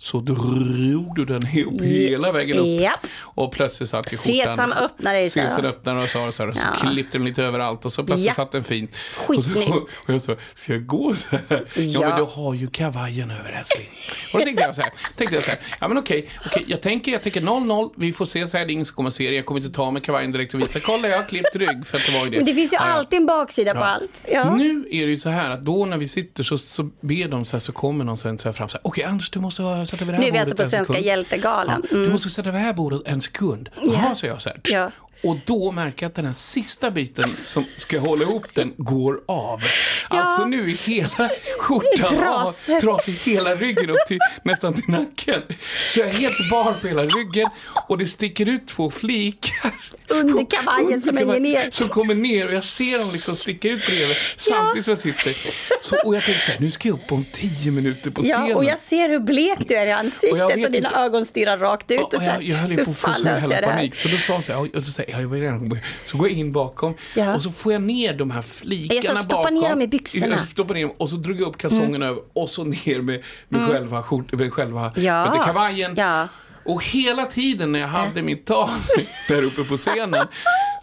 Så 0.04 0.20
drog 0.20 1.16
du 1.16 1.26
den 1.26 1.38
upp 1.66 1.82
hela 1.82 2.32
vägen 2.32 2.58
upp. 2.58 2.82
Japp. 2.82 3.00
Och 3.20 3.52
plötsligt 3.52 3.90
satt 3.90 4.14
i 4.14 4.18
skjortan. 4.18 4.48
Sesam 4.56 4.72
öppnar 4.72 5.14
dig. 5.14 5.30
Sesam 5.30 5.66
öppnar 5.66 5.96
och 5.96 6.10
så, 6.10 6.32
så, 6.32 6.32
så, 6.32 6.60
så 6.60 6.62
Ja. 6.84 6.90
klippte 6.92 7.18
den 7.18 7.26
lite 7.26 7.44
överallt 7.44 7.86
och 7.86 7.94
så 7.94 8.04
plötsligt 8.04 8.28
Ja. 8.28 8.34
satt 8.34 8.52
den 8.52 8.64
fint. 8.64 8.96
Skitsnyggt. 8.96 9.70
Och, 9.70 9.76
så, 9.90 10.02
och 10.08 10.14
jag 10.14 10.22
sa, 10.22 10.36
ska 10.54 10.74
jag 10.74 10.86
gå 10.86 11.16
så 11.16 11.28
här? 11.30 11.42
Ja, 11.50 11.62
Ja. 11.76 12.00
men 12.10 12.18
du 12.18 12.24
har 12.32 12.54
ju 12.54 12.68
kavajen 12.68 13.32
över 13.32 13.52
älskling. 13.60 13.88
Och 14.34 14.40
då 14.40 14.46
tänkte 14.46 14.64
jag 14.64 14.76
så 14.76 14.82
här, 14.82 14.92
tänkte 15.18 15.36
jag 15.36 15.44
så 15.44 15.50
här 15.50 15.60
ja 15.82 15.88
men 15.88 15.98
okej, 15.98 16.30
okej, 16.46 16.64
jag 16.68 16.82
tänker, 16.82 17.12
jag 17.12 17.24
tänker 17.24 17.42
0-0, 17.42 17.90
vi 17.98 18.14
får 18.14 18.26
se 18.26 18.48
så 18.48 18.58
här, 18.58 18.66
det 18.66 18.72
är 18.72 18.74
ingen 18.74 18.86
som 18.86 18.96
kommer 18.96 19.10
se 19.10 19.30
det, 19.30 19.36
jag 19.36 19.46
kommer 19.46 19.62
inte 19.62 19.76
ta 19.76 19.92
med 19.92 20.04
kavajen 20.04 20.32
direkt 20.32 20.54
och 20.54 20.60
visa, 20.60 20.80
kolla 20.86 21.08
jag 21.08 21.18
har 21.18 21.26
klippt 21.30 21.56
rygg, 21.56 21.88
för 21.88 21.98
att 21.98 22.06
det 22.06 22.12
var 22.18 22.24
ju 22.26 22.30
det. 22.32 22.38
Men 22.38 22.46
det 22.46 22.54
finns 22.54 22.74
ju 22.74 22.78
Ja, 22.78 22.82
alltid 22.84 23.20
en 23.20 23.26
baksida 23.26 23.72
på 23.72 23.80
Ja. 23.80 23.84
allt. 23.86 24.24
Ja. 24.32 24.56
Nu 24.56 24.86
är 24.92 25.06
det 25.06 25.12
ju 25.12 25.18
så 25.18 25.30
här 25.30 25.50
att 25.50 25.64
då 25.64 25.86
när 25.86 25.98
vi 25.98 26.08
sitter 26.08 26.44
så, 26.44 26.58
så 26.58 26.84
ber 27.02 27.28
de 27.28 27.46
så 27.46 27.56
här, 27.56 27.60
så 27.60 27.72
kommer 27.72 28.06
någon 28.06 28.18
sen 28.18 28.38
så 28.38 28.48
här 28.48 28.54
fram 28.54 28.70
så 28.70 28.78
här, 28.78 28.82
okej 28.88 29.04
Anders 29.04 29.30
du 29.30 29.40
måste 29.40 29.64
sätta 29.98 30.04
över 30.04 30.12
det 30.14 30.18
här 30.18 30.22
Nu 30.22 30.28
är 30.28 30.32
vi 30.32 30.38
alltså 30.40 30.56
på 30.56 30.64
en 30.64 30.70
Svenska 30.70 30.94
sekund." 30.94 31.06
hjältegalan. 31.06 31.84
Mm. 31.92 32.04
Du 32.04 32.10
måste 32.10 32.30
sätta 32.30 32.50
över 32.50 32.60
det 32.60 32.66
här 32.66 32.74
bordet 32.74 33.02
en 33.06 33.22
sekund. 33.22 33.70
Jaha, 33.82 34.16
säger 34.16 34.34
jag 34.34 34.42
så 34.42 34.50
här. 34.50 34.60
Ja. 34.64 34.92
Och 35.24 35.38
då 35.46 35.72
märker 35.72 36.04
jag 36.04 36.10
att 36.10 36.16
den 36.16 36.26
här 36.26 36.34
sista 36.34 36.92
biten 36.92 37.28
som 37.28 37.64
ska 37.64 38.00
hålla 38.00 38.24
ihop 38.24 38.46
den 38.56 38.74
går 38.78 39.20
av. 39.28 39.62
Alltså 40.10 40.46
nu 40.46 40.64
är 40.70 40.88
hela 40.88 41.30
skjortan 41.60 42.18
Trasor. 42.18 42.76
av, 42.76 42.80
trasig 42.82 43.14
hela 43.14 43.56
ryggen 43.56 43.90
upp 43.90 44.08
till 44.08 44.20
nästan 44.44 44.74
till 44.74 44.84
nacken. 44.88 45.42
Så 45.90 46.00
jag 46.00 46.08
är 46.10 46.14
helt 46.14 46.50
bar 46.52 46.74
på 46.82 46.88
hela 46.88 47.04
ryggen 47.06 47.50
och 47.88 47.98
det 47.98 48.08
sticker 48.08 48.46
ut 48.50 48.68
två 48.68 48.92
flikar. 48.92 49.74
Under 50.08 50.46
kavajen 50.50 51.02
som 51.02 51.18
hänger 51.18 51.40
ner. 51.40 51.72
Som 51.72 51.88
kommer 51.88 52.16
ner 52.16 52.48
och 52.48 52.54
jag 52.54 52.64
ser 52.64 53.00
dem 53.00 53.10
liksom 53.14 53.36
sticka 53.36 53.68
ut 53.70 53.86
bredvid 53.88 54.18
samtidigt 54.38 54.86
som 54.86 54.92
jag 54.92 55.00
sitter. 55.00 55.36
Så, 55.82 55.96
och 56.06 56.16
jag 56.16 56.24
tänkte 56.24 56.46
så 56.46 56.52
här, 56.52 56.60
nu 56.60 56.72
ska 56.72 56.88
jag 56.88 56.96
upp 56.96 57.12
om 57.12 57.26
tio 57.32 57.72
minuter 57.72 58.10
på 58.12 58.22
scenen. 58.22 58.48
Ja, 58.50 58.56
och 58.56 58.66
jag 58.66 58.80
ser 58.80 59.10
hur 59.10 59.20
blek 59.20 59.58
du 59.68 59.76
är 59.76 59.88
i 59.88 59.94
Och 59.94 59.98
ansiktet 59.98 60.42
och, 60.44 60.50
vet 60.50 60.72
dina 60.72 60.88
inte- 60.88 61.00
ögon 61.00 61.26
stirrar 61.26 61.58
rakt 61.58 61.92
ut. 61.92 61.98
Ja, 62.00 62.04
och 62.06 62.14
och 62.14 62.22
här, 62.22 62.34
jag, 62.34 62.44
jag 62.44 62.58
höll 62.58 62.72
ju 62.72 62.76
på 62.86 62.92
att 62.92 62.98
få 62.98 63.08
fan 63.08 63.14
så 63.16 63.24
löser 63.24 63.50
jävla 63.50 63.68
här? 63.68 63.76
panik. 63.76 63.96
Så 63.96 64.08
då 64.08 64.18
sa 64.18 64.34
hon 64.34 64.44
så 64.44 64.52
här, 64.54 64.78
och 64.78 64.84
så, 64.84 64.92
säger 64.92 65.13
jag, 65.22 65.38
gärna 65.38 65.58
gå- 65.58 65.78
så 66.06 66.18
går 66.18 66.30
jag 66.30 66.38
in 66.38 66.52
bakom 66.52 66.94
Ja. 67.16 67.36
och 67.36 67.44
så 67.44 67.52
får 67.52 67.74
jag 67.74 67.82
ner 67.82 68.14
de 68.14 68.32
här 68.32 68.42
flikarna 68.42 69.02
Jag 69.04 69.18
stoppa 69.18 69.36
bakom. 69.38 69.54
ner 69.54 69.70
dem 69.70 69.82
i 69.82 69.88
byxorna. 69.88 70.26
Mm. 70.26 70.38
Jag 70.40 70.48
stoppar 70.48 70.74
ner 70.74 70.82
dem 70.82 70.94
och 70.98 71.10
så 71.10 71.16
drog 71.16 71.42
jag 71.42 71.48
upp 71.48 71.58
kalsongerna 71.58 72.06
över 72.06 72.22
och 72.34 72.50
så 72.50 72.64
ner 72.64 73.02
med, 73.02 73.24
med 73.50 73.68
själva, 73.70 74.04
skjort, 74.04 74.34
med 74.34 74.54
själva 74.54 74.92
Ja. 74.96 75.32
du, 75.34 75.40
kavajen. 75.44 75.94
Ja. 75.98 76.28
Och 76.66 76.84
hela 76.84 77.26
tiden 77.26 77.72
när 77.72 77.80
jag 77.80 77.88
hade 77.88 78.22
mitt 78.22 78.46
tal 78.46 78.70
där 79.28 79.44
uppe 79.44 79.64
på 79.64 79.78
scenen 79.78 80.28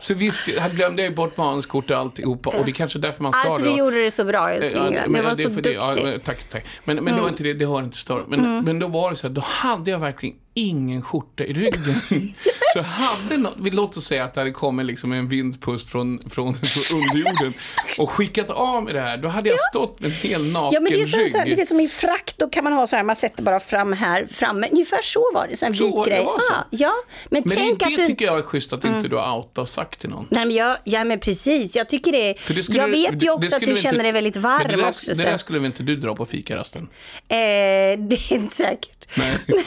så 0.01 0.15
visste, 0.15 0.51
jag- 0.51 0.71
glömde 0.71 1.03
jag 1.03 1.15
bort 1.15 1.37
manuskort 1.37 1.91
och 1.91 1.97
alltihopa 1.97 2.51
och 2.51 2.65
det 2.65 2.71
är 2.71 2.73
kanske 2.73 2.99
därför 2.99 3.23
man 3.23 3.33
ska 3.33 3.41
Alltså 3.41 3.63
du 3.65 3.77
gjorde 3.79 4.05
det 4.05 4.11
så 4.11 4.25
bra 4.25 4.51
älskling. 4.51 4.83
Ja, 4.95 5.01
det 5.05 5.09
men 5.09 5.25
var 5.25 5.31
är 5.31 5.35
så 5.35 5.51
för 5.51 5.63
det-. 5.63 5.75
Mm. 5.75 6.09
Ja, 6.13 6.19
tack, 6.25 6.51
tack. 6.51 6.67
Men, 6.85 6.97
men 7.05 7.15
det 7.17 7.21
var 7.23 7.29
inte 7.29 7.43
det, 7.43 7.53
det 7.55 7.65
har 7.65 7.79
inte 7.83 7.97
stört. 7.97 8.25
Men, 8.29 8.65
men 8.65 8.79
då 8.79 8.87
var 8.87 9.11
det 9.11 9.17
så 9.17 9.27
här, 9.27 9.35
då 9.35 9.41
hade 9.45 9.91
jag 9.91 9.99
verkligen 9.99 10.37
ingen 10.55 11.03
skjorta 11.03 11.45
i 11.45 11.53
ryggen. 11.53 12.01
så 12.73 12.81
hade 12.83 13.37
något, 13.37 13.55
låt 13.59 13.97
oss 13.97 14.05
säga 14.05 14.25
att 14.25 14.35
det 14.35 14.41
hade 14.41 14.51
kommit 14.51 14.87
liksom 14.87 15.13
en 15.13 15.29
vindpust 15.29 15.91
från, 15.91 16.19
från, 16.31 16.55
från 16.55 16.99
underjorden 17.01 17.53
och 17.99 18.11
skickat 18.11 18.51
av 18.51 18.83
mig 18.85 18.93
det 18.95 19.01
här. 19.01 19.17
Då 19.17 19.29
hade 19.29 19.49
jag 19.49 19.61
stått 19.61 20.01
med 20.01 20.11
en 20.11 20.17
hel 20.17 20.45
naken 20.53 20.71
Ja 20.75 20.81
men 20.81 20.93
det 20.93 21.01
är 21.03 21.07
rygg. 21.07 21.33
så 21.33 21.43
du 21.45 21.55
vet 21.55 21.69
som 21.69 21.81
i 21.81 21.89
frack, 21.89 22.35
då 22.37 22.49
kan 22.49 22.65
man 22.65 22.73
ha 22.73 22.87
så 22.87 22.97
här, 22.97 23.03
man 23.03 23.17
sätter 23.17 23.43
bara 23.43 23.61
fram 23.61 23.93
här 23.93 24.27
framme. 24.33 24.69
Ungefär 24.73 25.03
så 25.03 25.25
var 25.35 25.47
det, 25.51 25.57
så 25.57 25.67
Så 25.67 25.73
vit 25.73 26.05
det, 26.05 26.11
grej. 26.11 26.25
så. 26.25 26.53
Ja, 26.53 26.65
ja. 26.71 26.93
Men, 27.29 27.43
men 27.47 27.57
tänk 27.57 27.79
det, 27.79 27.85
att 27.85 27.91
det 27.91 27.97
du... 27.97 28.03
Mm. 28.03 28.11
tycker 28.11 28.25
jag 28.25 28.39
är 28.39 28.43
schysst 28.43 28.73
att 28.73 28.85
inte 28.85 29.09
du 29.09 29.17
har 29.17 29.37
outat 29.37 29.59
och 29.59 29.69
sagt 29.69 30.01
till 30.01 30.11
någon. 30.11 30.27
Nej 30.31 30.47
men 30.47 30.57
jag, 30.57 30.77
ja 30.85 31.05
men 31.05 31.21
precis, 31.21 31.77
jag 31.77 31.89
tycker 31.89 32.13
det. 32.13 32.41
För 32.41 32.55
det 32.55 32.69
jag 32.69 32.89
vet 32.89 32.93
det- 32.93 33.13
ju 33.13 33.17
det 33.17 33.31
också 33.31 33.57
att 33.57 33.61
du 33.61 33.67
känner 33.77 33.95
inte- 33.95 34.03
dig 34.03 34.13
väldigt 34.13 34.37
varm 34.37 34.69
det 34.69 34.77
där, 34.77 34.89
också. 34.89 35.15
Det 35.15 35.23
där 35.25 35.39
skulle 35.39 35.59
väl 35.59 35.67
inte 35.67 35.83
du 35.83 35.97
dra 35.97 36.15
på 36.17 36.27
fikarasten? 36.27 36.83
Eh, 37.29 37.29
det 37.29 38.17
är 38.17 38.33
inte 38.33 38.55
säkert. 38.55 39.07
Nej. 39.17 39.39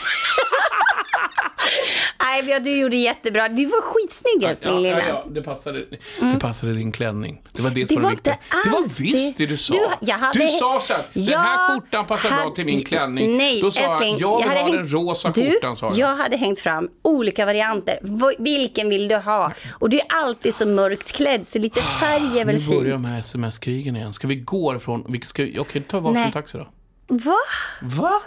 Nej, 2.23 2.43
men 2.43 2.63
du 2.63 2.77
gjorde 2.79 2.95
jättebra. 2.95 3.49
Du 3.49 3.65
var 3.65 3.81
skitsnygg 3.81 4.43
älskling 4.49 4.73
Ja, 4.73 4.79
lilla. 4.79 4.99
ja, 4.99 5.07
ja, 5.07 5.25
det 5.31 5.41
passade, 5.41 5.85
det 6.19 6.39
passade 6.39 6.73
din 6.73 6.91
klänning. 6.91 7.41
Det 7.53 7.61
var 7.61 7.69
det 7.69 7.87
som 7.87 7.95
Det 7.95 8.01
var 8.01 8.09
var 8.09 8.11
inte 8.11 8.37
Det 8.63 8.69
var 8.69 8.77
alls 8.77 8.99
visst 8.99 9.37
det 9.37 9.45
du 9.45 9.57
sa. 9.57 9.73
Du- 10.01 10.11
hade- 10.11 10.39
Du 10.39 10.47
sa 10.47 10.79
så 10.81 10.93
här, 10.93 11.03
den 11.13 11.39
här 11.39 11.67
skjortan 11.75 12.05
passar 12.05 12.29
bra 12.29 12.37
hade- 12.39 12.55
till 12.55 12.65
min 12.65 12.81
klänning. 12.85 13.37
Nej, 13.37 13.61
Då 13.61 13.71
sa 13.71 13.81
älskling, 13.81 14.17
jag, 14.17 14.31
jag 14.31 14.37
vill 14.37 14.47
hade 14.47 14.59
ha 14.59 14.65
hängt- 14.67 14.77
den 14.77 14.87
rosa 14.89 15.31
du, 15.35 15.51
skjortan, 15.51 15.75
sa 15.75 15.85
jag. 15.87 15.97
Jag 15.97 16.15
hade 16.15 16.37
hängt 16.37 16.59
fram 16.59 16.89
olika 17.01 17.45
varianter. 17.45 17.99
Vilken 18.39 18.89
vill 18.89 19.07
du 19.07 19.15
ha? 19.15 19.51
Och 19.79 19.89
du 19.89 19.99
är 19.99 20.05
alltid 20.09 20.53
så 20.55 20.65
mörkt 20.65 21.11
klädd, 21.11 21.47
så 21.47 21.59
lite 21.59 21.81
färg 21.81 22.39
är 22.39 22.45
väl 22.45 22.55
nu 22.55 22.67
börjar 22.67 22.91
de 22.91 23.03
fint? 23.03 23.07
här 23.07 23.19
sms-krigen 23.19 23.95
igen. 23.95 24.13
Ska 24.13 24.27
vi 24.27 24.35
gå 24.35 24.75
ifrån... 24.75 25.05
Vi 25.09 25.21
ska, 25.21 25.43
jag 25.43 25.67
kan 25.67 25.81
ta 25.83 25.99
varsin 25.99 26.21
Nej. 26.21 26.31
taxi 26.31 26.57
då. 26.57 26.67
Va? 27.07 27.37
Va? 27.81 28.21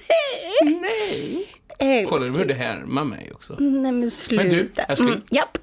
Nej. 0.64 1.46
Kolla, 1.78 2.24
nu 2.24 2.30
började 2.30 2.52
det 2.52 2.58
härma 2.58 3.04
mig 3.04 3.32
också. 3.34 3.56
Nej 3.58 3.92
men 3.92 4.10
sluta. 4.10 4.44
Men 4.44 4.52
du, 4.52 4.70
älskling. 4.88 5.08
Mm, 5.08 5.22
japp. 5.30 5.58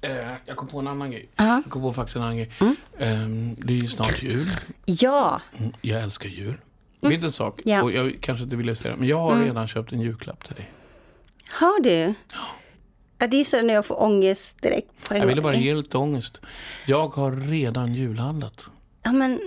Eh, 0.00 0.10
jag 0.46 0.56
kom 0.56 0.68
på 0.68 0.78
en 0.78 0.88
annan 0.88 1.10
grej. 1.10 1.28
Ja. 1.36 1.62
Jag 1.64 1.72
kom 1.72 1.82
på 1.82 1.92
faktiskt 1.92 2.16
en 2.16 2.22
annan 2.22 2.36
grej. 2.36 2.50
Mm. 2.60 2.76
Ehm, 2.98 3.56
det 3.58 3.72
är 3.72 3.78
ju 3.78 3.88
snart 3.88 4.22
jul. 4.22 4.48
Ja. 4.84 5.40
Jag 5.80 6.02
älskar 6.02 6.28
jul. 6.28 6.54
Vet 7.00 7.20
du 7.20 7.26
en 7.26 7.32
sak? 7.32 7.60
Ja. 7.64 7.82
Och 7.82 7.92
jag 7.92 8.18
kanske 8.20 8.44
inte 8.44 8.56
ville 8.56 8.74
säga 8.74 8.92
det, 8.92 8.98
men 8.98 9.08
jag 9.08 9.18
har 9.18 9.44
redan 9.44 9.68
köpt 9.68 9.92
en 9.92 10.00
julklapp 10.00 10.44
till 10.44 10.54
dig. 10.54 10.72
Har 11.50 11.80
du? 11.80 12.14
Ja, 13.18 13.26
det 13.26 13.36
är 13.36 13.44
så 13.44 13.62
när 13.62 13.74
jag 13.74 13.86
får 13.86 14.02
ångest 14.02 14.62
direkt 14.62 14.90
Jag 15.10 15.26
ville 15.26 15.42
bara 15.42 15.54
ge 15.54 15.74
lite 15.74 15.98
ångest. 15.98 16.40
Jag 16.86 17.08
har 17.08 17.32
redan 17.32 17.94
julhandlat. 17.94 18.66
Ja, 19.02 19.12
men 19.12 19.40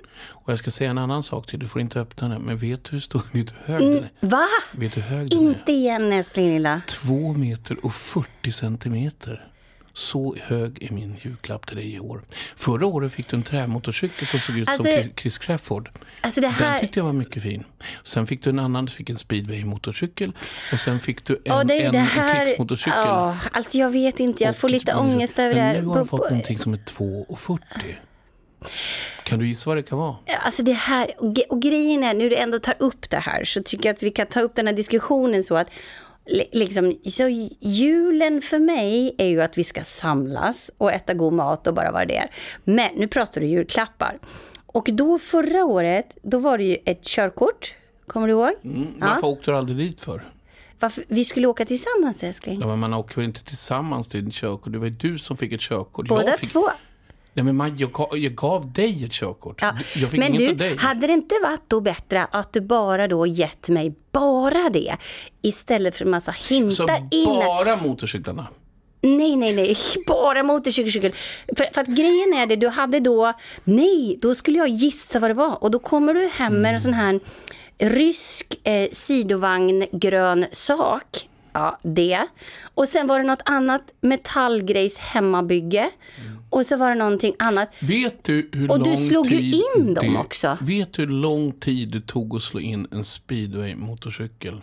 Och 0.51 0.53
jag 0.53 0.59
ska 0.59 0.71
säga 0.71 0.89
en 0.89 0.97
annan 0.97 1.23
sak 1.23 1.47
till. 1.47 1.59
Du 1.59 1.67
får 1.67 1.81
inte 1.81 1.99
öppna 1.99 2.27
den. 2.29 2.41
Men 2.41 2.57
vet 2.57 2.83
du 2.83 2.91
hur 2.91 2.99
stor, 2.99 3.21
vet 3.31 3.47
du 3.47 3.73
hög 3.73 3.81
den 3.81 3.93
är? 4.03 4.09
va? 4.19 4.45
Vet 4.71 4.93
du 4.95 5.01
hög 5.01 5.29
den 5.29 5.39
är? 5.39 5.43
Inte 5.49 5.71
igen 5.71 6.11
älskling 6.13 6.49
lilla. 6.49 6.81
Två 6.87 7.33
meter 7.33 7.85
och 7.85 7.93
40 7.93 8.51
centimeter. 8.51 9.47
Så 9.93 10.35
hög 10.41 10.83
är 10.83 10.91
min 10.93 11.17
julklapp 11.21 11.67
till 11.67 11.75
dig 11.77 11.93
i 11.95 11.99
år. 11.99 12.21
Förra 12.55 12.85
året 12.85 13.13
fick 13.13 13.27
du 13.29 13.35
en 13.37 13.43
trämotorcykel 13.43 14.27
som 14.27 14.39
såg 14.39 14.57
ut 14.57 14.69
Alltså- 14.69 14.83
som 14.83 15.09
Chris- 15.15 15.37
Crafoord. 15.37 15.89
Alltså 16.21 16.41
det 16.41 16.47
Den 16.47 16.53
här... 16.53 16.79
tyckte 16.79 16.99
jag 16.99 17.05
var 17.05 17.13
mycket 17.13 17.43
fin. 17.43 17.63
Sen 18.03 18.27
fick 18.27 18.43
du 18.43 18.49
en 18.49 18.59
annan, 18.59 18.85
du 18.85 18.91
fick 18.91 19.09
en 19.09 19.17
speedway-motorcykel. 19.17 20.33
Och 20.73 20.79
sen 20.79 20.99
fick 20.99 21.25
du 21.25 21.33
en, 21.33 21.41
Ja, 21.45 21.63
det 21.63 21.81
är 21.81 21.85
en, 21.85 21.91
det 21.91 21.97
en 21.97 22.05
här... 22.05 22.45
krigsmotorcykel. 22.45 22.93
Ja, 22.99 23.37
alltså 23.51 23.77
jag 23.77 23.89
vet 23.89 24.19
inte, 24.19 24.43
jag 24.43 24.55
får 24.57 24.69
lite 24.69 24.95
ångest 24.95 25.39
över 25.39 25.49
det 25.55 25.61
Men 25.61 25.75
här. 25.75 25.81
nu 25.81 25.87
har 25.87 25.95
På- 25.99 26.05
fått 26.05 26.29
någonting 26.29 26.59
som 26.59 26.73
är 26.73 26.77
2,40. 26.77 27.59
Kan 29.23 29.39
du 29.39 29.47
gissa 29.47 29.69
vad 29.69 29.77
det 29.77 29.83
kan 29.83 29.97
vara? 29.97 30.15
Alltså 30.45 30.63
det 30.63 30.71
här, 30.73 31.11
och, 31.49 31.61
grejen 31.61 32.03
är, 32.03 32.13
nu 32.13 32.29
du 32.29 32.35
ändå 32.35 32.59
tar 32.59 32.75
upp 32.79 33.09
det 33.09 33.17
här, 33.17 33.43
så 33.43 33.63
tycker 33.63 33.89
jag 33.89 33.93
att 33.95 34.03
vi 34.03 34.11
kan 34.11 34.27
ta 34.27 34.41
upp 34.41 34.55
den 34.55 34.67
här 34.67 34.73
diskussionen 34.73 35.43
så 35.43 35.55
att 35.55 35.67
li- 36.25 36.49
Liksom, 36.51 36.99
så 37.05 37.27
julen 37.59 38.41
för 38.41 38.59
mig 38.59 39.15
är 39.17 39.27
ju 39.27 39.41
att 39.41 39.57
vi 39.57 39.63
ska 39.63 39.83
samlas 39.83 40.71
och 40.77 40.91
äta 40.91 41.13
god 41.13 41.33
mat 41.33 41.67
och 41.67 41.73
bara 41.73 41.91
vara 41.91 42.05
det. 42.05 42.27
Men 42.63 42.89
nu 42.95 43.07
pratar 43.07 43.41
du 43.41 43.47
julklappar. 43.47 44.19
Och 44.65 44.89
då 44.93 45.19
förra 45.19 45.65
året, 45.65 46.17
då 46.23 46.39
var 46.39 46.57
det 46.57 46.63
ju 46.63 46.77
ett 46.85 47.03
körkort. 47.03 47.73
Kommer 48.07 48.27
du 48.27 48.33
ihåg? 48.33 48.51
Mm, 48.63 48.87
varför 48.99 49.27
åkte 49.27 49.51
du 49.51 49.57
aldrig 49.57 49.77
dit 49.77 50.01
för? 50.01 50.27
Varför, 50.79 51.03
vi 51.07 51.25
skulle 51.25 51.47
åka 51.47 51.65
tillsammans 51.65 52.23
älskling. 52.23 52.59
Ja, 52.61 52.67
men 52.67 52.79
man 52.79 52.93
åker 52.93 53.15
väl 53.15 53.25
inte 53.25 53.43
tillsammans 53.43 54.07
till 54.09 54.27
ett 54.27 54.33
körkort? 54.33 54.71
Det 54.73 54.77
var 54.79 54.85
ju 54.85 54.91
du 54.91 55.19
som 55.19 55.37
fick 55.37 55.51
ett 55.53 55.61
körkort. 55.61 56.07
Båda 56.07 56.29
jag 56.29 56.39
fick, 56.39 56.51
två. 56.51 56.69
Nej, 57.33 57.45
men 57.45 57.55
man, 57.55 57.77
jag, 57.77 57.91
gav, 57.91 58.17
jag 58.17 58.33
gav 58.35 58.71
dig 58.73 59.05
ett 59.05 59.11
körkort. 59.11 59.61
Ja. 59.61 59.73
Jag 59.95 60.09
fick 60.09 60.19
Men 60.19 60.27
inget 60.35 60.39
du, 60.39 60.49
av 60.49 60.57
dig. 60.57 60.77
hade 60.77 61.07
det 61.07 61.13
inte 61.13 61.35
varit 61.43 61.63
då 61.67 61.81
bättre 61.81 62.27
att 62.31 62.53
du 62.53 62.61
bara 62.61 63.07
då 63.07 63.27
gett 63.27 63.69
mig 63.69 63.95
bara 64.11 64.69
det 64.69 64.95
istället 65.41 65.95
för 65.95 66.05
en 66.05 66.11
massa 66.11 66.31
hintar 66.49 66.71
Så 66.71 67.07
in? 67.11 67.25
bara 67.25 67.75
motorcyklarna? 67.75 68.47
Nej, 69.01 69.35
nej, 69.35 69.53
nej, 69.55 69.75
bara 70.07 70.43
motorcykel. 70.43 71.11
För, 71.57 71.73
för 71.73 71.81
att 71.81 71.87
grejen 71.87 72.33
är 72.33 72.45
det, 72.45 72.55
du 72.55 72.67
hade 72.67 72.99
då, 72.99 73.33
nej, 73.63 74.17
då 74.21 74.35
skulle 74.35 74.57
jag 74.57 74.67
gissa 74.69 75.19
vad 75.19 75.29
det 75.29 75.33
var. 75.33 75.63
Och 75.63 75.71
då 75.71 75.79
kommer 75.79 76.13
du 76.13 76.27
hem 76.27 76.61
med 76.61 76.73
en 76.73 76.81
sån 76.81 76.93
här 76.93 77.19
rysk 77.77 78.59
eh, 78.63 78.89
sidovagn 78.91 79.85
grön 79.91 80.45
sak. 80.51 81.27
Ja, 81.53 81.79
det. 81.81 82.27
Och 82.73 82.87
sen 82.87 83.07
var 83.07 83.19
det 83.19 83.25
något 83.25 83.41
annat 83.45 83.81
metallgrejs 84.01 84.99
hemmabygge. 84.99 85.89
Och 86.51 86.65
så 86.65 86.75
var 86.77 86.89
det 86.89 86.95
någonting 86.95 87.35
annat. 87.39 87.69
Vet 87.81 88.23
du 88.23 88.49
hur 88.53 88.71
Och 88.71 88.79
lång 88.79 88.89
du 88.95 89.07
slog 89.07 89.31
ju 89.31 89.37
tid 89.39 89.53
in 89.77 89.93
dem 89.93 90.13
det, 90.13 90.19
också. 90.19 90.57
Vet 90.61 90.93
du 90.93 91.01
hur 91.01 91.09
lång 91.09 91.51
tid 91.51 91.89
det 91.91 92.01
tog 92.01 92.35
att 92.35 92.41
slå 92.41 92.59
in 92.59 92.87
en 92.91 93.03
speedway-motorcykel? 93.03 94.61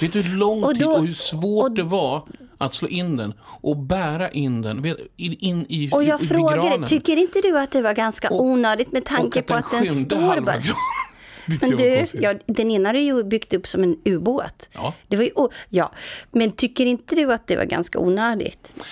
Vet 0.00 0.12
du 0.12 0.20
hur 0.22 0.36
lång 0.36 0.58
Mm. 0.58 0.64
Och 0.64 0.72
tid 0.74 0.82
då- 0.82 0.90
och 0.90 1.06
hur 1.06 1.14
svårt 1.14 1.64
och- 1.64 1.74
det 1.74 1.82
var 1.82 2.28
att 2.58 2.74
slå 2.74 2.88
in 2.88 3.16
den 3.16 3.34
och 3.42 3.76
bära 3.76 4.30
in 4.30 4.62
den 4.62 4.86
in, 5.16 5.36
in 5.40 5.66
i 5.68 5.88
Och 5.92 6.04
jag 6.04 6.22
i, 6.22 6.26
frågade, 6.26 6.68
granen? 6.68 6.88
tycker 6.88 7.16
inte 7.16 7.40
du 7.40 7.58
att 7.58 7.70
det 7.70 7.82
var 7.82 7.94
ganska 7.94 8.30
Och- 8.30 8.44
onödigt 8.44 8.92
med 8.92 9.04
tanke 9.04 9.42
på 9.42 9.54
att 9.54 9.70
den 9.70 9.80
skymde 9.80 10.00
står 10.16 10.40
bara... 10.40 10.62
Men 11.60 11.70
du, 11.70 12.04
ja, 12.14 12.34
den 12.46 12.70
ena 12.70 12.88
har 12.88 12.94
du 12.94 13.00
ju 13.00 13.24
byggt 13.24 13.54
upp 13.54 13.68
som 13.68 13.82
en 13.82 13.96
ubåt. 14.04 14.68
Ja. 14.74 14.94
Det 15.08 15.16
var 15.16 15.24
ju, 15.24 15.30
ja. 15.68 15.92
Men 16.32 16.50
tycker 16.50 16.86
inte 16.86 17.14
du 17.14 17.32
att 17.32 17.46
det 17.46 17.56
var 17.56 17.64
ganska 17.64 17.98
onödigt? 17.98 18.72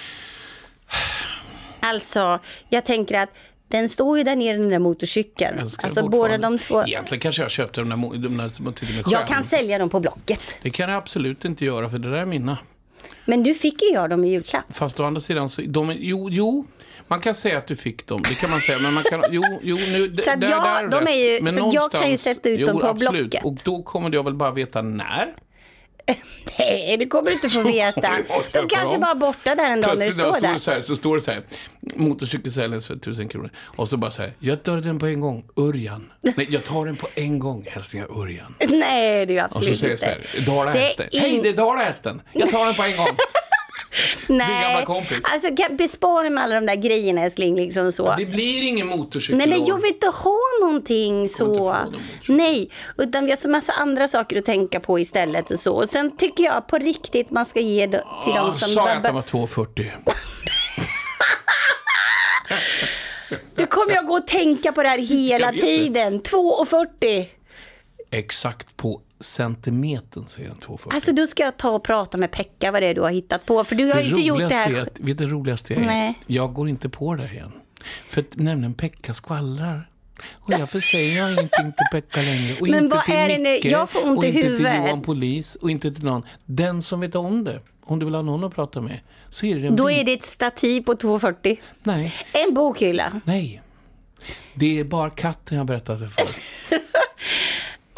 Alltså, 1.80 2.38
jag 2.68 2.84
tänker 2.84 3.18
att 3.18 3.30
den 3.68 3.88
står 3.88 4.18
ju 4.18 4.24
där 4.24 4.36
nere, 4.36 4.56
den 4.56 4.68
där 4.68 4.78
motorcykeln. 4.78 5.70
Alltså 5.82 6.08
båda 6.08 6.38
de 6.38 6.58
två. 6.58 6.82
Egentligen 6.86 7.20
kanske 7.20 7.42
jag 7.42 7.50
köpte 7.50 7.80
de 7.80 7.88
där, 7.88 7.96
mo- 7.96 8.16
de 8.16 8.36
där 8.36 8.48
som 8.48 8.66
jag 8.66 8.74
tycker 8.74 8.94
är 9.08 9.12
Jag 9.12 9.26
kan 9.28 9.42
sälja 9.42 9.78
dem 9.78 9.88
på 9.90 10.00
Blocket. 10.00 10.40
Det 10.62 10.70
kan 10.70 10.88
jag 10.90 10.98
absolut 10.98 11.44
inte 11.44 11.64
göra 11.64 11.90
för 11.90 11.98
det 11.98 12.10
där 12.10 12.16
är 12.18 12.26
mina. 12.26 12.58
Men 13.24 13.42
du 13.42 13.54
fick 13.54 13.82
ju 13.82 13.88
jag 13.88 14.10
dem 14.10 14.24
i 14.24 14.28
julklapp. 14.30 14.64
Fast 14.70 15.00
å 15.00 15.04
andra 15.04 15.20
sidan, 15.20 15.48
så, 15.48 15.62
de, 15.66 15.94
jo, 15.98 16.28
jo, 16.30 16.66
man 17.08 17.18
kan 17.18 17.34
säga 17.34 17.58
att 17.58 17.66
du 17.66 17.76
fick 17.76 18.06
dem. 18.06 18.22
Det 18.28 18.34
kan 18.34 18.50
man 18.50 18.60
säga. 18.60 18.78
Men 18.78 18.94
man 18.94 19.02
kan, 19.02 19.22
jo, 19.30 19.42
jo, 19.62 19.76
nu, 19.76 20.14
Så 20.16 20.30
där, 20.36 20.50
jag- 20.50 20.62
där 20.64 20.84
är 20.84 20.88
de 20.90 21.08
är 21.08 21.12
ju-. 21.12 21.40
Men 21.42 21.52
så 21.54 21.70
jag 21.74 21.90
kan 21.92 22.10
ju 22.10 22.16
sätta 22.16 22.48
ut 22.48 22.66
dem 22.66 22.74
jo, 22.76 22.80
på 22.80 22.86
absolut. 22.86 23.30
Blocket. 23.30 23.44
Och 23.44 23.54
då 23.64 23.82
kommer 23.82 24.14
jag 24.14 24.24
väl 24.24 24.34
bara 24.34 24.50
veta 24.50 24.82
när. 24.82 25.34
Nej, 26.58 26.96
det 26.96 27.06
kommer 27.06 27.30
du 27.30 27.32
inte 27.34 27.48
få 27.50 27.62
veta. 27.72 28.10
De 28.52 28.68
kanske 28.68 28.98
bara 28.98 29.10
är 29.10 29.14
borta 29.14 29.54
där 29.54 29.70
en 29.70 29.80
dag 29.80 29.98
när 29.98 30.06
du 30.06 30.12
står 30.12 30.40
där. 30.40 30.58
så, 30.58 30.70
här, 30.70 30.80
så 30.82 30.96
står 30.96 31.16
det 31.16 31.22
så 31.22 31.30
här, 31.30 31.42
motorcykel 31.80 32.52
säljs 32.52 32.86
för 32.86 32.96
tusen 32.96 33.28
kronor. 33.28 33.50
Och 33.76 33.88
så 33.88 33.96
bara 33.96 34.10
så 34.10 34.22
här, 34.22 34.32
jag 34.38 34.62
tar 34.62 34.76
den 34.76 34.98
på 34.98 35.06
en 35.06 35.20
gång, 35.20 35.44
Örjan. 35.56 36.12
Nej, 36.20 36.46
jag 36.50 36.64
tar 36.64 36.86
den 36.86 36.96
på 36.96 37.08
en 37.14 37.38
gång, 37.38 37.66
hälsningar 37.70 38.20
Örjan. 38.22 38.54
Nej, 38.68 39.26
det 39.26 39.32
är 39.32 39.36
ju 39.38 39.44
Och 39.44 39.50
så 39.50 39.56
absolut 39.58 39.78
säger 39.78 39.98
jag 40.08 40.16
inte. 40.18 40.28
så 40.30 40.38
här, 40.38 40.46
Dalahästen. 40.46 41.08
Är 41.12 41.20
Hej, 41.20 41.30
in- 41.30 41.42
det 41.42 41.48
är 41.48 41.52
Dalahästen. 41.56 42.22
Jag 42.32 42.50
tar 42.50 42.64
den 42.66 42.74
på 42.74 42.82
en 42.82 42.96
gång. 42.96 43.16
Nej, 44.26 44.62
gammal 44.62 44.84
kompis. 44.84 45.18
alltså 45.32 45.56
kan- 45.56 45.76
bespara 45.76 46.30
med 46.30 46.44
alla 46.44 46.54
de 46.54 46.66
där 46.66 46.74
grejerna 46.74 47.20
älskling. 47.22 47.56
Liksom 47.56 47.92
så. 47.92 48.14
Det 48.18 48.26
blir 48.26 48.62
ingen 48.68 48.86
motorcykel. 48.86 49.36
Nej 49.38 49.46
men 49.46 49.64
jag 49.64 49.82
vill 49.82 49.92
inte 49.92 50.06
ha 50.06 50.38
någonting 50.60 51.28
så. 51.28 51.46
någon. 51.46 51.96
Nej, 52.28 52.70
utan 52.98 53.24
vi 53.24 53.30
har 53.30 53.36
så 53.36 53.48
massa 53.50 53.72
andra 53.72 54.08
saker 54.08 54.38
att 54.38 54.44
tänka 54.44 54.80
på 54.80 54.98
istället 54.98 55.50
och 55.50 55.58
så. 55.58 55.74
Och 55.74 55.88
sen 55.88 56.16
tycker 56.16 56.44
jag 56.44 56.66
på 56.66 56.78
riktigt 56.78 57.30
man 57.30 57.46
ska 57.46 57.60
ge 57.60 57.86
till 57.88 58.00
de 58.34 58.52
som... 58.52 58.68
Sa 58.68 58.88
jag 58.88 58.96
att 58.96 59.02
den 59.02 59.14
var 59.14 59.22
2,40? 59.22 59.90
Nu 63.56 63.66
kommer 63.70 63.94
jag 63.94 64.06
gå 64.06 64.14
och 64.14 64.26
tänka 64.26 64.72
på 64.72 64.82
det 64.82 64.88
här 64.88 64.98
hela 64.98 65.52
tiden. 65.52 66.20
2,40. 66.20 67.26
Exakt 68.10 68.76
på 68.76 69.00
centimetern 69.20 70.26
säger 70.26 70.48
den 70.48 70.56
2,40. 70.58 70.94
Alltså 70.94 71.12
då 71.12 71.26
ska 71.26 71.42
jag 71.42 71.56
ta 71.56 71.70
och 71.70 71.82
prata 71.84 72.18
med 72.18 72.30
Pekka 72.30 72.70
vad 72.72 72.82
det 72.82 72.86
är 72.86 72.94
du 72.94 73.00
har 73.00 73.10
hittat 73.10 73.46
på. 73.46 73.64
För 73.64 73.74
du 73.76 73.92
har 73.92 74.00
ju 74.00 74.08
inte 74.08 74.20
gjort 74.20 74.48
det 74.48 74.54
här. 74.54 74.74
är 74.74 74.82
att, 74.82 75.00
vet 75.00 75.18
du 75.18 75.26
det 75.26 75.32
roligaste 75.32 75.74
är? 75.74 75.80
Nej. 75.80 76.18
Jag 76.26 76.54
går 76.54 76.68
inte 76.68 76.88
på 76.88 77.14
det 77.14 77.24
igen. 77.32 77.52
För 78.08 78.20
att 78.20 78.36
nämligen 78.36 78.74
Pekka 78.74 79.14
skvallrar. 79.14 79.90
Och 80.32 80.50
därför 80.50 80.80
säger 80.80 81.18
jag 81.18 81.32
ingenting 81.32 81.72
till 81.72 81.86
Pekka 81.92 82.20
längre. 82.22 82.56
Och 82.60 82.68
Men 82.68 82.84
inte 82.84 82.96
vad 82.96 83.04
till 83.04 83.14
är 83.14 83.28
det? 83.28 83.38
Micke, 83.38 83.64
Jag 83.64 83.90
får 83.90 84.06
ont 84.06 84.18
och 84.18 84.24
i 84.24 84.26
inte 84.28 84.40
huvudet. 84.40 84.72
till 84.72 84.82
Johan 84.84 85.02
Polis 85.02 85.54
och 85.56 85.70
inte 85.70 85.92
till 85.94 86.04
någon. 86.04 86.22
Den 86.44 86.82
som 86.82 87.00
vet 87.00 87.14
om 87.14 87.44
det. 87.44 87.60
Om 87.84 87.98
du 87.98 88.04
vill 88.06 88.14
ha 88.14 88.22
någon 88.22 88.44
att 88.44 88.54
prata 88.54 88.80
med. 88.80 89.00
Så 89.28 89.46
är 89.46 89.56
det 89.56 89.66
en 89.66 89.76
Då 89.76 89.90
är 89.90 90.04
det 90.04 90.12
ett 90.12 90.22
stativ 90.24 90.82
på 90.82 90.94
2,40. 90.94 91.58
Nej, 91.82 92.14
En 92.32 92.54
bokhylla. 92.54 93.20
nej. 93.24 93.62
Det 94.54 94.78
är 94.80 94.84
bara 94.84 95.10
katten 95.10 95.56
jag 95.58 95.66
berättat 95.66 96.00
det 96.00 96.08
för. 96.08 96.26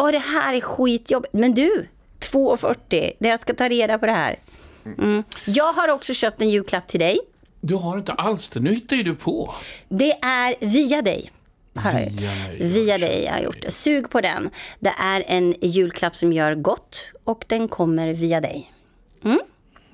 Åh, 0.00 0.12
det 0.12 0.18
här 0.18 0.54
är 0.54 0.60
skitjobbigt. 0.60 1.34
Men 1.34 1.54
du, 1.54 1.86
2,40. 2.20 2.76
Det 3.18 3.28
Jag 3.28 3.40
ska 3.40 3.54
ta 3.54 3.68
reda 3.68 3.98
på 3.98 4.06
det 4.06 4.12
här. 4.12 4.38
Mm. 4.84 5.24
Jag 5.46 5.72
har 5.72 5.88
också 5.88 6.14
köpt 6.14 6.40
en 6.40 6.50
julklapp 6.50 6.88
till 6.88 7.00
dig. 7.00 7.18
Du 7.60 7.74
har 7.74 7.98
inte 7.98 8.12
alls 8.12 8.50
det. 8.50 8.60
Nu 8.60 8.70
hittar 8.70 8.96
ju 8.96 9.02
du 9.02 9.14
på. 9.14 9.54
Det 9.88 10.12
är 10.12 10.54
via 10.60 11.02
dig. 11.02 11.30
Via. 11.72 12.68
Via 12.68 12.98
dig 12.98 13.24
jag 13.24 13.32
har 13.32 13.40
gjort 13.40 13.62
det. 13.62 13.70
Sug 13.70 14.10
på 14.10 14.20
den. 14.20 14.50
Det 14.78 14.94
är 14.98 15.24
en 15.26 15.54
julklapp 15.60 16.16
som 16.16 16.32
gör 16.32 16.54
gott 16.54 17.12
och 17.24 17.44
den 17.48 17.68
kommer 17.68 18.14
via 18.14 18.40
dig. 18.40 18.72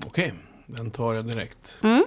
Okej, 0.05 0.33
den 0.65 0.91
tar 0.91 1.13
jag 1.13 1.25
direkt. 1.25 1.75
Mm. 1.83 2.03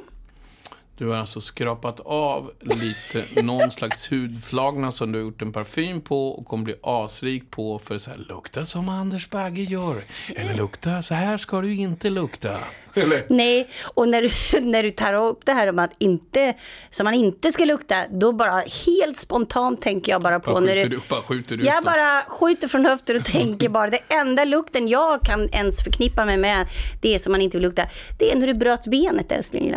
Du 1.00 1.06
har 1.06 1.16
alltså 1.16 1.40
skrapat 1.40 2.00
av 2.00 2.50
lite, 2.60 3.42
någon 3.42 3.70
slags 3.70 4.12
hudflagna 4.12 4.92
som 4.92 5.12
du 5.12 5.18
har 5.18 5.24
gjort 5.24 5.42
en 5.42 5.52
parfym 5.52 6.00
på 6.00 6.28
och 6.28 6.46
kommer 6.46 6.64
bli 6.64 6.74
asrik 6.82 7.50
på 7.50 7.78
för 7.78 7.98
så 7.98 8.10
här, 8.10 8.18
lukta 8.28 8.64
som 8.64 8.88
Anders 8.88 9.30
Bagge 9.30 9.62
gör. 9.62 10.02
Eller 10.36 10.54
lukta, 10.54 11.02
så 11.02 11.14
här 11.14 11.38
ska 11.38 11.60
du 11.60 11.74
inte 11.74 12.10
lukta. 12.10 12.58
Eller? 12.94 13.26
Nej, 13.28 13.68
och 13.94 14.08
när 14.08 14.22
du, 14.22 14.60
när 14.60 14.82
du 14.82 14.90
tar 14.90 15.14
upp 15.14 15.46
det 15.46 15.52
här 15.52 15.66
om 15.68 15.78
att 15.78 15.90
inte, 15.98 16.54
som 16.90 17.04
man 17.04 17.14
inte 17.14 17.52
ska 17.52 17.64
lukta, 17.64 18.04
då 18.10 18.32
bara 18.32 18.62
helt 18.86 19.16
spontant 19.16 19.82
tänker 19.82 20.12
jag 20.12 20.22
bara 20.22 20.40
på 20.40 20.52
Bara 20.52 20.60
när 20.60 20.76
du... 20.76 20.88
du, 20.88 21.00
bara 21.10 21.22
skjuter 21.22 21.56
du 21.56 21.64
Jag 21.64 21.74
utåt. 21.74 21.84
bara 21.84 22.22
skjuter 22.28 22.68
från 22.68 22.86
höften 22.86 23.16
och 23.16 23.24
tänker 23.24 23.68
bara, 23.68 23.90
det 23.90 24.00
enda 24.08 24.44
lukten 24.44 24.88
jag 24.88 25.22
kan 25.22 25.48
ens 25.48 25.84
förknippa 25.84 26.24
mig 26.24 26.36
med, 26.36 26.66
det 27.02 27.14
är 27.14 27.18
som 27.18 27.32
man 27.32 27.40
inte 27.40 27.56
vill 27.56 27.66
lukta, 27.66 27.86
det 28.18 28.32
är 28.32 28.36
när 28.36 28.46
du 28.46 28.54
bröt 28.54 28.86
benet 28.86 29.32
älskling. 29.32 29.74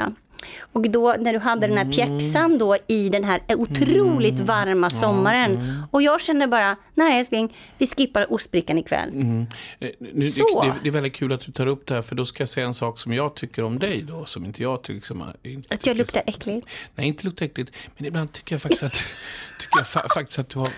Och 0.74 0.89
då 0.89 1.16
när 1.20 1.34
du 1.34 1.39
hade 1.39 1.68
den 1.68 1.78
här 1.78 1.91
pjäxan 1.91 2.58
då 2.58 2.78
i 2.88 3.10
den 3.10 3.24
här 3.24 3.41
otroligt 3.48 4.39
varma 4.39 4.89
sommaren. 4.89 5.84
Och 5.91 6.02
jag 6.02 6.22
kände 6.22 6.48
bara, 6.48 6.76
nej 6.94 7.20
älskling, 7.20 7.54
vi 7.78 7.88
skippar 7.88 8.34
ostbrickan 8.34 8.78
ikväll. 8.78 9.10
Eh, 9.80 9.89
Nu, 10.00 10.32
Så. 10.32 10.64
det, 10.64 10.74
det 10.84 10.89
är 10.89 10.91
väldigt 10.91 11.14
kul 11.16 11.32
att 11.32 11.41
du 11.41 11.52
tar 11.52 11.68
upp 11.68 11.86
det 11.88 11.94
här, 11.94 12.02
för 12.02 12.16
då 12.16 12.26
ska 12.26 12.41
jag 12.41 12.50
säga 12.50 12.68
en 12.68 12.74
sak 12.74 13.00
som 13.00 13.14
jag 13.14 13.36
tycker 13.36 13.64
om 13.64 13.80
dig 13.80 14.02
då, 14.02 14.26
som 14.26 14.46
inte 14.46 14.64
jag 14.64 14.84
tycker 14.84 15.08
som... 15.08 15.24
Inte 15.44 15.76
Att 15.76 15.86
jag 15.86 15.98
luktar 15.98 16.24
äckligt. 16.26 16.68
Nej, 16.96 17.08
inte 17.08 17.26
luktar 17.26 17.46
äckligt. 17.46 17.72
Men 17.98 18.08
ibland 18.08 18.32
tycker 18.32 18.56
jag 18.56 18.62
faktiskt 18.62 18.84
att, 18.84 18.94
tycker 19.60 19.78
jag 19.78 19.88
fa 19.88 20.08
faktiskt 20.14 20.39
att 20.39 20.50
du 20.50 20.60
har... 20.60 20.70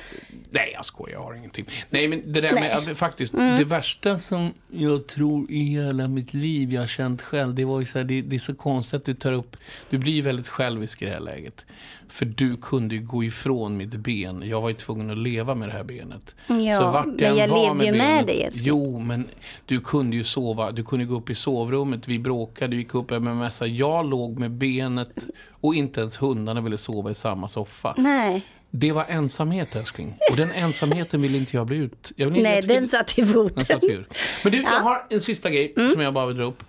Nej, 0.50 0.72
jag 0.74 0.86
skojar, 0.86 1.14
jag 1.14 1.24
har 1.24 1.34
ingenting. 1.34 1.66
Nej, 1.90 2.08
men 2.08 2.34
det 2.34 2.42
där 2.42 2.52
Nej. 2.52 2.86
med 2.86 2.98
faktiskt, 2.98 3.34
det 3.34 3.64
värsta 3.66 4.18
som 4.18 4.54
jag 4.72 5.08
tror 5.08 5.52
i 5.52 5.60
hela 5.60 6.08
mitt 6.08 6.34
liv 6.34 6.74
jag 6.74 6.82
har 6.82 6.88
känt 6.88 7.22
själv, 7.22 7.56
det 7.56 7.66
var 7.66 7.80
ju 7.80 7.86
så 7.86 7.98
här, 7.98 8.06
det, 8.06 8.22
det 8.22 8.36
är 8.36 8.40
så 8.40 8.56
konstigt 8.56 8.94
att 8.98 9.06
du 9.06 9.14
tar 9.14 9.34
upp, 9.34 9.55
du 9.90 9.98
blir 9.98 10.24
väldigt 10.24 10.48
självisk 10.48 11.02
i 11.02 11.06
det 11.06 11.12
här 11.12 11.20
läget. 11.20 11.66
För 12.08 12.26
du 12.26 12.58
kunde 12.58 12.96
ju 12.96 13.02
gå 13.02 13.24
ifrån 13.24 13.78
mitt 13.78 13.96
ben. 13.96 14.44
Jag 14.46 14.62
var 14.62 14.70
ju 14.70 14.76
tvungen 14.76 15.10
att 15.10 15.18
leva 15.18 15.56
med 15.56 15.70
det 15.70 15.74
här 15.74 15.84
benet. 15.84 16.36
Ja, 16.48 16.92
vart 16.92 17.06
men 17.06 17.38
jag 17.38 17.50
levde 17.50 17.86
ju 17.86 17.92
med 17.92 18.26
dig, 18.26 18.44
älskling. 18.44 18.68
Jo, 18.68 19.00
men 19.00 19.28
du 19.66 19.80
kunde 19.80 20.16
ju 20.16 20.24
sova. 20.24 20.72
Du 20.72 20.84
kunde 20.84 21.06
gå 21.06 21.16
upp 21.16 21.30
i 21.30 21.36
sovrummet. 21.36 22.08
Vi 22.08 22.20
bråkade, 22.20 22.76
vi 22.76 22.82
gick 22.82 22.96
upp 22.96 23.10
med 23.10 23.22
massa. 23.22 23.68
Jag 23.68 24.10
låg 24.10 24.40
med 24.40 24.52
benet 24.52 25.26
och 25.52 25.76
inte 25.76 26.00
ens 26.00 26.22
hundarna 26.22 26.62
ville 26.62 26.78
sova 26.78 27.12
i 27.12 27.16
samma 27.16 27.50
soffa. 27.50 27.94
Nej, 27.98 28.46
Det 28.78 28.92
var 28.92 29.06
ensamhet, 29.10 29.76
älskling. 29.76 30.18
Och 30.32 30.38
den 30.38 30.52
ensamheten 30.52 31.22
vill 31.22 31.36
inte 31.36 31.58
jag 31.58 31.68
bli 31.68 31.78
ut. 31.78 32.12
Jag 32.16 32.30
vill, 32.30 32.44
nej 32.44 32.56
jag 32.56 32.68
den 32.68 32.88
satt 32.88 33.18
i 33.18 33.26
foten. 33.26 33.66
satt 33.66 33.84
ur. 33.84 34.08
Men 34.44 34.52
du, 34.52 34.62
jag 34.62 34.72
Ja. 34.74 34.80
har 34.80 35.06
en 35.10 35.22
sista 35.22 35.50
grej 35.50 35.74
som 35.94 36.02
jag 36.02 36.14
bara 36.14 36.26
vill 36.26 36.38
dra 36.38 36.44
upp. 36.44 36.64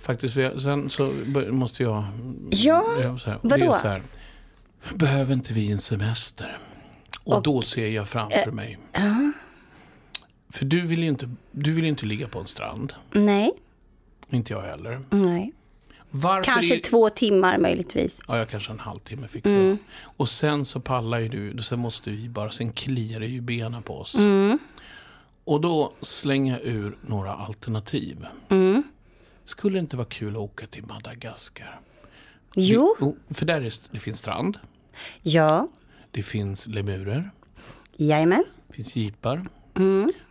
Faktiskt, 0.00 0.34
för 0.34 0.40
jag, 0.40 0.62
sen 0.62 0.90
så 0.90 1.12
måste 1.50 1.82
jag... 1.82 2.04
Ja, 2.50 2.84
jag 3.02 3.20
så 3.20 3.30
här, 3.30 3.38
vadå? 3.42 3.72
Så 3.72 3.88
här, 3.88 4.02
behöver 4.94 5.32
inte 5.34 5.52
vi 5.52 5.70
en 5.72 5.78
semester? 5.78 6.58
Och, 7.24 7.42
då 7.42 7.62
ser 7.62 7.88
jag 7.88 8.08
framför 8.08 8.50
mig. 8.50 8.78
För 10.52 10.64
du 10.64 10.80
vill 10.86 11.02
ju 11.02 11.08
inte, 11.08 11.30
du 11.52 11.72
vill 11.72 11.84
inte 11.84 12.06
ligga 12.06 12.28
på 12.28 12.38
en 12.38 12.46
strand. 12.46 12.92
Nej, 13.12 13.52
Inte 14.30 14.52
jag 14.52 14.60
heller. 14.62 15.00
nej. 15.10 15.52
Varför 16.10 16.52
Kanske 16.52 16.76
är, 16.76 16.80
två 16.80 17.10
timmar 17.10 17.58
möjligtvis. 17.58 18.20
Ja, 18.28 18.38
jag 18.38 18.48
kanske 18.48 18.72
en 18.72 18.78
halvtimme 18.78 19.28
fixar 19.28 19.50
jag. 19.54 19.76
Och 20.02 20.28
sen 20.28 20.64
så 20.64 20.80
pallar 20.80 21.18
ju 21.18 21.28
du, 21.52 21.62
sen 21.62 21.78
måste 21.78 22.10
vi 22.10 22.28
bara, 22.28 22.50
sen 22.50 22.72
kliar 22.72 23.20
det 23.20 23.26
ju 23.26 23.40
benen 23.40 23.82
på 23.82 23.98
oss. 23.98 24.16
Och 25.44 25.60
då 25.60 25.92
slänger 26.02 26.52
jag 26.52 26.66
ur 26.66 26.96
några 27.00 27.34
alternativ. 27.34 28.26
Skulle 29.44 29.76
det 29.76 29.80
inte 29.80 29.96
vara 29.96 30.06
kul 30.06 30.30
att 30.32 30.36
åka 30.40 30.66
till 30.66 30.86
Madagaskar? 30.86 31.80
Jo, 32.54 32.96
Vi- 33.28 33.34
för 33.34 33.46
där 33.46 33.60
är, 33.60 33.72
det 33.90 33.98
finns 33.98 34.18
strand, 34.18 34.58
ja, 35.22 35.68
det 36.10 36.22
finns 36.22 36.66
lemurer, 36.66 37.30
jajamän. 37.96 38.44
det 38.68 38.74
finns 38.74 38.96
jeepar, 38.96 39.46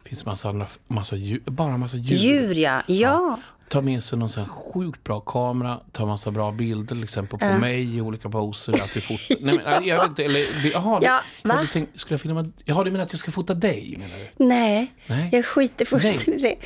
det 0.03 0.09
finns 0.09 0.25
massa 0.25 0.49
andra, 0.49 0.67
massa 0.87 1.15
djur, 1.15 1.41
bara 1.45 1.77
massa 1.77 1.97
djur. 1.97 2.15
Djur 2.17 2.53
ja, 2.55 2.81
ja. 2.87 3.39
Tar 3.69 3.81
med 3.81 4.03
sig 4.03 4.19
någon 4.19 4.29
sån 4.29 4.43
här 4.43 4.49
sjukt 4.49 5.03
bra 5.03 5.19
kamera, 5.19 5.79
tar 5.91 6.05
massa 6.05 6.31
bra 6.31 6.51
bilder, 6.51 6.95
till 6.95 7.03
exempel 7.03 7.39
på 7.39 7.45
mig 7.59 7.95
i 7.97 8.01
olika 8.01 8.29
poser. 8.29 8.73
Att 8.73 8.97
vi 8.97 9.01
fotar. 9.01 9.35
Nej, 9.45 9.59
men, 9.65 9.85
jag 9.85 9.97
vet 10.01 10.07
inte, 10.09 10.23
eller, 10.23 10.41
jaha, 10.73 10.99
Ja, 11.03 11.21
jag 11.41 11.49
va? 11.49 11.55
hade 11.55 11.67
tänkt, 11.67 11.99
skulle 11.99 12.13
jag 12.13 12.21
filma, 12.21 12.45
jaha, 12.65 12.83
du 12.83 12.91
menar 12.91 13.05
att 13.05 13.13
jag 13.13 13.19
ska 13.19 13.31
fota 13.31 13.53
dig? 13.53 13.95
Menar 13.99 14.15
du? 14.37 14.45
Nej, 14.45 14.93
Nej. 15.07 15.29
jag 15.31 15.45
skiter 15.45 15.85
fullständigt 15.85 16.27
i 16.27 16.31
det. 16.31 16.39
Nej 16.47 16.57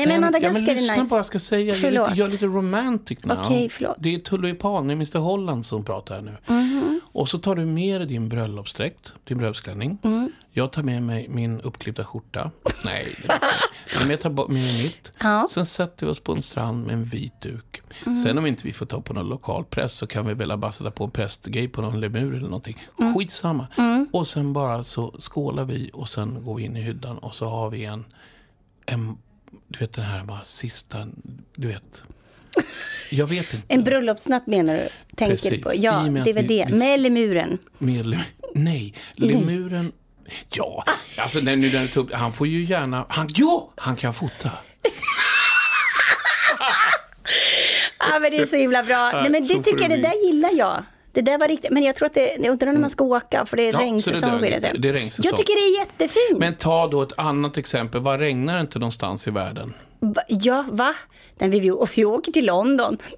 Sen- 0.00 0.08
men 0.08 0.20
Madagaskar 0.20 0.48
ja, 0.48 0.52
men 0.52 0.64
lyssna 0.76 0.92
är 0.94 0.96
nice. 0.98 1.08
på 1.08 1.14
vad 1.14 1.18
jag 1.18 1.26
ska 1.26 1.38
säga. 1.38 1.60
Jag 1.66 1.76
är 1.76 1.80
Förlåt. 1.80 2.08
lite, 2.08 2.20
jag 2.20 2.28
är 2.28 2.32
lite 2.32 2.46
romantic 2.46 3.18
nu. 3.22 3.34
Okej, 3.44 3.68
förlåt. 3.68 3.96
Det 3.98 4.14
är 4.14 4.18
Tullipan, 4.18 4.86
det 4.86 4.92
är 4.92 4.96
Mr 4.96 5.18
Holland 5.18 5.66
som 5.66 5.84
pratar 5.84 6.14
här 6.14 6.22
nu. 6.22 6.36
Mhm. 6.46 7.00
Och 7.12 7.28
så 7.28 7.38
tar 7.38 7.54
du 7.56 7.64
med 7.66 8.00
dig 8.00 8.08
din 8.08 8.28
bröllopsdräkt, 8.28 9.12
din 9.24 9.38
bröllopsklänning. 9.38 9.98
Mm. 10.02 10.32
Jag 10.52 10.72
tar 10.72 10.82
med 10.82 11.02
mig 11.02 11.26
min 11.28 11.60
uppklippta 11.60 12.04
skjorta. 12.04 12.50
Nej, 12.84 13.06
det 13.22 13.32
är 13.32 13.34
inte. 13.34 13.46
Men 14.00 14.10
jag 14.10 14.20
tar 14.20 14.30
med 14.30 14.48
mig 14.48 14.82
mitt. 14.82 15.12
Ja. 15.18 15.46
Sen 15.50 15.66
sätter 15.66 16.06
vi 16.06 16.12
oss 16.12 16.20
på 16.20 16.32
en 16.32 16.42
strand 16.44 16.86
med 16.86 16.92
en 16.94 17.04
vit 17.04 17.40
duk. 17.40 17.82
Sen 18.24 18.38
om 18.38 18.46
inte 18.46 18.66
vi 18.66 18.72
får 18.72 18.86
ta 18.86 19.00
på 19.00 19.14
någon 19.14 19.28
lokal 19.28 19.64
press 19.64 19.92
så 19.94 20.06
kan 20.06 20.26
vi 20.26 20.34
väl 20.34 20.58
bara 20.58 20.72
sätta 20.72 20.90
på 20.90 21.04
en 21.04 21.10
prästgrej 21.10 21.68
på 21.68 21.82
någon 21.82 22.00
lemur 22.00 22.34
eller 22.34 22.48
någonting. 22.48 22.78
Mm. 23.00 23.14
Skitsamma. 23.14 23.66
Och 24.12 24.28
sen 24.28 24.52
bara 24.52 24.84
så 24.84 25.14
skålar 25.18 25.64
vi 25.64 25.90
och 25.92 26.08
sen 26.08 26.44
går 26.44 26.54
vi 26.54 26.62
in 26.62 26.76
i 26.76 26.80
hyddan 26.80 27.18
och 27.18 27.34
så 27.34 27.46
har 27.46 27.70
vi 27.70 27.84
en, 27.84 28.04
en 28.86 29.16
du 29.68 29.78
vet 29.78 29.92
den 29.92 30.04
här 30.04 30.24
bara 30.24 30.44
sista, 30.44 31.06
du 31.56 31.68
vet. 31.68 32.02
Jag 33.10 33.26
vet 33.26 33.54
inte. 33.54 33.74
En 33.74 33.84
bröllopsnatt 33.84 34.46
menar 34.46 34.74
du? 34.74 34.88
Tänker 35.16 35.34
Precis. 35.34 35.64
på. 35.64 35.70
Ja, 35.74 36.00
det 36.24 36.30
är 36.30 36.34
väl 36.34 36.46
det. 36.46 36.66
vi- 36.70 36.78
Med 36.78 37.00
lemuren. 37.00 37.58
Med 37.78 38.18
nej, 38.54 38.94
lemuren. 39.14 39.92
Ja, 40.54 40.84
alltså 41.18 41.40
den 41.40 41.60
upp, 41.96 42.12
han 42.12 42.32
får 42.32 42.46
ju 42.46 42.64
gärna, 42.64 43.06
han, 43.08 43.28
jo, 43.34 43.72
han 43.76 43.96
kan 43.96 44.14
fota. 44.14 44.50
Ja, 47.98 48.18
men 48.18 48.30
det 48.30 48.36
är 48.36 48.46
så 48.46 48.56
himla 48.56 48.82
bra. 48.82 49.10
Nej, 49.12 49.30
men 49.30 49.42
det 49.42 49.62
tycker 49.62 49.80
jag, 49.80 49.90
det 49.90 49.96
det 49.96 50.02
där 50.02 50.26
gillar 50.26 50.50
jag. 50.52 50.82
Det 51.12 51.20
där 51.22 51.38
var 51.38 51.48
riktigt, 51.48 51.70
men 51.70 51.82
jag 51.82 51.96
tror 51.96 52.06
att 52.06 52.14
det, 52.14 52.36
jag 52.40 52.46
undrar 52.52 52.72
när 52.72 52.80
man 52.80 52.90
ska 52.90 53.04
åka, 53.04 53.46
för 53.46 53.56
det 53.56 53.62
är 53.62 53.72
Ja, 53.72 53.78
det 53.78 53.84
regnsäsong. 53.84 54.38
blir 54.38 54.54
inte. 54.54 54.72
det. 54.72 54.78
Det 54.78 54.88
är 54.88 54.92
regnsäsong. 54.92 55.24
Jag 55.30 55.38
tycker 55.38 55.54
det 55.54 55.76
är 55.76 55.78
jättefint. 55.80 56.38
Men 56.38 56.54
ta 56.54 56.86
då 56.88 57.02
ett 57.02 57.12
annat 57.16 57.56
exempel, 57.56 58.00
vad 58.00 58.20
regnar 58.20 58.54
det 58.54 58.60
inte 58.60 58.78
någonstans 58.78 59.28
i 59.28 59.30
världen? 59.30 59.74
Ja, 60.28 60.64
va? 60.70 60.94
Nej, 61.38 61.50
vi, 61.50 61.60
vi, 61.60 61.70
vi 61.96 62.04
åker 62.04 62.32
till 62.32 62.46
London. 62.46 62.98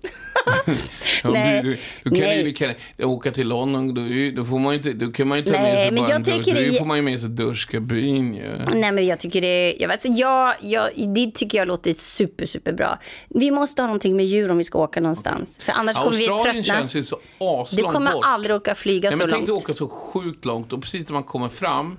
Ja, 1.22 1.30
Nej, 1.30 1.62
du, 1.62 1.68
du, 1.70 1.78
du 2.04 2.10
kan 2.10 2.18
nej. 2.28 2.38
ju 2.38 2.44
du 2.44 2.52
kan, 2.52 2.74
åka 2.98 3.30
till 3.32 3.48
London, 3.48 3.94
då, 3.94 4.02
då 4.42 4.44
får 4.48 4.58
man 4.58 4.74
inte, 4.74 4.92
då 4.92 5.12
kan 5.12 5.28
man 5.28 5.38
ju 5.38 5.44
ta 5.44 5.52
Nej, 5.52 5.62
med 5.62 5.80
sig 5.80 5.90
men 5.90 6.02
bara 6.02 6.10
jag 6.10 6.16
en 6.16 6.22
dusch. 6.22 6.44
tänker 6.44 6.68
Då 6.72 6.78
får 6.78 6.86
man 6.86 6.96
ju 6.96 7.02
med 7.02 7.20
sig 7.20 7.30
duschkabin 7.30 8.34
ju. 8.34 8.50
Nej, 8.74 8.92
men 8.92 9.06
jag 9.06 9.18
tycker 9.18 9.40
det, 9.40 9.74
jag, 9.78 9.92
alltså, 9.92 10.08
jag, 10.08 10.54
jag, 10.60 10.90
det 11.14 11.30
tycker 11.34 11.58
jag 11.58 11.68
låter 11.68 11.92
super, 11.92 12.46
super 12.46 12.72
bra. 12.72 12.98
Vi 13.28 13.50
måste 13.50 13.82
ha 13.82 13.86
någonting 13.86 14.16
med 14.16 14.26
djur 14.26 14.50
om 14.50 14.58
vi 14.58 14.64
ska 14.64 14.78
åka 14.78 15.00
någonstans. 15.00 15.58
För 15.62 15.72
annars 15.72 15.96
kommer 15.96 16.10
vi 16.16 16.28
Australien 16.28 16.64
tröttna. 16.64 16.80
känns 16.80 16.96
ju 16.96 17.02
så 17.02 17.16
Du 17.38 17.46
aslångt 17.46 17.92
kommer 17.94 18.12
bort. 18.12 18.24
aldrig 18.24 18.56
åka 18.56 18.74
flyga 18.74 19.10
Nej, 19.10 19.18
så 19.18 19.18
men 19.18 19.30
tänk 19.30 19.48
långt. 19.48 19.60
dig 19.60 19.64
åka 19.64 19.74
så 19.74 19.88
sjukt 19.88 20.44
långt 20.44 20.72
och 20.72 20.82
precis 20.82 21.08
när 21.08 21.12
man 21.14 21.22
kommer 21.22 21.48
fram 21.48 21.96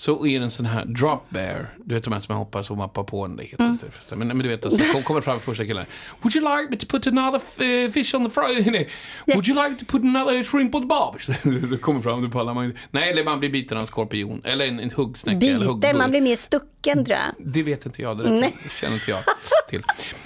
så 0.00 0.26
är 0.26 0.38
det 0.38 0.44
en 0.44 0.50
sån 0.50 0.66
här 0.66 0.84
drop 0.84 1.20
bear. 1.28 1.74
Du 1.84 1.94
vet 1.94 2.04
de 2.04 2.12
här 2.12 2.20
som 2.20 2.32
man 2.34 2.38
hoppar 2.38 2.62
så 2.62 2.74
mappar 2.74 3.04
på 3.04 3.24
en. 3.24 3.36
Det 3.36 3.44
heter 3.44 3.64
Mm. 3.64 3.72
inte. 3.82 4.16
Men, 4.16 4.28
men 4.28 4.38
du 4.38 4.48
vet, 4.48 4.64
alltså, 4.66 4.84
kom, 4.92 5.02
kommer 5.02 5.20
fram 5.20 5.40
första 5.40 5.64
killen. 5.64 5.86
Would 6.22 6.36
you 6.36 6.56
like 6.60 6.70
me 6.70 6.76
to 6.76 6.86
put 6.86 7.06
another 7.06 7.40
f- 7.58 7.94
fish 7.94 8.14
on 8.14 8.24
the 8.24 8.30
fry? 8.30 8.70
Nej. 8.70 8.88
Would 9.26 9.48
you 9.48 9.68
like 9.68 9.84
to 9.84 9.92
put 9.92 10.02
another 10.04 10.42
shrimp 10.42 10.74
on 10.74 10.82
the 10.82 10.86
barbie? 10.86 11.68
så 11.68 11.78
kommer 11.78 12.02
fram, 12.02 12.22
du 12.22 12.30
pallar 12.30 12.54
man 12.54 12.64
inte. 12.64 12.78
Nej, 12.90 13.10
eller 13.10 13.24
man 13.24 13.40
blir 13.40 13.50
biten 13.50 13.76
av 13.76 13.80
en 13.80 13.86
skorpion. 13.86 14.40
Eller 14.44 14.66
en, 14.66 14.80
en 14.80 14.90
huggsnäcka. 14.90 15.46
eller 15.46 15.74
Biten, 15.74 15.98
man 15.98 16.10
blir 16.10 16.20
mer 16.20 16.36
stucken 16.36 17.04
tror 17.04 17.18
jag. 17.18 17.52
Det 17.54 17.62
vet 17.62 17.86
inte 17.86 18.02
jag, 18.02 18.18
det, 18.18 18.22
det 18.40 18.52
känner 18.80 18.94
inte 18.94 19.10
jag 19.10 19.20
till. 19.68 19.82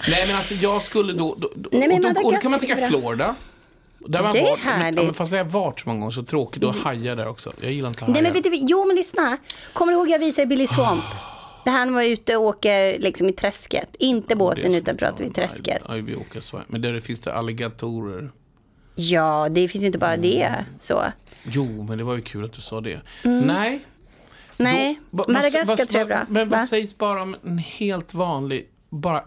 Nej, 0.09 0.23
men 0.27 0.35
alltså 0.37 0.53
jag 0.53 0.83
skulle 0.83 1.13
då... 1.13 1.35
då, 1.39 1.49
Nej, 1.71 1.87
men 1.87 2.05
och, 2.05 2.13
då 2.13 2.21
och 2.21 2.33
då 2.33 2.39
kan 2.39 2.51
man 2.51 2.59
tänka. 2.59 2.87
Florida. 2.87 3.35
Där 4.07 4.23
man 4.23 4.31
Det 4.33 4.39
är 4.39 4.49
varit, 4.49 4.59
härligt. 4.59 4.87
Mm. 4.99 5.05
men 5.05 5.13
fast 5.13 5.31
jag 5.31 5.39
har 5.45 5.51
varit 5.51 5.79
så 5.79 5.89
många 5.89 5.99
gånger, 5.99 6.11
så 6.11 6.23
tråkigt. 6.23 6.63
Och 6.63 6.75
hajar 6.75 7.15
där 7.15 7.27
också. 7.27 7.51
Jag 7.61 7.71
gillar 7.71 7.87
inte 7.89 8.01
hajar. 8.05 8.13
Nej, 8.13 8.23
men 8.23 8.33
vet 8.33 8.43
du, 8.43 8.55
jo, 8.55 8.85
men 8.85 8.95
lyssna. 8.95 9.37
Kommer 9.73 9.91
du 9.91 9.97
ihåg 9.97 10.09
jag 10.09 10.19
visade 10.19 10.45
Billy 10.47 10.67
Swamp? 10.67 11.03
Det 11.65 11.69
här 11.69 11.79
när 11.79 11.85
man 11.85 11.93
var 11.95 12.03
ute 12.03 12.35
och 12.37 12.43
åker 12.43 12.99
liksom 12.99 13.29
i 13.29 13.33
träsket. 13.33 13.95
Inte 13.99 14.35
båten, 14.35 14.71
Det 14.71 14.77
utan 14.77 14.97
pratar 14.97 15.23
vi 15.23 15.29
träsket. 15.31 15.83
Nej, 15.89 16.01
vi 16.01 16.15
åker 16.15 16.41
så. 16.41 16.61
Men 16.67 16.81
där 16.81 16.99
finns 16.99 17.21
det 17.21 17.33
alligatorer. 17.33 18.31
Ja, 18.95 19.47
det 19.51 19.67
finns 19.67 19.83
ju 19.83 19.87
inte 19.87 19.97
bara 19.99 20.17
det. 20.17 20.65
Så. 20.79 21.03
Jo, 21.43 21.83
men 21.89 21.97
det 21.97 22.03
var 22.03 22.15
ju 22.15 22.21
kul 22.21 22.45
att 22.45 22.53
du 22.53 22.61
sa 22.61 22.81
det. 22.81 22.99
Nej. 23.23 23.67
Mm. 23.67 23.79
Nej, 24.57 24.99
Då- 25.11 25.17
vad- 25.17 25.29
Madagaskar 25.29 25.85
tror 25.85 25.99
jag 25.99 26.07
bra. 26.07 26.25
Men 26.29 26.49
vad 26.49 26.59
Va? 26.59 26.65
sägs 26.65 26.97
bara 26.97 27.21
om 27.21 27.35
en 27.43 27.57
helt 27.57 28.13
vanlig, 28.13 28.67
bara 28.89 29.23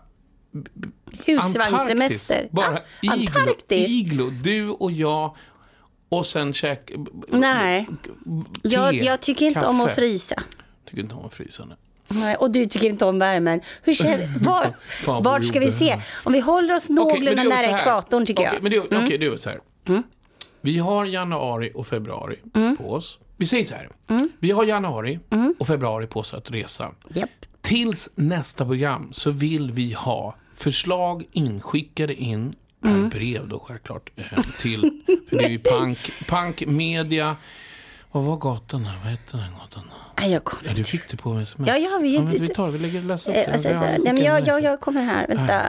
Husvagnssemester. 1.24 2.48
Bara 2.50 2.78
Ja, 3.00 3.14
iglo, 3.16 3.40
Antarktis? 3.40 3.90
iglo. 3.90 4.30
Du 4.30 4.68
och 4.68 4.92
jag 4.92 5.36
och 6.09 6.26
sen 6.26 6.52
käk... 6.52 6.90
Nej. 7.28 7.86
Jag, 8.62 8.90
te, 8.90 8.96
jag 8.96 9.20
tycker 9.20 9.46
inte 9.46 9.66
om 9.66 9.80
att 9.80 9.86
kaffe. 9.86 10.00
frysa. 10.00 10.42
Tycker 10.88 11.02
inte 11.02 11.14
om 11.14 11.24
att 11.26 11.34
frysa. 11.34 11.64
nej. 11.64 11.76
Nej, 12.09 12.36
och 12.36 12.50
du 12.50 12.66
tycker 12.66 12.86
inte 12.88 13.04
om 13.04 13.18
värmen. 13.18 13.61
Hur 13.82 13.94
känner, 13.94 14.28
var, 14.44 14.76
Fan, 15.04 15.22
vart 15.22 15.44
ska 15.44 15.61
vi 15.61 15.72
se? 15.72 16.00
Om 16.24 16.32
vi 16.32 16.40
håller 16.40 16.74
oss 16.74 16.88
någorlunda 16.88 17.42
det 17.42 17.42
så 17.42 17.48
nära 17.68 17.78
ekvatorn 17.80 18.24
tycker 18.26 18.42
Okej, 18.42 18.44
jag. 18.44 18.61
Mm. 18.61 18.62
Men 18.62 18.90
det, 18.90 18.96
är- 18.96 19.04
okej, 19.04 19.18
det 19.18 19.26
är 19.26 19.30
väl 19.30 19.38
så 19.38 19.50
här. 19.50 19.61
Vi 20.61 20.78
har 20.78 21.04
januari 21.04 21.70
och 21.74 21.86
februari 21.86 22.36
Mm. 22.54 22.76
på 22.76 22.92
oss. 22.92 23.18
Vi 23.36 23.46
säger 23.46 23.64
så 23.64 23.74
här. 23.74 23.88
Vi 24.38 24.50
har 24.50 24.64
januari 24.64 25.18
och 25.59 25.66
februari 25.66 26.07
på 26.07 26.20
oss 26.20 26.34
att 26.34 26.50
resa. 26.50 26.90
Japp. 27.14 27.30
Tills 27.66 28.08
nästa 28.14 28.64
program 28.64 29.08
så 29.12 29.30
vill 29.30 29.70
vi 29.72 29.92
ha 29.92 30.36
förslag 30.56 31.24
inskickade 31.32 32.14
in 32.14 32.54
per 32.82 32.90
Mm. 32.90 33.08
brev 33.08 33.48
då 33.48 33.58
självklart. 33.58 34.10
eh, 34.16 34.42
Till, 34.62 35.00
för 35.28 35.36
det 35.36 35.44
är 35.44 35.48
ju 35.48 35.58
punk, 35.58 35.98
punk 36.28 36.66
media. 36.66 37.36
Vad 38.12 38.24
var 38.24 38.36
gatan 38.36 38.84
här? 38.84 38.98
Vad 39.02 39.06
hette 39.10 39.36
den 39.36 39.52
gatan? 39.60 39.82
Nej, 40.20 40.32
jag 40.32 40.44
kommer 40.44 40.68
Ja, 40.70 40.74
du 40.76 40.84
fick 40.84 41.10
det 41.10 41.16
på 41.16 41.38
sms. 41.38 41.68
Ja, 41.68 41.76
ja, 41.76 41.98
vi- 42.02 42.18
men 42.18 42.26
vi 42.26 42.48
tar 42.48 42.70
vi 42.70 42.78
lägger 42.78 43.02
läsa 43.02 43.30
upp 43.30 43.36
Eh, 43.36 43.42
det. 43.46 43.52
alltså, 43.52 43.68
Vi 43.68 43.74
så, 43.74 43.80
har 43.80 43.86
nej, 43.98 44.12
men 44.12 44.24
jag, 44.24 44.46
jag, 44.46 44.62
jag 44.62 44.80
kommer 44.80 45.02
här. 45.02 45.26
Vänta, 45.28 45.62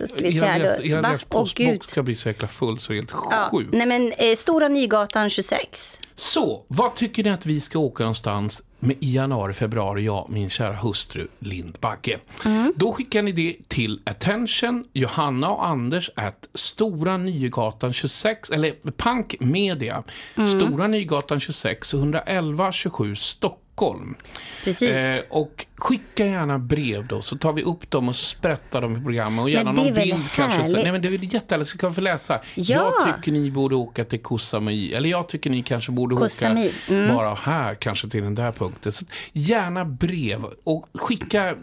då 0.00 0.06
ska 0.08 0.18
vi 0.22 0.32
se 0.32 0.44
här. 0.44 0.58
Då. 0.60 0.84
Er 0.84 1.04
Åh, 1.04 1.10
gud. 1.12 1.28
postbok 1.28 1.84
ska 1.84 2.02
bli 2.02 2.14
så 2.16 2.28
jäkla 2.28 2.48
full 2.48 2.78
så 2.78 2.92
det 2.92 2.96
är 2.96 3.00
helt 3.00 3.10
Ja, 3.30 3.48
sjukt. 3.52 3.72
nej 3.72 3.86
men 3.86 4.12
eh, 4.12 4.34
Stora 4.36 4.68
Nygatan 4.68 5.30
26. 5.30 6.00
Så, 6.14 6.64
vad 6.68 6.94
tycker 6.94 7.24
ni 7.24 7.30
att 7.30 7.46
vi 7.46 7.60
ska 7.60 7.78
åka 7.78 8.02
någonstans 8.04 8.62
i 9.00 9.14
januari, 9.14 9.52
februari, 9.54 10.04
jag, 10.04 10.26
min 10.30 10.50
kära 10.50 10.76
hustru 10.76 11.26
Lind 11.38 11.78
Bagge. 11.80 12.18
Mm. 12.44 12.72
Då 12.76 12.92
skickar 12.92 13.22
ni 13.22 13.32
det 13.32 13.56
till 13.68 14.00
attention, 14.04 14.84
Johanna 14.92 15.50
och 15.50 15.66
Anders 15.66 16.10
at 16.14 16.48
Stora 16.54 17.16
Nygatan 17.16 17.92
26, 17.92 18.50
eller 18.50 18.72
Punk 18.96 19.36
Media, 19.40 20.02
Mm. 20.36 20.48
Stora 20.48 20.86
Nygatan 20.86 21.40
26, 21.40 21.94
111 21.94 22.72
27 22.72 23.16
Stockholm. 23.16 23.60
Precis. 24.64 24.88
Eh, 24.88 25.20
och 25.28 25.66
skicka 25.76 26.26
gärna 26.26 26.58
brev 26.58 27.06
då, 27.06 27.22
så 27.22 27.38
tar 27.38 27.52
vi 27.52 27.62
upp 27.62 27.90
dem 27.90 28.08
och 28.08 28.16
sprättar 28.16 28.80
dem 28.80 28.96
i 28.96 29.00
programmet. 29.04 29.42
Och 29.42 29.50
gärna 29.50 29.72
Men 29.72 29.84
någon 29.84 29.94
bild 29.94 30.30
kanske. 30.34 30.58
Så, 30.58 30.62
härligt? 30.62 30.82
nej, 30.82 30.92
men 30.92 31.02
det 31.02 31.08
är 31.08 31.12
väl 31.18 31.34
jättehärligt, 31.34 31.70
så 31.70 31.78
kan 31.78 31.90
vi 31.90 31.94
få 31.94 32.00
läsa. 32.00 32.40
Ja. 32.54 32.94
Jag 33.04 33.16
tycker 33.16 33.32
ni 33.32 33.50
borde 33.50 33.74
åka 33.74 34.04
till 34.04 34.20
Koh 34.22 34.38
Samui. 34.38 34.94
Eller 34.94 35.08
jag 35.08 35.28
tycker 35.28 35.50
ni 35.50 35.62
kanske 35.62 35.92
borde 35.92 36.14
åka 36.14 36.46
mm. 36.88 37.16
bara 37.16 37.34
här, 37.34 37.74
kanske 37.74 38.08
till 38.08 38.22
den 38.22 38.34
där 38.34 38.52
punkten. 38.52 38.92
Så 38.92 39.04
gärna 39.32 39.84
brev 39.84 40.44
och 40.64 40.86
skicka 40.94 41.56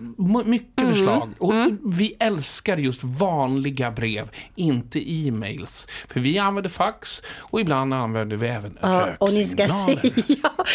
mycket 0.46 0.68
Mm. 0.82 0.94
förslag. 0.94 1.30
Och 1.38 1.54
Vi 1.84 2.16
älskar 2.20 2.78
just 2.78 3.04
vanliga 3.04 3.92
brev, 3.92 4.30
inte 4.56 5.12
e-mails. 5.12 5.88
För 6.08 6.20
vi 6.20 6.38
använder 6.38 6.70
fax 6.70 7.24
och 7.38 7.62
ibland 7.62 7.94
använder 7.94 8.38
vi 8.38 8.48
även 8.48 8.78
Ja, 8.82 9.08
och, 9.20 9.34
ni 9.34 9.44
ska 9.44 9.68
se, 9.68 9.74
röksignaler. 9.74 10.24
ja, 10.44 10.66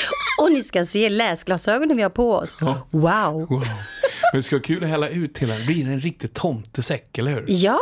och 0.41 0.53
ni 0.53 0.63
ska 0.63 0.85
se 0.85 1.09
läsglasögonen 1.33 1.97
vi 1.97 2.03
har 2.03 2.11
på 2.11 2.33
oss. 2.33 2.59
Wow. 2.61 2.77
Wow. 2.91 3.51
Men 4.33 4.39
det 4.39 4.43
ska 4.43 4.57
vara 4.57 4.63
kul 4.63 4.85
att 4.85 4.91
hälla 4.91 5.09
ut 5.09 5.35
till 5.35 5.49
den. 5.49 5.67
Blir 5.67 5.85
det 5.85 5.93
en 5.93 6.01
riktig 6.01 6.35
tomtesäck, 6.35 7.19
eller 7.19 7.31
hur? 7.31 7.45
Ja, 7.49 7.81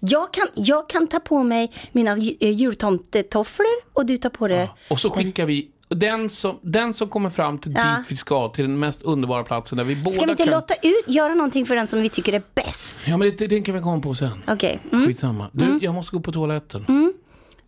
jag 0.00 0.32
kan, 0.32 0.48
jag 0.54 0.88
kan 0.88 1.08
ta 1.08 1.20
på 1.20 1.42
mig 1.42 1.72
mina 1.92 2.12
eh, 2.12 2.50
jultomtetofflor 2.50 3.66
och 3.92 4.06
du 4.06 4.16
tar 4.16 4.30
på 4.30 4.48
dig... 4.48 4.70
Och 4.88 4.98
så 5.00 5.10
skickar 5.10 5.46
vi 5.46 5.68
den 5.88 6.30
som, 6.30 6.58
den 6.62 6.92
som 6.92 7.08
kommer 7.08 7.30
fram 7.30 7.58
till 7.58 7.72
Ja. 7.76 7.96
dit 7.98 8.06
vi 8.12 8.16
ska, 8.16 8.48
till 8.48 8.64
den 8.64 8.78
mest 8.78 9.02
underbara 9.02 9.42
platsen 9.44 9.78
där 9.78 9.84
vi 9.84 9.96
båda 9.96 10.10
Ska 10.10 10.24
vi 10.24 10.30
inte 10.30 10.44
kan... 10.44 10.52
låta 10.52 10.74
ut, 10.74 11.04
göra 11.06 11.34
någonting 11.34 11.66
för 11.66 11.76
den 11.76 11.86
som 11.86 12.02
vi 12.02 12.08
tycker 12.08 12.32
är 12.32 12.42
bäst? 12.54 13.00
Ja, 13.04 13.16
men 13.16 13.32
det, 13.38 13.46
det 13.46 13.60
kan 13.60 13.74
vi 13.74 13.80
komma 13.80 14.00
på 14.02 14.14
sen. 14.14 14.42
Okej, 14.48 14.80
mm. 14.92 15.06
Skitsamma. 15.06 15.46
Du, 15.52 15.78
jag 15.80 15.94
måste 15.94 16.16
gå 16.16 16.22
på 16.22 16.32
toaletten. 16.32 17.12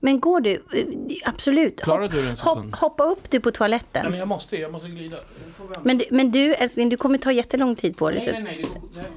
Men 0.05 0.21
går 0.21 0.41
du? 0.41 0.53
Eh, 0.73 0.85
Absolut. 1.25 1.83
Klarar 1.83 2.03
Hopp- 2.03 2.13
du 2.13 2.29
en 2.29 2.37
hopp, 2.37 2.75
hoppa 2.75 3.05
upp 3.05 3.31
du 3.31 3.41
på 3.41 3.51
toaletten. 3.51 4.03
Nej, 4.03 4.11
men 4.11 4.19
jag 4.19 4.29
måste, 4.29 4.57
jag 4.57 4.73
måste 4.73 4.89
glida. 4.89 5.17
Jag. 5.17 5.85
Men 5.85 5.99
du, 5.99 6.05
men 6.11 6.31
du 6.33 6.55
älskling, 6.55 6.89
du 6.89 6.97
kommer 6.97 7.19
ta 7.19 7.33
jättelång 7.33 7.77
tid 7.77 7.97
på 7.97 8.11
dig. 8.11 8.23
Nej, 8.33 8.43
nej, 8.43 8.43
nej. 8.43 8.57
Det 8.95 9.01
jag 9.01 9.05
jag 9.05 9.13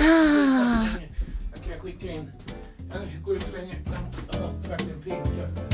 jag- 0.00 0.06
jag- 0.06 0.98
Jag 1.54 1.72
kan 1.72 1.80
skicka 1.80 2.12
in. 2.12 2.30
Jag 2.92 3.24
går 3.24 3.36
ut 3.36 3.42
så 3.42 3.52
länge. 3.56 3.74
Jag 4.32 4.42
måste 4.42 4.68
verkligen 4.70 5.02
pinka. 5.02 5.71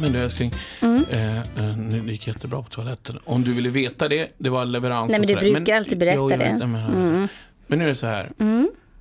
Men 0.00 0.12
du 0.12 0.18
älskling, 0.18 0.50
Mm. 0.80 1.04
eh, 1.10 1.76
nu 1.76 2.00
det 2.00 2.12
gick 2.12 2.26
jättebra 2.26 2.62
på 2.62 2.68
toaletten. 2.68 3.18
Om 3.24 3.42
du 3.44 3.52
ville 3.54 3.68
veta 3.68 4.08
det, 4.08 4.30
det 4.38 4.50
var 4.50 4.64
leverans 4.64 5.10
Nej, 5.10 5.20
men 5.20 5.28
du 5.28 5.52
brukar 5.52 5.76
alltid 5.76 5.98
berätta 5.98 6.16
Jo, 6.16 6.30
jag 6.30 6.38
det. 6.38 6.44
Mm. 6.44 6.58
vet, 6.58 6.68
men, 6.90 7.28
men 7.66 7.78
nu 7.78 7.84
är 7.84 7.88
det 7.88 7.94
så 7.96 8.06
här. 8.06 8.32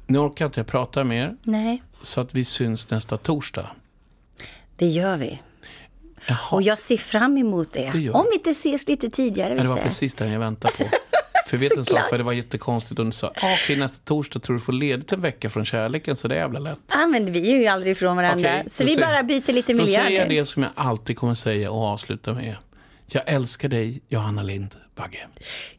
Nu 0.08 0.18
orkar 0.20 0.46
inte 0.46 0.60
jag 0.60 0.68
prata 0.68 1.04
mer, 1.04 1.36
Nej, 1.44 1.84
så 2.02 2.22
att 2.22 2.34
vi 2.34 2.46
syns 2.46 2.90
nästa 2.90 3.18
torsdag. 3.18 3.68
det 4.76 4.86
gör 4.88 5.18
vi. 5.18 5.40
Jaha, 6.28 6.38
Och 6.52 6.62
jag 6.62 6.80
ser 6.80 6.98
fram 6.98 7.38
emot 7.38 7.74
det. 7.74 7.92
Det 7.94 8.10
Om 8.10 8.26
vi 8.32 8.36
inte 8.38 8.50
ses 8.50 8.88
lite 8.88 9.10
tidigare 9.10 9.54
ja, 9.56 9.64
det 9.64 9.70
var 9.70 9.78
precis 9.78 10.16
den 10.16 10.32
jag 10.32 10.40
väntade 10.40 10.74
på. 10.78 10.84
För 11.50 11.58
vet 11.58 11.72
du 11.74 11.80
en 11.80 11.86
sak, 11.86 12.10
för 12.10 12.18
det 12.18 12.24
var 12.24 12.34
jättekonstigt. 12.34 12.98
Du 12.98 13.12
sa, 13.12 13.28
ah, 13.28 13.54
okej 13.64 13.76
nästa 13.78 14.00
torsdag 14.06 14.40
tror 14.40 14.56
du 14.56 14.60
får 14.62 14.74
ledigt 14.74 15.12
en 15.12 15.22
vecka 15.22 15.50
från 15.50 15.66
kärleken, 15.66 16.16
så 16.16 16.28
det 16.28 16.36
är 16.36 16.40
jävla 16.40 16.60
lätt. 16.60 16.80
Ja, 16.92 17.08
men 17.08 17.26
vi 17.32 17.52
är 17.54 17.58
ju 17.60 17.68
aldrig 17.68 17.92
ifrån 17.92 18.16
varandra. 18.18 18.50
Okej, 18.60 18.66
så 18.72 18.84
då 18.84 18.88
vi 18.88 18.94
säger- 18.96 19.08
bara 19.08 19.24
byter 19.24 19.52
lite 19.54 19.74
Då 19.74 19.78
miljö 19.78 19.96
säger 20.04 20.20
jag 20.20 20.30
det 20.30 20.46
som 20.46 20.64
jag 20.64 20.72
alltid 20.76 21.18
kommer 21.18 21.36
säga 21.36 21.72
och 21.72 21.84
avsluta 21.84 22.34
med. 22.34 22.56
Jag 23.08 23.24
älskar 23.26 23.70
dig, 23.70 24.02
Johanna 24.08 24.44
Lind 24.44 24.76
Bagge. 24.96 25.28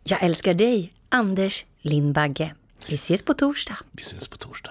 Jag 0.05 0.23
älskar 0.23 0.55
dig, 0.55 0.93
Anders 1.09 1.65
Lindbagge. 1.81 2.55
Vi 2.87 2.95
ses 2.95 3.23
på 3.25 3.35
torsdag. 3.35 3.77
Vi 3.93 4.03
syns 4.03 4.29
på 4.29 4.37
torsdag. 4.37 4.71